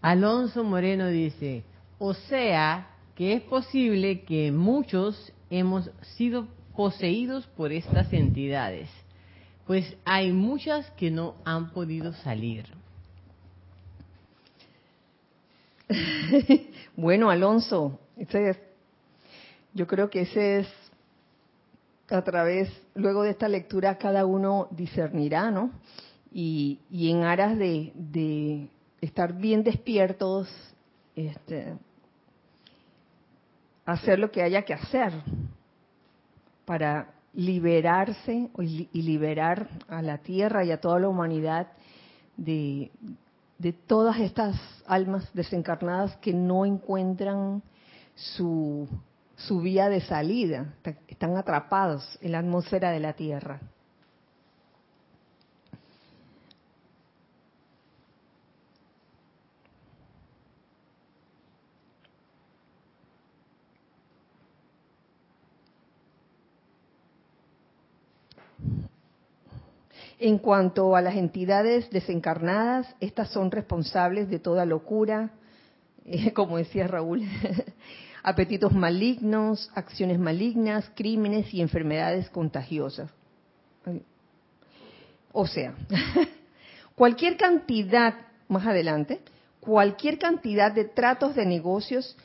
Alonso 0.00 0.64
Moreno 0.64 1.08
dice, 1.08 1.64
o 1.98 2.14
sea 2.14 2.88
que 3.14 3.34
es 3.34 3.42
posible 3.42 4.22
que 4.22 4.52
muchos 4.52 5.32
hemos 5.50 5.90
sido 6.16 6.46
poseídos 6.76 7.46
por 7.48 7.72
estas 7.72 8.12
entidades, 8.12 8.88
pues 9.66 9.96
hay 10.04 10.32
muchas 10.32 10.88
que 10.92 11.10
no 11.10 11.34
han 11.44 11.70
podido 11.70 12.12
salir. 12.12 12.66
bueno, 16.96 17.30
Alonso, 17.30 17.98
yo 19.74 19.86
creo 19.86 20.08
que 20.08 20.20
ese 20.20 20.60
es 20.60 20.68
a 22.10 22.22
través, 22.22 22.70
luego 22.94 23.22
de 23.22 23.30
esta 23.30 23.48
lectura, 23.48 23.98
cada 23.98 24.24
uno 24.24 24.68
discernirá, 24.70 25.50
¿no? 25.50 25.70
Y, 26.32 26.80
en 26.90 27.24
aras 27.24 27.58
de, 27.58 28.68
estar 29.00 29.32
bien 29.34 29.62
despiertos, 29.62 30.48
este, 31.14 31.74
hacer 33.84 34.18
lo 34.18 34.30
que 34.30 34.42
haya 34.42 34.62
que 34.62 34.74
hacer 34.74 35.12
para 36.64 37.14
liberarse 37.32 38.50
y 38.58 39.02
liberar 39.02 39.68
a 39.88 40.02
la 40.02 40.18
tierra 40.18 40.64
y 40.64 40.70
a 40.70 40.80
toda 40.80 40.98
la 40.98 41.08
humanidad 41.08 41.68
de, 42.36 42.90
de 43.58 43.72
todas 43.72 44.18
estas 44.20 44.56
almas 44.86 45.28
desencarnadas 45.34 46.16
que 46.18 46.32
no 46.32 46.64
encuentran 46.64 47.62
su 48.14 48.88
su 49.38 49.60
vía 49.60 49.88
de 49.88 50.00
salida, 50.00 50.74
están 51.06 51.36
atrapados 51.36 52.18
en 52.20 52.32
la 52.32 52.40
atmósfera 52.40 52.90
de 52.90 53.00
la 53.00 53.12
Tierra. 53.12 53.60
En 70.20 70.38
cuanto 70.38 70.96
a 70.96 71.00
las 71.00 71.14
entidades 71.14 71.88
desencarnadas, 71.90 72.92
estas 72.98 73.30
son 73.30 73.52
responsables 73.52 74.28
de 74.28 74.40
toda 74.40 74.66
locura, 74.66 75.30
como 76.34 76.56
decía 76.56 76.88
Raúl, 76.88 77.22
apetitos 78.28 78.74
malignos, 78.74 79.70
acciones 79.74 80.18
malignas, 80.18 80.90
crímenes 80.94 81.54
y 81.54 81.62
enfermedades 81.62 82.28
contagiosas. 82.28 83.10
O 85.32 85.46
sea, 85.46 85.74
cualquier 86.94 87.38
cantidad, 87.38 88.14
más 88.48 88.66
adelante, 88.66 89.20
cualquier 89.60 90.18
cantidad 90.18 90.70
de 90.70 90.84
tratos 90.84 91.36
de 91.36 91.46
negocios 91.46 92.18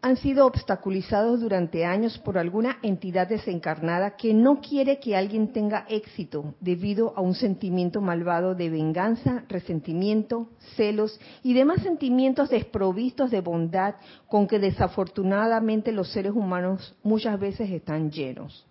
han 0.00 0.16
sido 0.16 0.46
obstaculizados 0.46 1.40
durante 1.40 1.84
años 1.84 2.18
por 2.18 2.36
alguna 2.36 2.78
entidad 2.82 3.28
desencarnada 3.28 4.16
que 4.16 4.34
no 4.34 4.60
quiere 4.60 4.98
que 4.98 5.16
alguien 5.16 5.52
tenga 5.52 5.86
éxito 5.88 6.54
debido 6.60 7.12
a 7.16 7.20
un 7.20 7.34
sentimiento 7.34 8.00
malvado 8.00 8.56
de 8.56 8.68
venganza, 8.68 9.44
resentimiento, 9.48 10.48
celos 10.76 11.20
y 11.44 11.54
demás 11.54 11.82
sentimientos 11.82 12.50
desprovistos 12.50 13.30
de 13.30 13.40
bondad 13.40 13.94
con 14.26 14.48
que 14.48 14.58
desafortunadamente 14.58 15.92
los 15.92 16.10
seres 16.10 16.32
humanos 16.32 16.96
muchas 17.04 17.38
veces 17.38 17.70
están 17.70 18.10
llenos. 18.10 18.66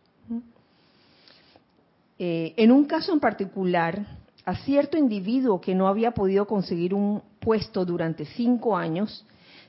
Eh, 2.20 2.54
en 2.58 2.72
un 2.72 2.86
caso 2.86 3.14
en 3.14 3.22
particular, 3.22 4.06
a 4.46 4.56
cierto 4.58 4.98
individuo 4.98 5.62
que 5.62 5.74
no 5.74 5.88
había 5.88 6.12
podido 6.12 6.46
conseguir 6.46 6.94
un 6.94 7.22
puesto 7.40 7.86
durante 7.86 8.26
cinco 8.26 8.76
años, 8.76 9.26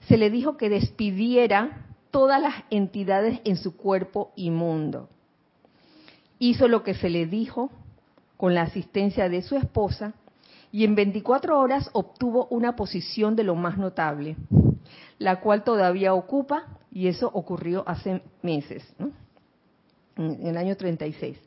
se 0.08 0.16
le 0.16 0.30
dijo 0.30 0.56
que 0.56 0.68
despidiera 0.68 1.86
todas 2.10 2.40
las 2.40 2.54
entidades 2.70 3.40
en 3.44 3.56
su 3.56 3.76
cuerpo 3.76 4.32
inmundo. 4.36 5.08
Hizo 6.38 6.68
lo 6.68 6.82
que 6.82 6.94
se 6.94 7.08
le 7.08 7.26
dijo 7.26 7.70
con 8.36 8.54
la 8.54 8.62
asistencia 8.62 9.28
de 9.28 9.42
su 9.42 9.56
esposa 9.56 10.14
y 10.72 10.84
en 10.84 10.94
24 10.94 11.58
horas 11.58 11.90
obtuvo 11.92 12.46
una 12.50 12.74
posición 12.74 13.36
de 13.36 13.44
lo 13.44 13.54
más 13.54 13.78
notable, 13.78 14.36
la 15.18 15.40
cual 15.40 15.64
todavía 15.64 16.14
ocupa 16.14 16.64
y 16.90 17.06
eso 17.06 17.30
ocurrió 17.32 17.84
hace 17.86 18.22
meses, 18.42 18.84
en 20.16 20.46
el 20.46 20.56
año 20.56 20.76
36. 20.76 21.38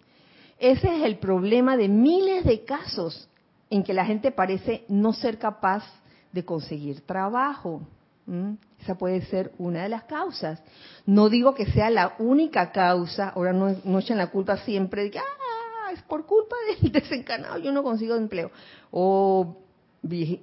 Ese 0.58 0.96
es 0.98 1.04
el 1.04 1.18
problema 1.18 1.76
de 1.76 1.90
miles 1.90 2.46
de 2.46 2.64
casos 2.64 3.28
en 3.70 3.84
que 3.84 3.94
la 3.94 4.06
gente 4.06 4.32
parece 4.32 4.86
no 4.88 5.12
ser 5.12 5.38
capaz 5.38 5.84
de 6.32 6.46
conseguir 6.46 7.02
trabajo. 7.02 7.82
¿Mm? 8.28 8.54
Esa 8.82 8.96
puede 8.96 9.22
ser 9.26 9.52
una 9.58 9.84
de 9.84 9.90
las 9.90 10.04
causas. 10.04 10.62
No 11.06 11.30
digo 11.30 11.54
que 11.54 11.66
sea 11.72 11.90
la 11.90 12.16
única 12.20 12.72
causa, 12.72 13.30
ahora 13.30 13.54
no, 13.54 13.76
no 13.84 14.00
echen 14.00 14.18
la 14.18 14.32
culpa 14.32 14.58
siempre 14.58 15.04
de 15.04 15.12
que 15.12 15.20
ah, 15.20 15.92
es 15.92 16.02
por 16.04 16.26
culpa 16.26 16.56
del 16.82 16.92
desencanado, 16.92 17.58
yo 17.60 17.72
no 17.72 17.84
consigo 17.84 18.16
empleo. 18.16 18.52
O, 18.92 19.58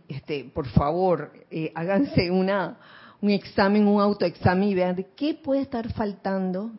este, 0.08 0.44
por 0.44 0.68
favor, 0.68 1.32
eh, 1.50 1.72
háganse 1.74 2.30
una, 2.30 2.78
un 3.20 3.30
examen, 3.30 3.86
un 3.86 4.00
autoexamen 4.00 4.68
y 4.68 4.74
vean 4.74 4.96
de 4.96 5.06
qué 5.16 5.34
puede 5.34 5.62
estar 5.62 5.92
faltando 5.92 6.72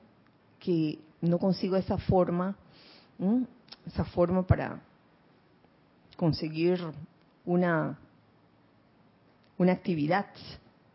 que 0.60 1.00
no 1.22 1.40
consigo 1.40 1.78
esa 1.78 1.98
forma, 1.98 2.56
esa 3.86 4.04
forma 4.06 4.46
para 4.46 4.82
conseguir 6.18 6.80
una, 7.46 7.98
una 9.58 9.72
actividad 9.72 10.28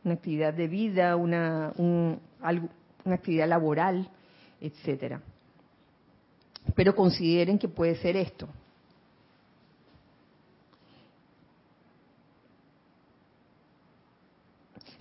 una 0.08 0.14
actividad 0.14 0.54
de 0.54 0.68
vida, 0.68 1.16
una, 1.16 1.72
una 1.76 2.18
actividad 3.14 3.46
laboral, 3.46 4.08
etcétera. 4.60 5.20
Pero 6.74 6.94
consideren 6.96 7.58
que 7.58 7.68
puede 7.68 7.96
ser 7.96 8.16
esto. 8.16 8.48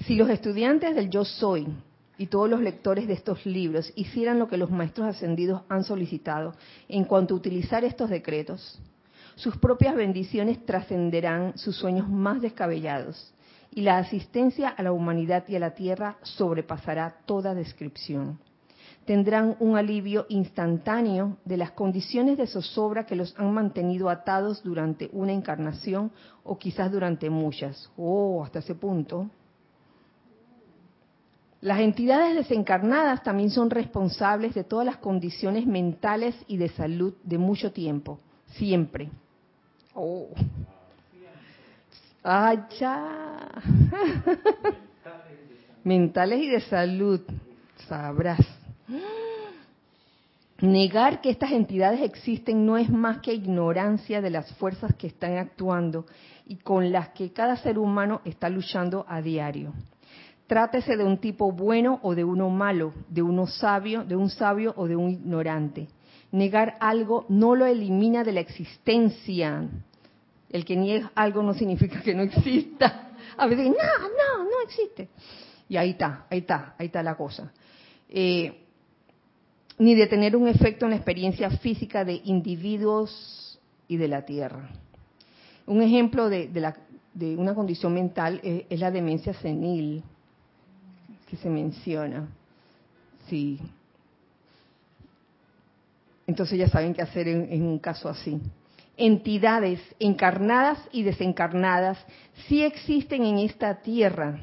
Si 0.05 0.15
los 0.15 0.29
estudiantes 0.29 0.95
del 0.95 1.09
yo 1.09 1.25
soy 1.25 1.67
y 2.17 2.27
todos 2.27 2.49
los 2.49 2.61
lectores 2.61 3.07
de 3.07 3.13
estos 3.13 3.45
libros 3.45 3.91
hicieran 3.95 4.39
lo 4.39 4.47
que 4.47 4.57
los 4.57 4.71
maestros 4.71 5.07
ascendidos 5.07 5.63
han 5.69 5.83
solicitado 5.83 6.53
en 6.87 7.03
cuanto 7.03 7.33
a 7.33 7.37
utilizar 7.37 7.83
estos 7.83 8.09
decretos, 8.09 8.79
sus 9.35 9.57
propias 9.57 9.95
bendiciones 9.95 10.65
trascenderán 10.65 11.57
sus 11.57 11.75
sueños 11.75 12.09
más 12.09 12.41
descabellados 12.41 13.33
y 13.77 13.81
la 13.81 13.99
asistencia 13.99 14.69
a 14.69 14.81
la 14.81 14.91
humanidad 14.91 15.43
y 15.47 15.55
a 15.55 15.59
la 15.59 15.75
tierra 15.75 16.17
sobrepasará 16.23 17.19
toda 17.27 17.53
descripción. 17.53 18.39
Tendrán 19.05 19.55
un 19.59 19.77
alivio 19.77 20.25
instantáneo 20.29 21.37
de 21.45 21.57
las 21.57 21.73
condiciones 21.73 22.39
de 22.39 22.47
zozobra 22.47 23.05
que 23.05 23.15
los 23.15 23.35
han 23.37 23.53
mantenido 23.53 24.09
atados 24.09 24.63
durante 24.63 25.11
una 25.13 25.31
encarnación 25.31 26.11
o 26.43 26.57
quizás 26.57 26.91
durante 26.91 27.29
muchas. 27.29 27.91
Oh, 27.97 28.43
hasta 28.43 28.59
ese 28.59 28.73
punto. 28.73 29.29
Las 31.61 31.79
entidades 31.79 32.35
desencarnadas 32.35 33.21
también 33.21 33.51
son 33.51 33.69
responsables 33.69 34.55
de 34.55 34.63
todas 34.63 34.87
las 34.87 34.97
condiciones 34.97 35.67
mentales 35.67 36.33
y 36.47 36.57
de 36.57 36.69
salud 36.69 37.13
de 37.23 37.37
mucho 37.37 37.71
tiempo, 37.71 38.17
siempre. 38.47 39.11
Oh. 39.93 40.29
Ah, 42.29 42.67
ya. 42.77 43.49
mentales 45.85 46.41
y 46.41 46.49
de 46.49 46.59
salud, 46.59 47.21
sabrás. 47.87 48.45
Negar 50.59 51.21
que 51.21 51.29
estas 51.29 51.53
entidades 51.53 52.01
existen 52.01 52.65
no 52.65 52.75
es 52.75 52.89
más 52.89 53.19
que 53.19 53.33
ignorancia 53.33 54.19
de 54.19 54.29
las 54.29 54.53
fuerzas 54.55 54.93
que 54.95 55.07
están 55.07 55.37
actuando 55.37 56.05
y 56.45 56.57
con 56.57 56.91
las 56.91 57.07
que 57.09 57.31
cada 57.31 57.55
ser 57.55 57.77
humano 57.79 58.19
está 58.25 58.49
luchando 58.49 59.05
a 59.07 59.21
diario. 59.21 59.71
Trátese 60.47 60.97
de 60.97 61.05
un 61.05 61.19
tipo 61.19 61.53
bueno 61.53 62.01
o 62.03 62.13
de 62.13 62.25
uno 62.25 62.49
malo, 62.49 62.91
de 63.07 63.21
uno 63.21 63.47
sabio, 63.47 64.03
de 64.03 64.17
un 64.17 64.29
sabio 64.29 64.73
o 64.75 64.85
de 64.85 64.97
un 64.97 65.11
ignorante. 65.11 65.87
Negar 66.33 66.75
algo 66.81 67.25
no 67.29 67.55
lo 67.55 67.65
elimina 67.65 68.25
de 68.25 68.33
la 68.33 68.41
existencia. 68.41 69.63
El 70.49 70.65
que 70.65 70.75
niega 70.75 71.11
algo 71.15 71.43
no 71.43 71.53
significa 71.53 72.01
que 72.01 72.13
no 72.13 72.23
exista. 72.23 73.11
A 73.37 73.47
veces, 73.47 73.67
no, 73.67 73.73
no, 73.73 74.43
no 74.43 74.61
existe. 74.63 75.09
Y 75.69 75.77
ahí 75.77 75.91
está, 75.91 76.25
ahí 76.29 76.39
está, 76.39 76.75
ahí 76.77 76.87
está 76.87 77.03
la 77.03 77.15
cosa. 77.15 77.51
Eh, 78.09 78.63
ni 79.79 79.95
de 79.95 80.07
tener 80.07 80.35
un 80.35 80.47
efecto 80.47 80.85
en 80.85 80.91
la 80.91 80.97
experiencia 80.97 81.49
física 81.49 82.03
de 82.03 82.21
individuos 82.23 83.59
y 83.87 83.97
de 83.97 84.07
la 84.07 84.25
Tierra. 84.25 84.69
Un 85.65 85.81
ejemplo 85.81 86.29
de, 86.29 86.47
de 87.13 87.35
una 87.35 87.53
condición 87.53 87.93
mental 87.93 88.39
es 88.43 88.79
la 88.79 88.89
demencia 88.89 89.33
senil 89.33 90.03
que 91.29 91.35
se 91.35 91.49
menciona. 91.49 92.27
Sí. 93.29 93.59
Entonces 96.25 96.57
ya 96.57 96.67
saben 96.67 96.93
qué 96.93 97.01
hacer 97.01 97.27
en, 97.27 97.61
un 97.63 97.79
caso 97.79 98.09
así. 98.09 98.39
Entidades 98.97 99.79
encarnadas 99.99 100.79
y 100.91 101.03
desencarnadas 101.03 102.03
sí 102.47 102.63
existen 102.63 103.23
en 103.23 103.37
esta 103.37 103.81
tierra, 103.81 104.41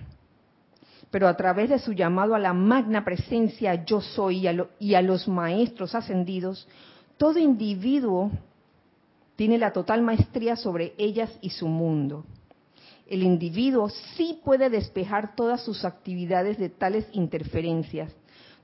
pero 1.11 1.26
a 1.26 1.36
través 1.36 1.70
de 1.70 1.80
su 1.80 1.92
llamado 1.92 2.36
a 2.36 2.38
la 2.38 2.52
magna 2.52 3.05
presencia 3.05 3.84
yo 3.84 4.00
soy 4.00 4.48
y 4.78 4.94
a 4.94 5.02
los 5.02 5.26
maestros 5.26 5.96
ascendidos, 5.96 6.68
todo 7.16 7.40
individuo 7.40 8.30
tiene 9.34 9.59
la 9.59 9.72
total 9.72 10.02
maestría 10.02 10.55
sobre 10.55 10.94
ellas 10.98 11.36
y 11.40 11.50
su 11.50 11.66
mundo. 11.66 12.24
El 13.09 13.24
individuo 13.24 13.88
sí 14.16 14.40
puede 14.44 14.70
despejar 14.70 15.34
todas 15.34 15.64
sus 15.64 15.84
actividades 15.84 16.59
de 16.59 16.68
tales 16.68 17.07
interferencias, 17.12 18.14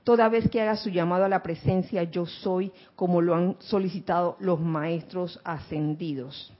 toda 0.03 0.29
vez 0.29 0.49
que 0.49 0.61
haga 0.61 0.75
su 0.75 0.89
llamado 0.89 1.25
a 1.25 1.29
la 1.29 1.43
presencia 1.43 2.03
yo 2.03 2.25
soy, 2.25 2.71
como 2.95 3.21
lo 3.21 3.35
han 3.35 3.55
solicitado 3.59 4.35
los 4.39 4.59
maestros 4.59 5.39
ascendidos. 5.43 6.53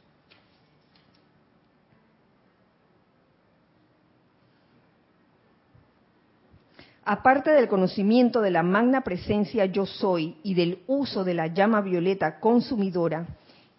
Aparte 7.03 7.49
del 7.51 7.67
conocimiento 7.67 8.41
de 8.41 8.51
la 8.51 8.61
magna 8.61 9.01
presencia 9.01 9.65
yo 9.65 9.85
soy 9.85 10.37
y 10.43 10.53
del 10.53 10.83
uso 10.85 11.23
de 11.23 11.33
la 11.33 11.47
llama 11.47 11.81
violeta 11.81 12.39
consumidora, 12.39 13.25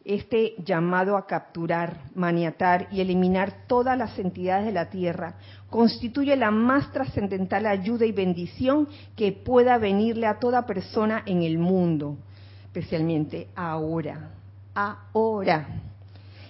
este 0.04 0.54
llamado 0.64 1.16
a 1.16 1.26
capturar, 1.26 2.00
maniatar 2.14 2.88
y 2.90 3.00
eliminar 3.00 3.66
todas 3.66 3.96
las 3.96 4.18
entidades 4.18 4.66
de 4.66 4.72
la 4.72 4.90
tierra 4.90 5.34
constituye 5.70 6.36
la 6.36 6.50
más 6.50 6.90
trascendental 6.92 7.66
ayuda 7.66 8.04
y 8.04 8.12
bendición 8.12 8.88
que 9.16 9.32
pueda 9.32 9.78
venirle 9.78 10.26
a 10.26 10.38
toda 10.38 10.66
persona 10.66 11.22
en 11.24 11.42
el 11.42 11.58
mundo, 11.58 12.16
especialmente 12.64 13.48
ahora, 13.54 14.30
ahora. 14.74 15.68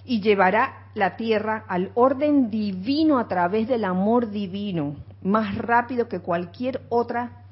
Y 0.05 0.19
llevará 0.19 0.89
la 0.95 1.15
tierra 1.15 1.63
al 1.67 1.91
orden 1.95 2.49
divino 2.49 3.17
a 3.17 3.27
través 3.27 3.67
del 3.67 3.85
amor 3.85 4.29
divino, 4.29 4.95
más 5.21 5.57
rápido 5.57 6.09
que 6.09 6.19
cualquier 6.19 6.81
otra 6.89 7.43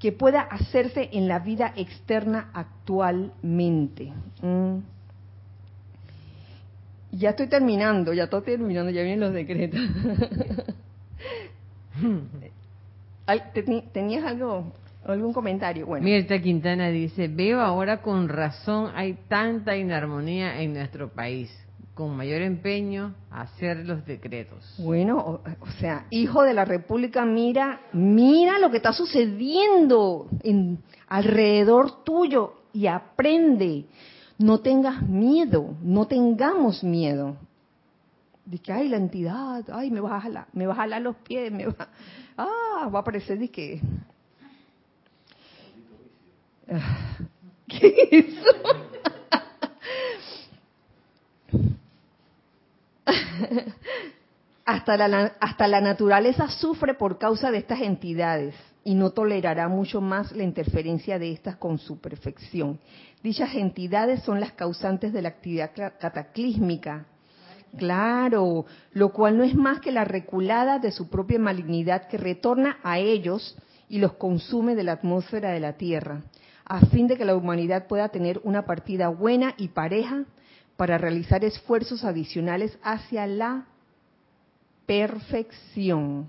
que 0.00 0.12
pueda 0.12 0.40
hacerse 0.40 1.10
en 1.12 1.28
la 1.28 1.38
vida 1.38 1.72
externa 1.76 2.50
actualmente. 2.52 4.12
Mm. 4.42 4.93
Ya 7.16 7.30
estoy 7.30 7.46
terminando, 7.46 8.12
ya 8.12 8.24
estoy 8.24 8.42
terminando, 8.42 8.90
ya 8.90 9.02
vienen 9.02 9.20
los 9.20 9.32
decretos. 9.32 9.80
¿Tenías 13.92 14.24
algo, 14.24 14.72
algún 15.04 15.32
comentario? 15.32 15.86
Bueno. 15.86 16.04
Mirta 16.04 16.40
Quintana 16.40 16.88
dice, 16.88 17.28
veo 17.28 17.60
ahora 17.60 18.02
con 18.02 18.28
razón 18.28 18.90
hay 18.94 19.16
tanta 19.28 19.76
inarmonía 19.76 20.60
en 20.60 20.74
nuestro 20.74 21.08
país, 21.08 21.50
con 21.94 22.16
mayor 22.16 22.42
empeño 22.42 23.14
a 23.30 23.42
hacer 23.42 23.86
los 23.86 24.04
decretos. 24.04 24.74
Bueno, 24.78 25.18
o, 25.18 25.40
o, 25.60 25.70
sea, 25.78 26.06
hijo 26.10 26.42
de 26.42 26.52
la 26.52 26.64
República, 26.64 27.24
mira, 27.24 27.80
mira 27.92 28.58
lo 28.58 28.70
que 28.70 28.78
está 28.78 28.92
sucediendo 28.92 30.28
en, 30.42 30.78
alrededor 31.08 32.02
tuyo 32.02 32.54
y 32.72 32.88
aprende 32.88 33.84
no 34.38 34.60
tengas 34.60 35.02
miedo, 35.02 35.76
no 35.82 36.06
tengamos 36.06 36.82
miedo. 36.82 37.36
De 38.44 38.58
que, 38.58 38.72
ay, 38.72 38.88
la 38.88 38.96
entidad, 38.98 39.64
ay, 39.72 39.90
me 39.90 40.00
va 40.00 40.16
a 40.16 40.20
jalar, 40.20 40.46
me 40.52 40.66
va 40.66 40.74
a 40.74 40.76
jalar 40.76 41.00
los 41.00 41.16
pies, 41.16 41.50
me 41.50 41.66
va, 41.66 41.88
ah, 42.36 42.88
va 42.92 42.98
a 42.98 43.02
aparecer 43.02 43.38
de 43.38 43.48
que... 43.50 43.80
¿Qué 47.66 48.08
eso? 48.10 48.50
hasta, 54.64 55.08
la, 55.08 55.32
hasta 55.40 55.68
la 55.68 55.80
naturaleza 55.80 56.48
sufre 56.48 56.94
por 56.94 57.18
causa 57.18 57.50
de 57.50 57.58
estas 57.58 57.80
entidades 57.80 58.54
y 58.84 58.94
no 58.94 59.10
tolerará 59.10 59.68
mucho 59.68 60.00
más 60.00 60.32
la 60.32 60.44
interferencia 60.44 61.18
de 61.18 61.32
estas 61.32 61.56
con 61.56 61.78
su 61.78 61.98
perfección. 61.98 62.78
Dichas 63.22 63.54
entidades 63.54 64.22
son 64.22 64.40
las 64.40 64.52
causantes 64.52 65.12
de 65.12 65.22
la 65.22 65.30
actividad 65.30 65.72
cataclísmica. 65.74 67.06
Claro, 67.78 68.66
lo 68.92 69.12
cual 69.12 69.38
no 69.38 69.42
es 69.42 69.54
más 69.54 69.80
que 69.80 69.90
la 69.90 70.04
reculada 70.04 70.78
de 70.78 70.92
su 70.92 71.08
propia 71.08 71.38
malignidad 71.38 72.06
que 72.06 72.18
retorna 72.18 72.78
a 72.84 72.98
ellos 72.98 73.56
y 73.88 73.98
los 73.98 74.12
consume 74.12 74.76
de 74.76 74.84
la 74.84 74.92
atmósfera 74.92 75.50
de 75.50 75.60
la 75.60 75.72
Tierra, 75.72 76.22
a 76.64 76.86
fin 76.86 77.08
de 77.08 77.16
que 77.16 77.24
la 77.24 77.34
humanidad 77.34 77.88
pueda 77.88 78.10
tener 78.10 78.40
una 78.44 78.64
partida 78.64 79.08
buena 79.08 79.54
y 79.56 79.68
pareja 79.68 80.24
para 80.76 80.98
realizar 80.98 81.44
esfuerzos 81.44 82.04
adicionales 82.04 82.78
hacia 82.82 83.26
la 83.26 83.66
perfección 84.86 86.28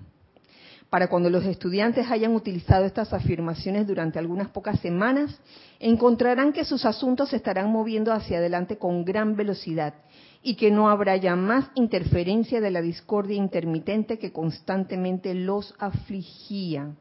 para 0.90 1.08
cuando 1.08 1.30
los 1.30 1.44
estudiantes 1.44 2.10
hayan 2.10 2.34
utilizado 2.34 2.84
estas 2.84 3.12
afirmaciones 3.12 3.86
durante 3.86 4.18
algunas 4.18 4.48
pocas 4.50 4.78
semanas, 4.80 5.40
encontrarán 5.80 6.52
que 6.52 6.64
sus 6.64 6.84
asuntos 6.84 7.30
se 7.30 7.36
estarán 7.36 7.70
moviendo 7.72 8.12
hacia 8.12 8.38
adelante 8.38 8.78
con 8.78 9.04
gran 9.04 9.34
velocidad 9.36 9.94
y 10.42 10.54
que 10.54 10.70
no 10.70 10.88
habrá 10.88 11.16
ya 11.16 11.34
más 11.34 11.70
interferencia 11.74 12.60
de 12.60 12.70
la 12.70 12.80
discordia 12.80 13.36
intermitente 13.36 14.18
que 14.18 14.32
constantemente 14.32 15.34
los 15.34 15.74
afligía. 15.78 16.94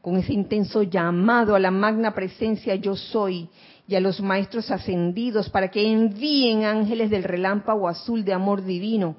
Con 0.00 0.16
ese 0.16 0.32
intenso 0.32 0.84
llamado 0.84 1.56
a 1.56 1.58
la 1.58 1.72
magna 1.72 2.14
presencia 2.14 2.76
yo 2.76 2.94
soy 2.94 3.48
y 3.88 3.96
a 3.96 4.00
los 4.00 4.20
maestros 4.20 4.70
ascendidos 4.70 5.50
para 5.50 5.72
que 5.72 5.90
envíen 5.90 6.64
ángeles 6.64 7.10
del 7.10 7.24
relámpago 7.24 7.88
azul 7.88 8.24
de 8.24 8.32
amor 8.32 8.64
divino 8.64 9.16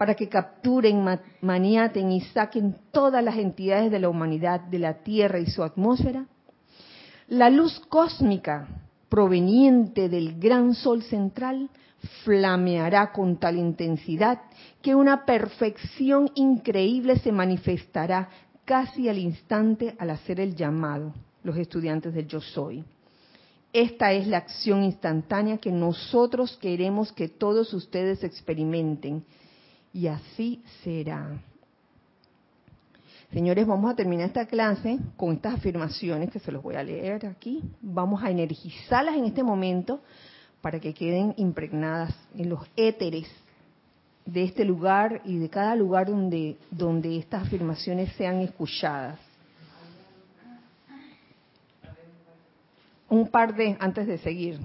para 0.00 0.14
que 0.14 0.30
capturen, 0.30 1.04
maniaten 1.42 2.10
y 2.10 2.22
saquen 2.22 2.74
todas 2.90 3.22
las 3.22 3.36
entidades 3.36 3.90
de 3.90 3.98
la 3.98 4.08
humanidad 4.08 4.58
de 4.60 4.78
la 4.78 4.94
Tierra 5.02 5.38
y 5.38 5.44
su 5.44 5.62
atmósfera? 5.62 6.24
La 7.28 7.50
luz 7.50 7.78
cósmica 7.80 8.66
proveniente 9.10 10.08
del 10.08 10.40
gran 10.40 10.72
sol 10.72 11.02
central 11.02 11.68
flameará 12.24 13.12
con 13.12 13.36
tal 13.36 13.58
intensidad 13.58 14.40
que 14.80 14.94
una 14.94 15.26
perfección 15.26 16.30
increíble 16.34 17.18
se 17.18 17.30
manifestará 17.30 18.30
casi 18.64 19.06
al 19.06 19.18
instante 19.18 19.96
al 19.98 20.08
hacer 20.08 20.40
el 20.40 20.56
llamado, 20.56 21.12
los 21.44 21.58
estudiantes 21.58 22.14
del 22.14 22.26
yo 22.26 22.40
soy. 22.40 22.82
Esta 23.70 24.14
es 24.14 24.26
la 24.26 24.38
acción 24.38 24.82
instantánea 24.82 25.58
que 25.58 25.70
nosotros 25.70 26.56
queremos 26.58 27.12
que 27.12 27.28
todos 27.28 27.74
ustedes 27.74 28.24
experimenten. 28.24 29.26
Y 29.92 30.06
así 30.06 30.62
será. 30.82 31.40
Señores, 33.32 33.64
vamos 33.66 33.92
a 33.92 33.94
terminar 33.94 34.26
esta 34.26 34.46
clase 34.46 34.98
con 35.16 35.32
estas 35.34 35.54
afirmaciones 35.54 36.30
que 36.30 36.40
se 36.40 36.50
los 36.50 36.62
voy 36.62 36.74
a 36.74 36.82
leer 36.82 37.26
aquí. 37.26 37.62
Vamos 37.80 38.22
a 38.22 38.30
energizarlas 38.30 39.14
en 39.14 39.24
este 39.24 39.42
momento 39.42 40.00
para 40.60 40.80
que 40.80 40.92
queden 40.92 41.34
impregnadas 41.36 42.14
en 42.36 42.48
los 42.48 42.60
éteres 42.76 43.28
de 44.26 44.44
este 44.44 44.64
lugar 44.64 45.22
y 45.24 45.38
de 45.38 45.48
cada 45.48 45.74
lugar 45.76 46.08
donde, 46.08 46.56
donde 46.70 47.18
estas 47.18 47.46
afirmaciones 47.46 48.12
sean 48.14 48.40
escuchadas. 48.40 49.18
Un 53.08 53.28
par 53.28 53.54
de 53.54 53.76
antes 53.80 54.06
de 54.06 54.18
seguir. 54.18 54.60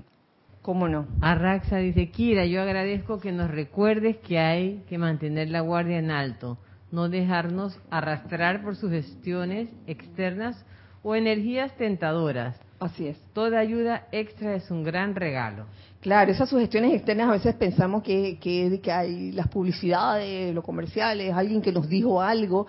¿Cómo 0.65 0.87
no? 0.87 1.05
Arraxa 1.21 1.77
dice, 1.77 2.09
Kira, 2.09 2.43
yo 2.47 2.59
agradezco 2.59 3.19
que 3.19 3.31
nos 3.31 3.51
recuerdes 3.51 4.17
que 4.17 4.39
hay 4.39 4.81
que 4.89 4.97
mantener 4.97 5.51
la 5.51 5.59
guardia 5.59 5.99
en 5.99 6.09
alto, 6.09 6.57
no 6.91 7.07
dejarnos 7.07 7.77
arrastrar 7.91 8.63
por 8.63 8.75
sugestiones 8.75 9.69
externas 9.85 10.65
o 11.03 11.13
energías 11.13 11.77
tentadoras. 11.77 12.59
Así 12.79 13.05
es. 13.05 13.19
Toda 13.33 13.59
ayuda 13.59 14.07
extra 14.11 14.55
es 14.55 14.71
un 14.71 14.83
gran 14.83 15.13
regalo. 15.13 15.67
Claro, 16.01 16.31
esas 16.31 16.49
sugestiones 16.49 16.95
externas 16.95 17.29
a 17.29 17.33
veces 17.33 17.53
pensamos 17.53 18.01
que, 18.01 18.39
que, 18.39 18.79
que 18.81 18.91
hay 18.91 19.33
las 19.33 19.47
publicidades, 19.49 20.51
los 20.51 20.63
comerciales, 20.63 21.31
alguien 21.31 21.61
que 21.61 21.71
nos 21.71 21.87
dijo 21.87 22.23
algo. 22.23 22.65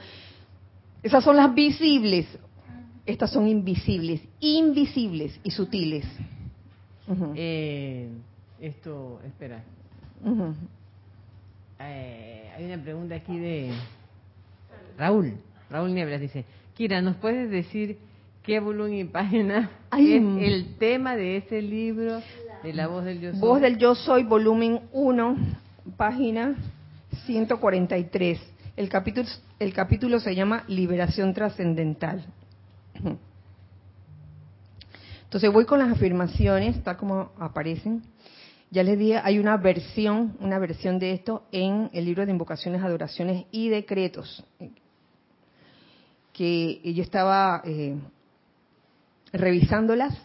Esas 1.03 1.25
son 1.25 1.37
las 1.37 1.55
visibles. 1.55 2.27
Estas 3.07 3.31
son 3.31 3.49
invisibles, 3.49 4.21
invisibles 4.41 5.41
y 5.43 5.51
sutiles. 5.51 6.05
Eh, 7.35 8.09
esto, 8.61 9.21
espera. 9.27 9.63
eh, 11.81 12.51
hay 12.57 12.65
una 12.65 12.83
pregunta 12.83 13.15
aquí 13.15 13.39
de 13.39 13.71
Raúl. 14.99 15.35
Raúl 15.71 15.95
Nieblas 15.95 16.21
dice, 16.21 16.45
Kira, 16.75 17.01
¿nos 17.03 17.17
puedes 17.17 17.51
decir 17.51 17.99
qué 18.43 18.61
volumen 18.61 18.95
y 18.95 19.05
página 19.05 19.71
Ay, 19.91 20.15
es 20.15 20.23
el 20.53 20.77
tema 20.79 21.17
de 21.17 21.39
ese 21.39 21.61
libro 21.61 22.21
de 22.63 22.73
la 22.73 22.87
voz 22.87 23.05
del 23.05 23.21
yo 23.21 23.33
soy? 23.33 23.41
Voz 23.41 23.61
del 23.61 23.79
Yo 23.79 23.95
Soy, 23.95 24.23
volumen 24.25 24.81
1, 24.93 25.37
página 25.97 26.55
143. 27.27 28.41
El 28.77 28.89
capítulo, 28.89 29.29
el 29.59 29.73
capítulo 29.73 30.21
se 30.21 30.35
llama 30.35 30.65
Liberación 30.69 31.35
Trascendental. 31.35 32.25
Entonces 35.27 35.53
voy 35.53 35.65
con 35.65 35.81
las 35.81 35.91
afirmaciones, 35.91 36.83
tal 36.85 36.97
como 36.97 37.33
aparecen. 37.39 38.03
Ya 38.71 38.83
les 38.83 38.99
dije, 38.99 39.21
hay 39.23 39.39
una 39.39 39.57
versión, 39.57 40.37
una 40.41 40.59
versión 40.59 40.99
de 40.99 41.13
esto 41.13 41.45
en 41.51 41.91
el 41.93 42.05
libro 42.05 42.25
de 42.25 42.33
invocaciones, 42.33 42.83
adoraciones 42.83 43.45
y 43.51 43.69
decretos, 43.69 44.45
que 46.33 46.81
yo 46.95 47.03
estaba 47.03 47.61
eh, 47.65 47.97
revisándolas 49.33 50.17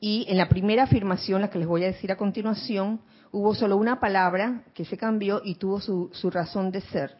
y 0.00 0.24
en 0.28 0.36
la 0.36 0.48
primera 0.48 0.84
afirmación, 0.84 1.40
la 1.40 1.50
que 1.50 1.58
les 1.58 1.66
voy 1.66 1.82
a 1.82 1.86
decir 1.86 2.12
a 2.12 2.16
continuación, 2.16 3.00
hubo 3.32 3.54
solo 3.54 3.76
una 3.76 3.98
palabra 3.98 4.62
que 4.72 4.84
se 4.84 4.96
cambió 4.96 5.40
y 5.44 5.56
tuvo 5.56 5.80
su, 5.80 6.10
su 6.12 6.30
razón 6.30 6.70
de 6.70 6.80
ser. 6.80 7.16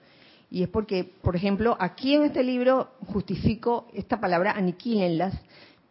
Y 0.51 0.62
es 0.62 0.68
porque, 0.68 1.05
por 1.22 1.35
ejemplo, 1.35 1.76
aquí 1.80 2.14
en 2.14 2.22
este 2.22 2.45
libro 2.45 2.91
justifico 3.07 3.89
esta 3.93 4.20
palabra 4.20 4.53
aniquílenlas, 4.53 5.35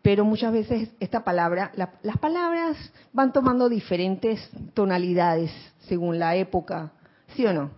pero 0.03 0.25
muchas 0.25 0.51
veces 0.51 0.89
esta 0.99 1.23
palabra, 1.23 1.71
la- 1.75 1.93
las 2.03 2.17
palabras 2.17 2.77
van 3.13 3.31
tomando 3.31 3.69
diferentes 3.69 4.51
tonalidades 4.73 5.49
según 5.87 6.19
la 6.19 6.35
época, 6.35 6.91
¿sí 7.35 7.45
o 7.45 7.53
no? 7.53 7.71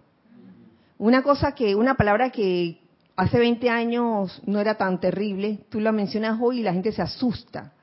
Una 0.97 1.21
cosa 1.21 1.53
que, 1.53 1.75
una 1.75 1.93
palabra 1.93 2.31
que 2.31 2.81
hace 3.15 3.37
20 3.37 3.69
años 3.69 4.41
no 4.45 4.59
era 4.59 4.75
tan 4.75 4.99
terrible, 4.99 5.59
tú 5.69 5.79
la 5.79 5.91
mencionas 5.91 6.39
hoy 6.41 6.59
y 6.59 6.63
la 6.63 6.73
gente 6.73 6.91
se 6.91 7.03
asusta. 7.03 7.73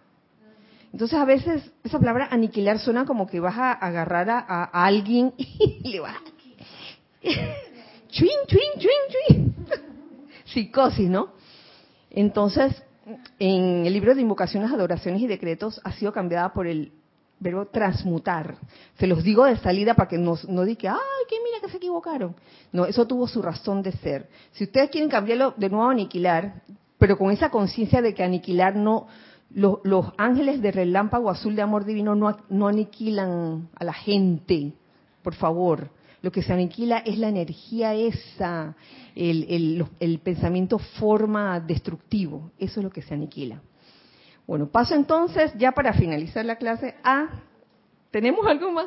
Entonces 0.92 1.18
a 1.18 1.24
veces 1.24 1.70
esa 1.84 2.00
palabra 2.00 2.28
aniquilar 2.30 2.80
suena 2.80 3.04
como 3.06 3.28
que 3.28 3.38
vas 3.38 3.56
a 3.56 3.72
agarrar 3.72 4.28
a, 4.28 4.64
alguien 4.64 5.34
y 5.38 5.88
le 5.88 6.00
vas 6.00 6.16
chuin, 7.22 8.30
chuin, 8.48 8.72
chuin, 8.78 9.28
chuin. 9.28 9.54
Psicosis, 10.46 11.08
¿no? 11.08 11.28
Entonces, 12.10 12.82
en 13.38 13.86
el 13.86 13.92
libro 13.92 14.14
de 14.14 14.20
invocaciones, 14.22 14.70
adoraciones 14.70 15.20
y 15.22 15.26
decretos 15.26 15.80
ha 15.84 15.92
sido 15.92 16.12
cambiada 16.12 16.52
por 16.52 16.66
el 16.66 16.92
verbo 17.40 17.66
transmutar. 17.66 18.54
Se 18.98 19.06
los 19.08 19.24
digo 19.24 19.44
de 19.44 19.56
salida 19.56 19.94
para 19.94 20.08
que 20.08 20.18
no, 20.18 20.36
no 20.48 20.62
digan, 20.64 20.94
ay, 20.94 21.26
que 21.28 21.36
mira 21.42 21.58
que 21.60 21.70
se 21.70 21.78
equivocaron. 21.78 22.36
No, 22.72 22.84
eso 22.86 23.06
tuvo 23.06 23.26
su 23.26 23.42
razón 23.42 23.82
de 23.82 23.92
ser. 23.92 24.28
Si 24.52 24.64
ustedes 24.64 24.90
quieren 24.90 25.10
cambiarlo 25.10 25.52
de 25.56 25.68
nuevo 25.68 25.88
a 25.88 25.90
aniquilar, 25.92 26.62
pero 26.98 27.18
con 27.18 27.32
esa 27.32 27.50
conciencia 27.50 28.00
de 28.00 28.14
que 28.14 28.22
aniquilar 28.22 28.76
no, 28.76 29.08
lo- 29.50 29.80
los 29.82 30.06
ángeles 30.18 30.62
de 30.62 30.70
relámpago 30.70 31.30
azul 31.30 31.56
de 31.56 31.62
amor 31.62 31.84
divino 31.84 32.14
no, 32.14 32.36
no 32.48 32.68
aniquilan 32.68 33.68
a 33.74 33.84
la 33.84 33.92
gente, 33.92 34.72
por 35.24 35.34
favor. 35.34 35.88
Lo 36.22 36.30
que 36.30 36.42
se 36.42 36.52
aniquila 36.52 36.98
es 36.98 37.18
la 37.18 37.28
energía 37.28 37.94
esa, 37.94 38.74
el, 39.14 39.44
el- 39.48 39.78
los- 39.78 39.90
el 40.00 40.18
pensamiento 40.20 40.78
forma 40.78 41.58
destructivo, 41.60 42.52
eso 42.58 42.80
es 42.80 42.84
lo 42.84 42.90
que 42.90 43.02
se 43.02 43.14
aniquila. 43.14 43.60
Bueno, 44.46 44.66
paso 44.68 44.94
entonces, 44.94 45.52
ya 45.58 45.72
para 45.72 45.92
finalizar 45.92 46.44
la 46.44 46.56
clase, 46.56 46.94
a... 47.04 47.28
¿Tenemos 48.10 48.46
algo 48.46 48.70
más? 48.72 48.86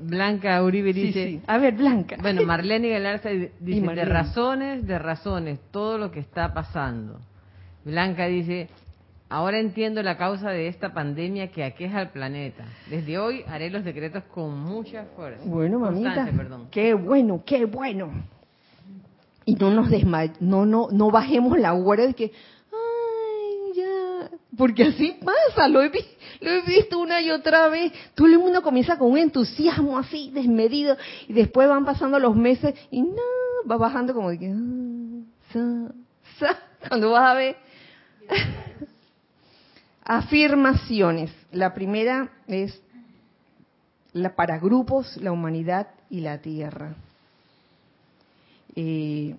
Blanca 0.00 0.62
Uribe 0.62 0.92
dice, 0.92 1.24
sí. 1.26 1.40
A 1.46 1.58
ver, 1.58 1.74
Blanca. 1.74 2.16
bueno, 2.20 2.42
Marlene 2.42 2.90
Galarza 2.90 3.28
dice, 3.60 3.80
de 3.94 4.04
razones, 4.04 4.86
de 4.86 4.98
razones, 4.98 5.60
todo 5.70 5.98
lo 5.98 6.10
que 6.10 6.20
está 6.20 6.52
pasando. 6.52 7.20
Blanca 7.84 8.26
dice, 8.26 8.68
ahora 9.34 9.58
entiendo 9.58 10.02
la 10.02 10.16
causa 10.16 10.50
de 10.50 10.68
esta 10.68 10.92
pandemia 10.94 11.50
que 11.50 11.64
aqueja 11.64 11.98
al 11.98 12.10
planeta. 12.10 12.64
Desde 12.88 13.18
hoy 13.18 13.42
haré 13.48 13.68
los 13.70 13.84
decretos 13.84 14.22
con 14.24 14.58
mucha 14.58 15.04
fuerza. 15.16 15.42
Bueno, 15.44 15.78
mamita, 15.80 16.24
qué 16.70 16.94
bueno, 16.94 17.42
qué 17.44 17.64
bueno. 17.66 18.12
Y 19.44 19.56
no 19.56 19.70
nos 19.70 19.90
desmay 19.90 20.32
no, 20.40 20.64
no, 20.64 20.88
no 20.90 21.10
bajemos 21.10 21.58
la 21.58 21.72
guardia 21.72 22.06
de 22.06 22.14
que, 22.14 22.32
ay, 22.72 23.72
ya, 23.76 24.30
porque 24.56 24.84
así 24.84 25.18
pasa, 25.22 25.68
lo 25.68 25.82
he, 25.82 25.88
vi- 25.90 26.06
lo 26.40 26.50
he 26.50 26.62
visto 26.62 26.98
una 26.98 27.20
y 27.20 27.30
otra 27.30 27.68
vez. 27.68 27.92
Todo 28.14 28.26
el 28.28 28.38
mundo 28.38 28.62
comienza 28.62 28.96
con 28.96 29.10
un 29.10 29.18
entusiasmo 29.18 29.98
así, 29.98 30.30
desmedido, 30.32 30.96
y 31.28 31.32
después 31.34 31.68
van 31.68 31.84
pasando 31.84 32.18
los 32.18 32.34
meses 32.36 32.74
y 32.90 33.02
no, 33.02 33.68
va 33.70 33.76
bajando 33.76 34.14
como 34.14 34.30
de 34.30 34.38
que, 34.38 34.46
ah, 34.48 35.22
sa, 35.52 35.92
sa, 36.38 36.58
cuando 36.88 37.10
vas 37.10 37.30
a 37.30 37.34
ver. 37.34 37.56
Afirmaciones. 40.04 41.32
La 41.52 41.72
primera 41.72 42.30
es 42.46 42.80
la, 44.12 44.34
para 44.34 44.58
grupos, 44.58 45.16
la 45.18 45.32
humanidad 45.32 45.88
y 46.10 46.20
la 46.20 46.38
tierra. 46.38 46.94
Eh, 48.76 49.34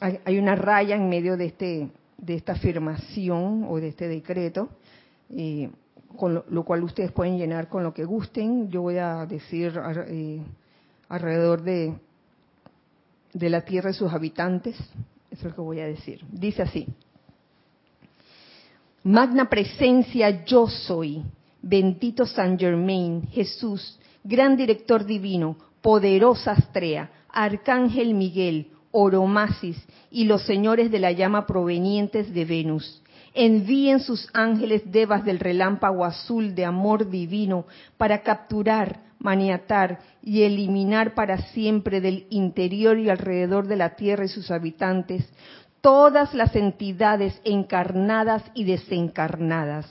hay, 0.00 0.38
una 0.38 0.54
raya 0.54 0.96
en 0.96 1.08
medio 1.08 1.36
de 1.36 1.46
este 1.46 1.90
de 2.18 2.34
esta 2.34 2.52
afirmación 2.52 3.66
o 3.68 3.76
de 3.76 3.88
este 3.88 4.08
decreto, 4.08 4.70
eh, 5.30 5.70
con 6.16 6.44
lo, 6.48 6.64
cual 6.64 6.82
ustedes 6.82 7.12
pueden 7.12 7.36
llenar 7.36 7.68
con 7.68 7.82
lo 7.82 7.92
que 7.92 8.04
gusten. 8.04 8.70
Yo 8.70 8.82
voy 8.82 8.96
a 8.96 9.26
decir 9.26 9.78
eh, 10.08 10.40
alrededor 11.08 11.62
de 11.62 11.94
de 13.36 13.50
la 13.50 13.62
tierra 13.62 13.90
y 13.90 13.94
sus 13.94 14.12
habitantes. 14.12 14.76
Eso 15.30 15.40
es 15.40 15.44
lo 15.44 15.54
que 15.54 15.60
voy 15.60 15.80
a 15.80 15.86
decir. 15.86 16.24
Dice 16.30 16.62
así. 16.62 16.86
Magna 19.06 19.48
presencia 19.48 20.44
yo 20.44 20.66
soy, 20.66 21.22
bendito 21.62 22.26
San 22.26 22.58
Germain, 22.58 23.28
Jesús, 23.28 24.00
gran 24.24 24.56
director 24.56 25.04
divino, 25.04 25.56
poderosa 25.80 26.50
Astrea, 26.50 27.12
Arcángel 27.28 28.14
Miguel, 28.14 28.72
Oromasis 28.90 29.76
y 30.10 30.24
los 30.24 30.42
señores 30.42 30.90
de 30.90 30.98
la 30.98 31.12
llama 31.12 31.46
provenientes 31.46 32.34
de 32.34 32.44
Venus. 32.44 33.00
Envíen 33.32 34.00
sus 34.00 34.28
ángeles 34.32 34.82
devas 34.90 35.24
del 35.24 35.38
relámpago 35.38 36.04
azul 36.04 36.56
de 36.56 36.64
amor 36.64 37.08
divino 37.08 37.66
para 37.96 38.22
capturar, 38.24 39.04
maniatar 39.20 40.00
y 40.20 40.42
eliminar 40.42 41.14
para 41.14 41.38
siempre 41.52 42.00
del 42.00 42.26
interior 42.30 42.98
y 42.98 43.08
alrededor 43.08 43.68
de 43.68 43.76
la 43.76 43.94
tierra 43.94 44.24
y 44.24 44.28
sus 44.28 44.50
habitantes 44.50 45.32
todas 45.86 46.34
las 46.34 46.56
entidades 46.56 47.40
encarnadas 47.44 48.42
y 48.54 48.64
desencarnadas. 48.64 49.86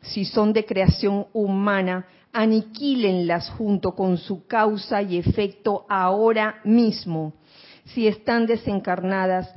Si 0.00 0.24
son 0.24 0.52
de 0.52 0.64
creación 0.64 1.26
humana, 1.32 2.06
aniquílenlas 2.32 3.50
junto 3.50 3.96
con 3.96 4.16
su 4.16 4.46
causa 4.46 5.02
y 5.02 5.18
efecto 5.18 5.86
ahora 5.88 6.60
mismo. 6.62 7.32
Si 7.86 8.06
están 8.06 8.46
desencarnadas, 8.46 9.52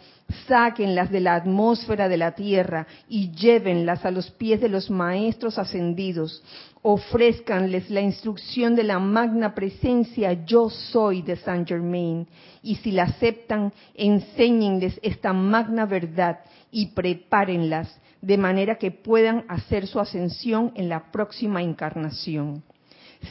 sáquenlas 0.47 1.11
de 1.11 1.19
la 1.19 1.35
atmósfera 1.35 2.09
de 2.09 2.17
la 2.17 2.33
tierra 2.33 2.87
y 3.07 3.31
llévenlas 3.31 4.05
a 4.05 4.11
los 4.11 4.29
pies 4.31 4.61
de 4.61 4.69
los 4.69 4.89
maestros 4.89 5.57
ascendidos. 5.57 6.43
Ofrézcanles 6.81 7.89
la 7.89 8.01
instrucción 8.01 8.75
de 8.75 8.83
la 8.83 8.99
magna 8.99 9.55
presencia 9.55 10.45
yo 10.45 10.69
soy 10.69 11.21
de 11.21 11.35
Saint 11.37 11.67
Germain. 11.67 12.27
Y 12.61 12.75
si 12.75 12.91
la 12.91 13.03
aceptan, 13.03 13.73
enséñenles 13.95 14.99
esta 15.03 15.33
magna 15.33 15.85
verdad 15.85 16.39
y 16.71 16.87
prepárenlas 16.87 17.99
de 18.21 18.37
manera 18.37 18.75
que 18.75 18.91
puedan 18.91 19.45
hacer 19.47 19.87
su 19.87 19.99
ascensión 19.99 20.71
en 20.75 20.89
la 20.89 21.11
próxima 21.11 21.61
encarnación. 21.61 22.63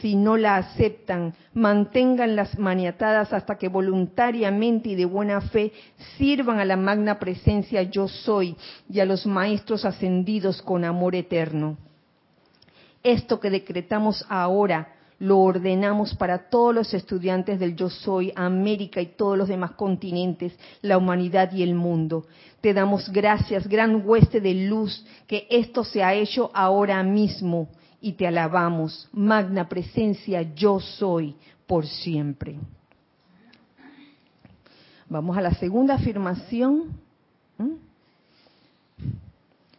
Si 0.00 0.16
no 0.16 0.36
la 0.36 0.56
aceptan, 0.56 1.34
manténganlas 1.54 2.58
maniatadas 2.58 3.32
hasta 3.32 3.56
que 3.56 3.68
voluntariamente 3.68 4.90
y 4.90 4.94
de 4.94 5.04
buena 5.04 5.40
fe 5.40 5.72
sirvan 6.16 6.58
a 6.58 6.64
la 6.64 6.76
magna 6.76 7.18
presencia 7.18 7.82
yo 7.82 8.08
soy 8.08 8.56
y 8.90 9.00
a 9.00 9.04
los 9.04 9.26
maestros 9.26 9.84
ascendidos 9.84 10.60
con 10.62 10.84
amor 10.84 11.14
eterno. 11.14 11.76
Esto 13.02 13.38
que 13.38 13.50
decretamos 13.50 14.24
ahora 14.28 14.92
lo 15.18 15.38
ordenamos 15.38 16.14
para 16.14 16.50
todos 16.50 16.74
los 16.74 16.92
estudiantes 16.92 17.58
del 17.58 17.74
Yo 17.74 17.88
Soy, 17.88 18.32
América 18.36 19.00
y 19.00 19.06
todos 19.06 19.38
los 19.38 19.48
demás 19.48 19.72
continentes, 19.72 20.52
la 20.82 20.98
humanidad 20.98 21.52
y 21.52 21.62
el 21.62 21.74
mundo. 21.74 22.26
Te 22.60 22.74
damos 22.74 23.10
gracias, 23.10 23.66
gran 23.66 24.06
hueste 24.06 24.40
de 24.40 24.54
luz, 24.54 25.06
que 25.26 25.46
esto 25.48 25.84
se 25.84 26.02
ha 26.02 26.14
hecho 26.14 26.50
ahora 26.52 27.02
mismo 27.02 27.68
y 28.06 28.12
te 28.12 28.24
alabamos, 28.24 29.08
magna 29.12 29.68
presencia, 29.68 30.40
yo 30.54 30.78
soy 30.78 31.34
por 31.66 31.84
siempre. 31.84 32.56
Vamos 35.08 35.36
a 35.36 35.40
la 35.40 35.52
segunda 35.54 35.94
afirmación. 35.94 37.00
¿Mm? 37.58 37.72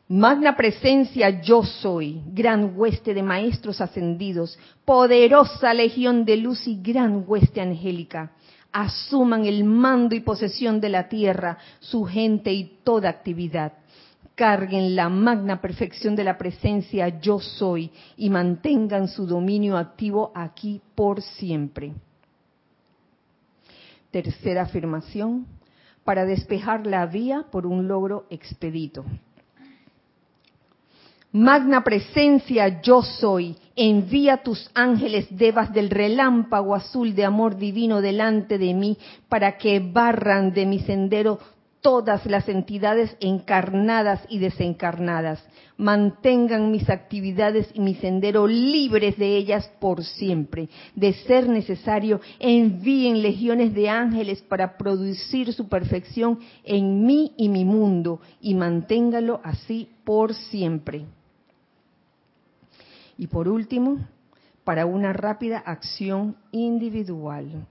Magna 0.09 0.57
presencia 0.57 1.41
yo 1.41 1.63
soy, 1.63 2.21
gran 2.33 2.73
hueste 2.75 3.13
de 3.13 3.23
maestros 3.23 3.79
ascendidos, 3.79 4.59
poderosa 4.83 5.73
legión 5.73 6.25
de 6.25 6.35
luz 6.35 6.67
y 6.67 6.81
gran 6.81 7.23
hueste 7.25 7.61
angélica. 7.61 8.33
Asuman 8.73 9.45
el 9.45 9.63
mando 9.63 10.15
y 10.15 10.19
posesión 10.19 10.81
de 10.81 10.89
la 10.89 11.07
tierra, 11.07 11.59
su 11.79 12.03
gente 12.03 12.51
y 12.51 12.79
toda 12.83 13.07
actividad. 13.07 13.71
Carguen 14.37 14.95
la 14.95 15.09
magna 15.09 15.59
perfección 15.59 16.15
de 16.15 16.23
la 16.23 16.37
presencia 16.37 17.19
yo 17.19 17.39
soy 17.39 17.89
y 18.17 18.29
mantengan 18.29 19.07
su 19.07 19.25
dominio 19.25 19.75
activo 19.77 20.31
aquí 20.35 20.79
por 20.93 21.23
siempre. 21.23 21.95
Tercera 24.11 24.61
afirmación, 24.61 25.47
para 26.03 26.23
despejar 26.25 26.85
la 26.85 27.07
vía 27.07 27.47
por 27.51 27.65
un 27.65 27.87
logro 27.87 28.27
expedito. 28.29 29.03
Magna 31.31 31.83
presencia 31.83 32.79
yo 32.83 33.01
soy, 33.01 33.57
envía 33.75 34.43
tus 34.43 34.69
ángeles 34.75 35.25
devas 35.31 35.73
del 35.73 35.89
relámpago 35.89 36.75
azul 36.75 37.15
de 37.15 37.25
amor 37.25 37.57
divino 37.57 38.01
delante 38.01 38.59
de 38.59 38.75
mí 38.75 38.99
para 39.29 39.57
que 39.57 39.79
barran 39.79 40.53
de 40.53 40.67
mi 40.67 40.77
sendero 40.81 41.39
todas 41.87 42.25
las 42.25 42.49
entidades 42.49 43.15
encarnadas 43.21 44.19
y 44.27 44.39
desencarnadas. 44.39 45.41
Mantengan 45.77 46.69
mis 46.69 46.89
actividades 46.89 47.69
y 47.73 47.79
mi 47.79 47.95
sendero 47.95 48.45
libres 48.45 49.17
de 49.17 49.37
ellas 49.37 49.71
por 49.79 50.03
siempre. 50.03 50.67
De 50.95 51.13
ser 51.13 51.47
necesario, 51.47 52.19
envíen 52.39 53.21
legiones 53.21 53.73
de 53.73 53.87
ángeles 53.87 54.41
para 54.41 54.77
producir 54.77 55.53
su 55.53 55.69
perfección 55.69 56.39
en 56.65 57.05
mí 57.05 57.31
y 57.37 57.47
mi 57.47 57.63
mundo 57.63 58.19
y 58.41 58.53
manténgalo 58.53 59.39
así 59.41 59.87
por 60.03 60.33
siempre. 60.33 61.05
Y 63.17 63.27
por 63.27 63.47
último, 63.47 64.05
para 64.65 64.85
una 64.85 65.13
rápida 65.13 65.59
acción 65.59 66.35
individual. 66.51 67.65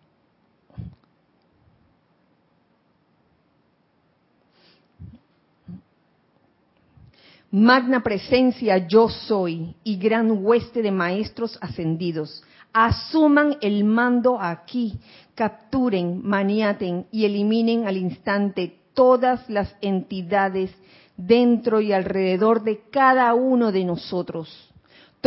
Magna 7.51 8.03
presencia 8.03 8.87
yo 8.89 9.09
soy 9.09 9.77
y 9.85 9.97
gran 9.97 10.45
hueste 10.45 10.83
de 10.83 10.91
maestros 10.91 11.59
ascendidos. 11.61 12.43
Asuman 12.73 13.57
el 13.61 13.85
mando 13.85 14.41
aquí, 14.41 14.99
capturen, 15.35 16.21
maniaten 16.23 17.07
y 17.11 17.25
eliminen 17.25 17.87
al 17.87 17.97
instante 17.97 18.77
todas 18.95 19.49
las 19.49 19.75
entidades 19.81 20.71
dentro 21.17 21.81
y 21.81 21.93
alrededor 21.93 22.63
de 22.63 22.81
cada 22.91 23.33
uno 23.35 23.73
de 23.73 23.85
nosotros 23.85 24.67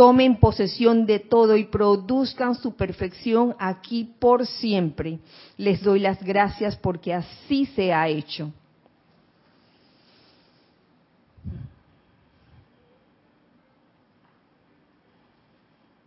tomen 0.00 0.36
posesión 0.36 1.04
de 1.04 1.18
todo 1.18 1.58
y 1.58 1.64
produzcan 1.64 2.54
su 2.54 2.74
perfección 2.74 3.54
aquí 3.58 4.08
por 4.18 4.46
siempre. 4.46 5.18
Les 5.58 5.82
doy 5.82 6.00
las 6.00 6.22
gracias 6.22 6.74
porque 6.76 7.12
así 7.12 7.66
se 7.66 7.92
ha 7.92 8.08
hecho. 8.08 8.50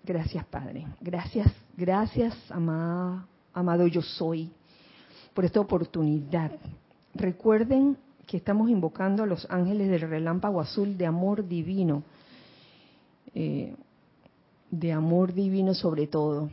Gracias, 0.04 0.46
Padre. 0.46 0.86
Gracias, 1.00 1.52
gracias, 1.78 2.36
amado, 2.52 3.26
amado 3.54 3.88
yo 3.88 4.02
soy, 4.02 4.52
por 5.34 5.46
esta 5.46 5.62
oportunidad. 5.62 6.52
Recuerden 7.16 7.98
que 8.28 8.38
estamos 8.38 8.70
invocando 8.70 9.24
a 9.24 9.26
los 9.26 9.48
ángeles 9.50 9.90
del 9.90 10.02
relámpago 10.02 10.60
azul 10.60 10.98
de 10.98 11.06
amor 11.06 11.48
divino 11.48 12.04
eh, 13.36 13.76
de 14.70 14.92
amor 14.92 15.34
divino 15.34 15.76
sobre 15.76 16.08
todo. 16.08 16.50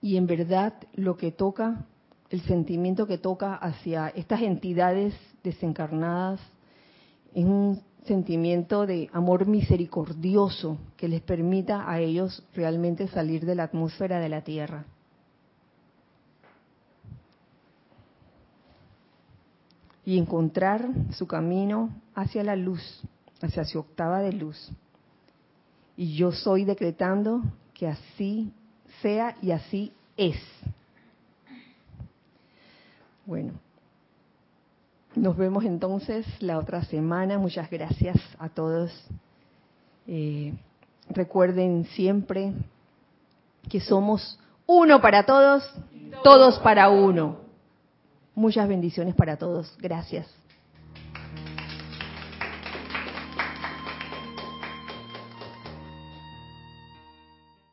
Y 0.00 0.16
en 0.16 0.26
verdad 0.26 0.72
lo 0.94 1.16
que 1.16 1.30
toca, 1.30 1.84
el 2.30 2.40
sentimiento 2.42 3.06
que 3.06 3.18
toca 3.18 3.54
hacia 3.54 4.08
estas 4.08 4.40
entidades 4.40 5.14
desencarnadas 5.44 6.40
es 7.34 7.44
un 7.44 7.82
sentimiento 8.06 8.86
de 8.86 9.08
amor 9.12 9.46
misericordioso 9.46 10.78
que 10.96 11.08
les 11.08 11.20
permita 11.20 11.90
a 11.90 12.00
ellos 12.00 12.42
realmente 12.54 13.08
salir 13.08 13.46
de 13.46 13.54
la 13.54 13.64
atmósfera 13.64 14.18
de 14.18 14.28
la 14.28 14.42
Tierra. 14.42 14.84
Y 20.04 20.18
encontrar 20.18 20.88
su 21.12 21.28
camino 21.28 21.90
hacia 22.14 22.42
la 22.42 22.56
luz, 22.56 23.02
hacia 23.40 23.64
su 23.64 23.78
octava 23.78 24.20
de 24.20 24.32
luz. 24.32 24.70
Y 25.96 26.16
yo 26.16 26.32
soy 26.32 26.64
decretando 26.64 27.42
que 27.72 27.86
así 27.86 28.52
sea 29.00 29.36
y 29.40 29.52
así 29.52 29.92
es. 30.16 30.36
Bueno, 33.24 33.52
nos 35.14 35.36
vemos 35.36 35.64
entonces 35.64 36.26
la 36.40 36.58
otra 36.58 36.84
semana. 36.84 37.38
Muchas 37.38 37.70
gracias 37.70 38.16
a 38.38 38.48
todos. 38.48 38.90
Eh, 40.06 40.54
recuerden 41.08 41.84
siempre 41.94 42.52
que 43.68 43.80
somos 43.80 44.38
uno 44.66 45.00
para 45.00 45.24
todos, 45.24 45.68
todos 46.22 46.58
para 46.60 46.88
uno. 46.88 47.36
Muchas 48.34 48.66
bendiciones 48.66 49.14
para 49.14 49.36
todos. 49.36 49.76
Gracias. 49.78 50.26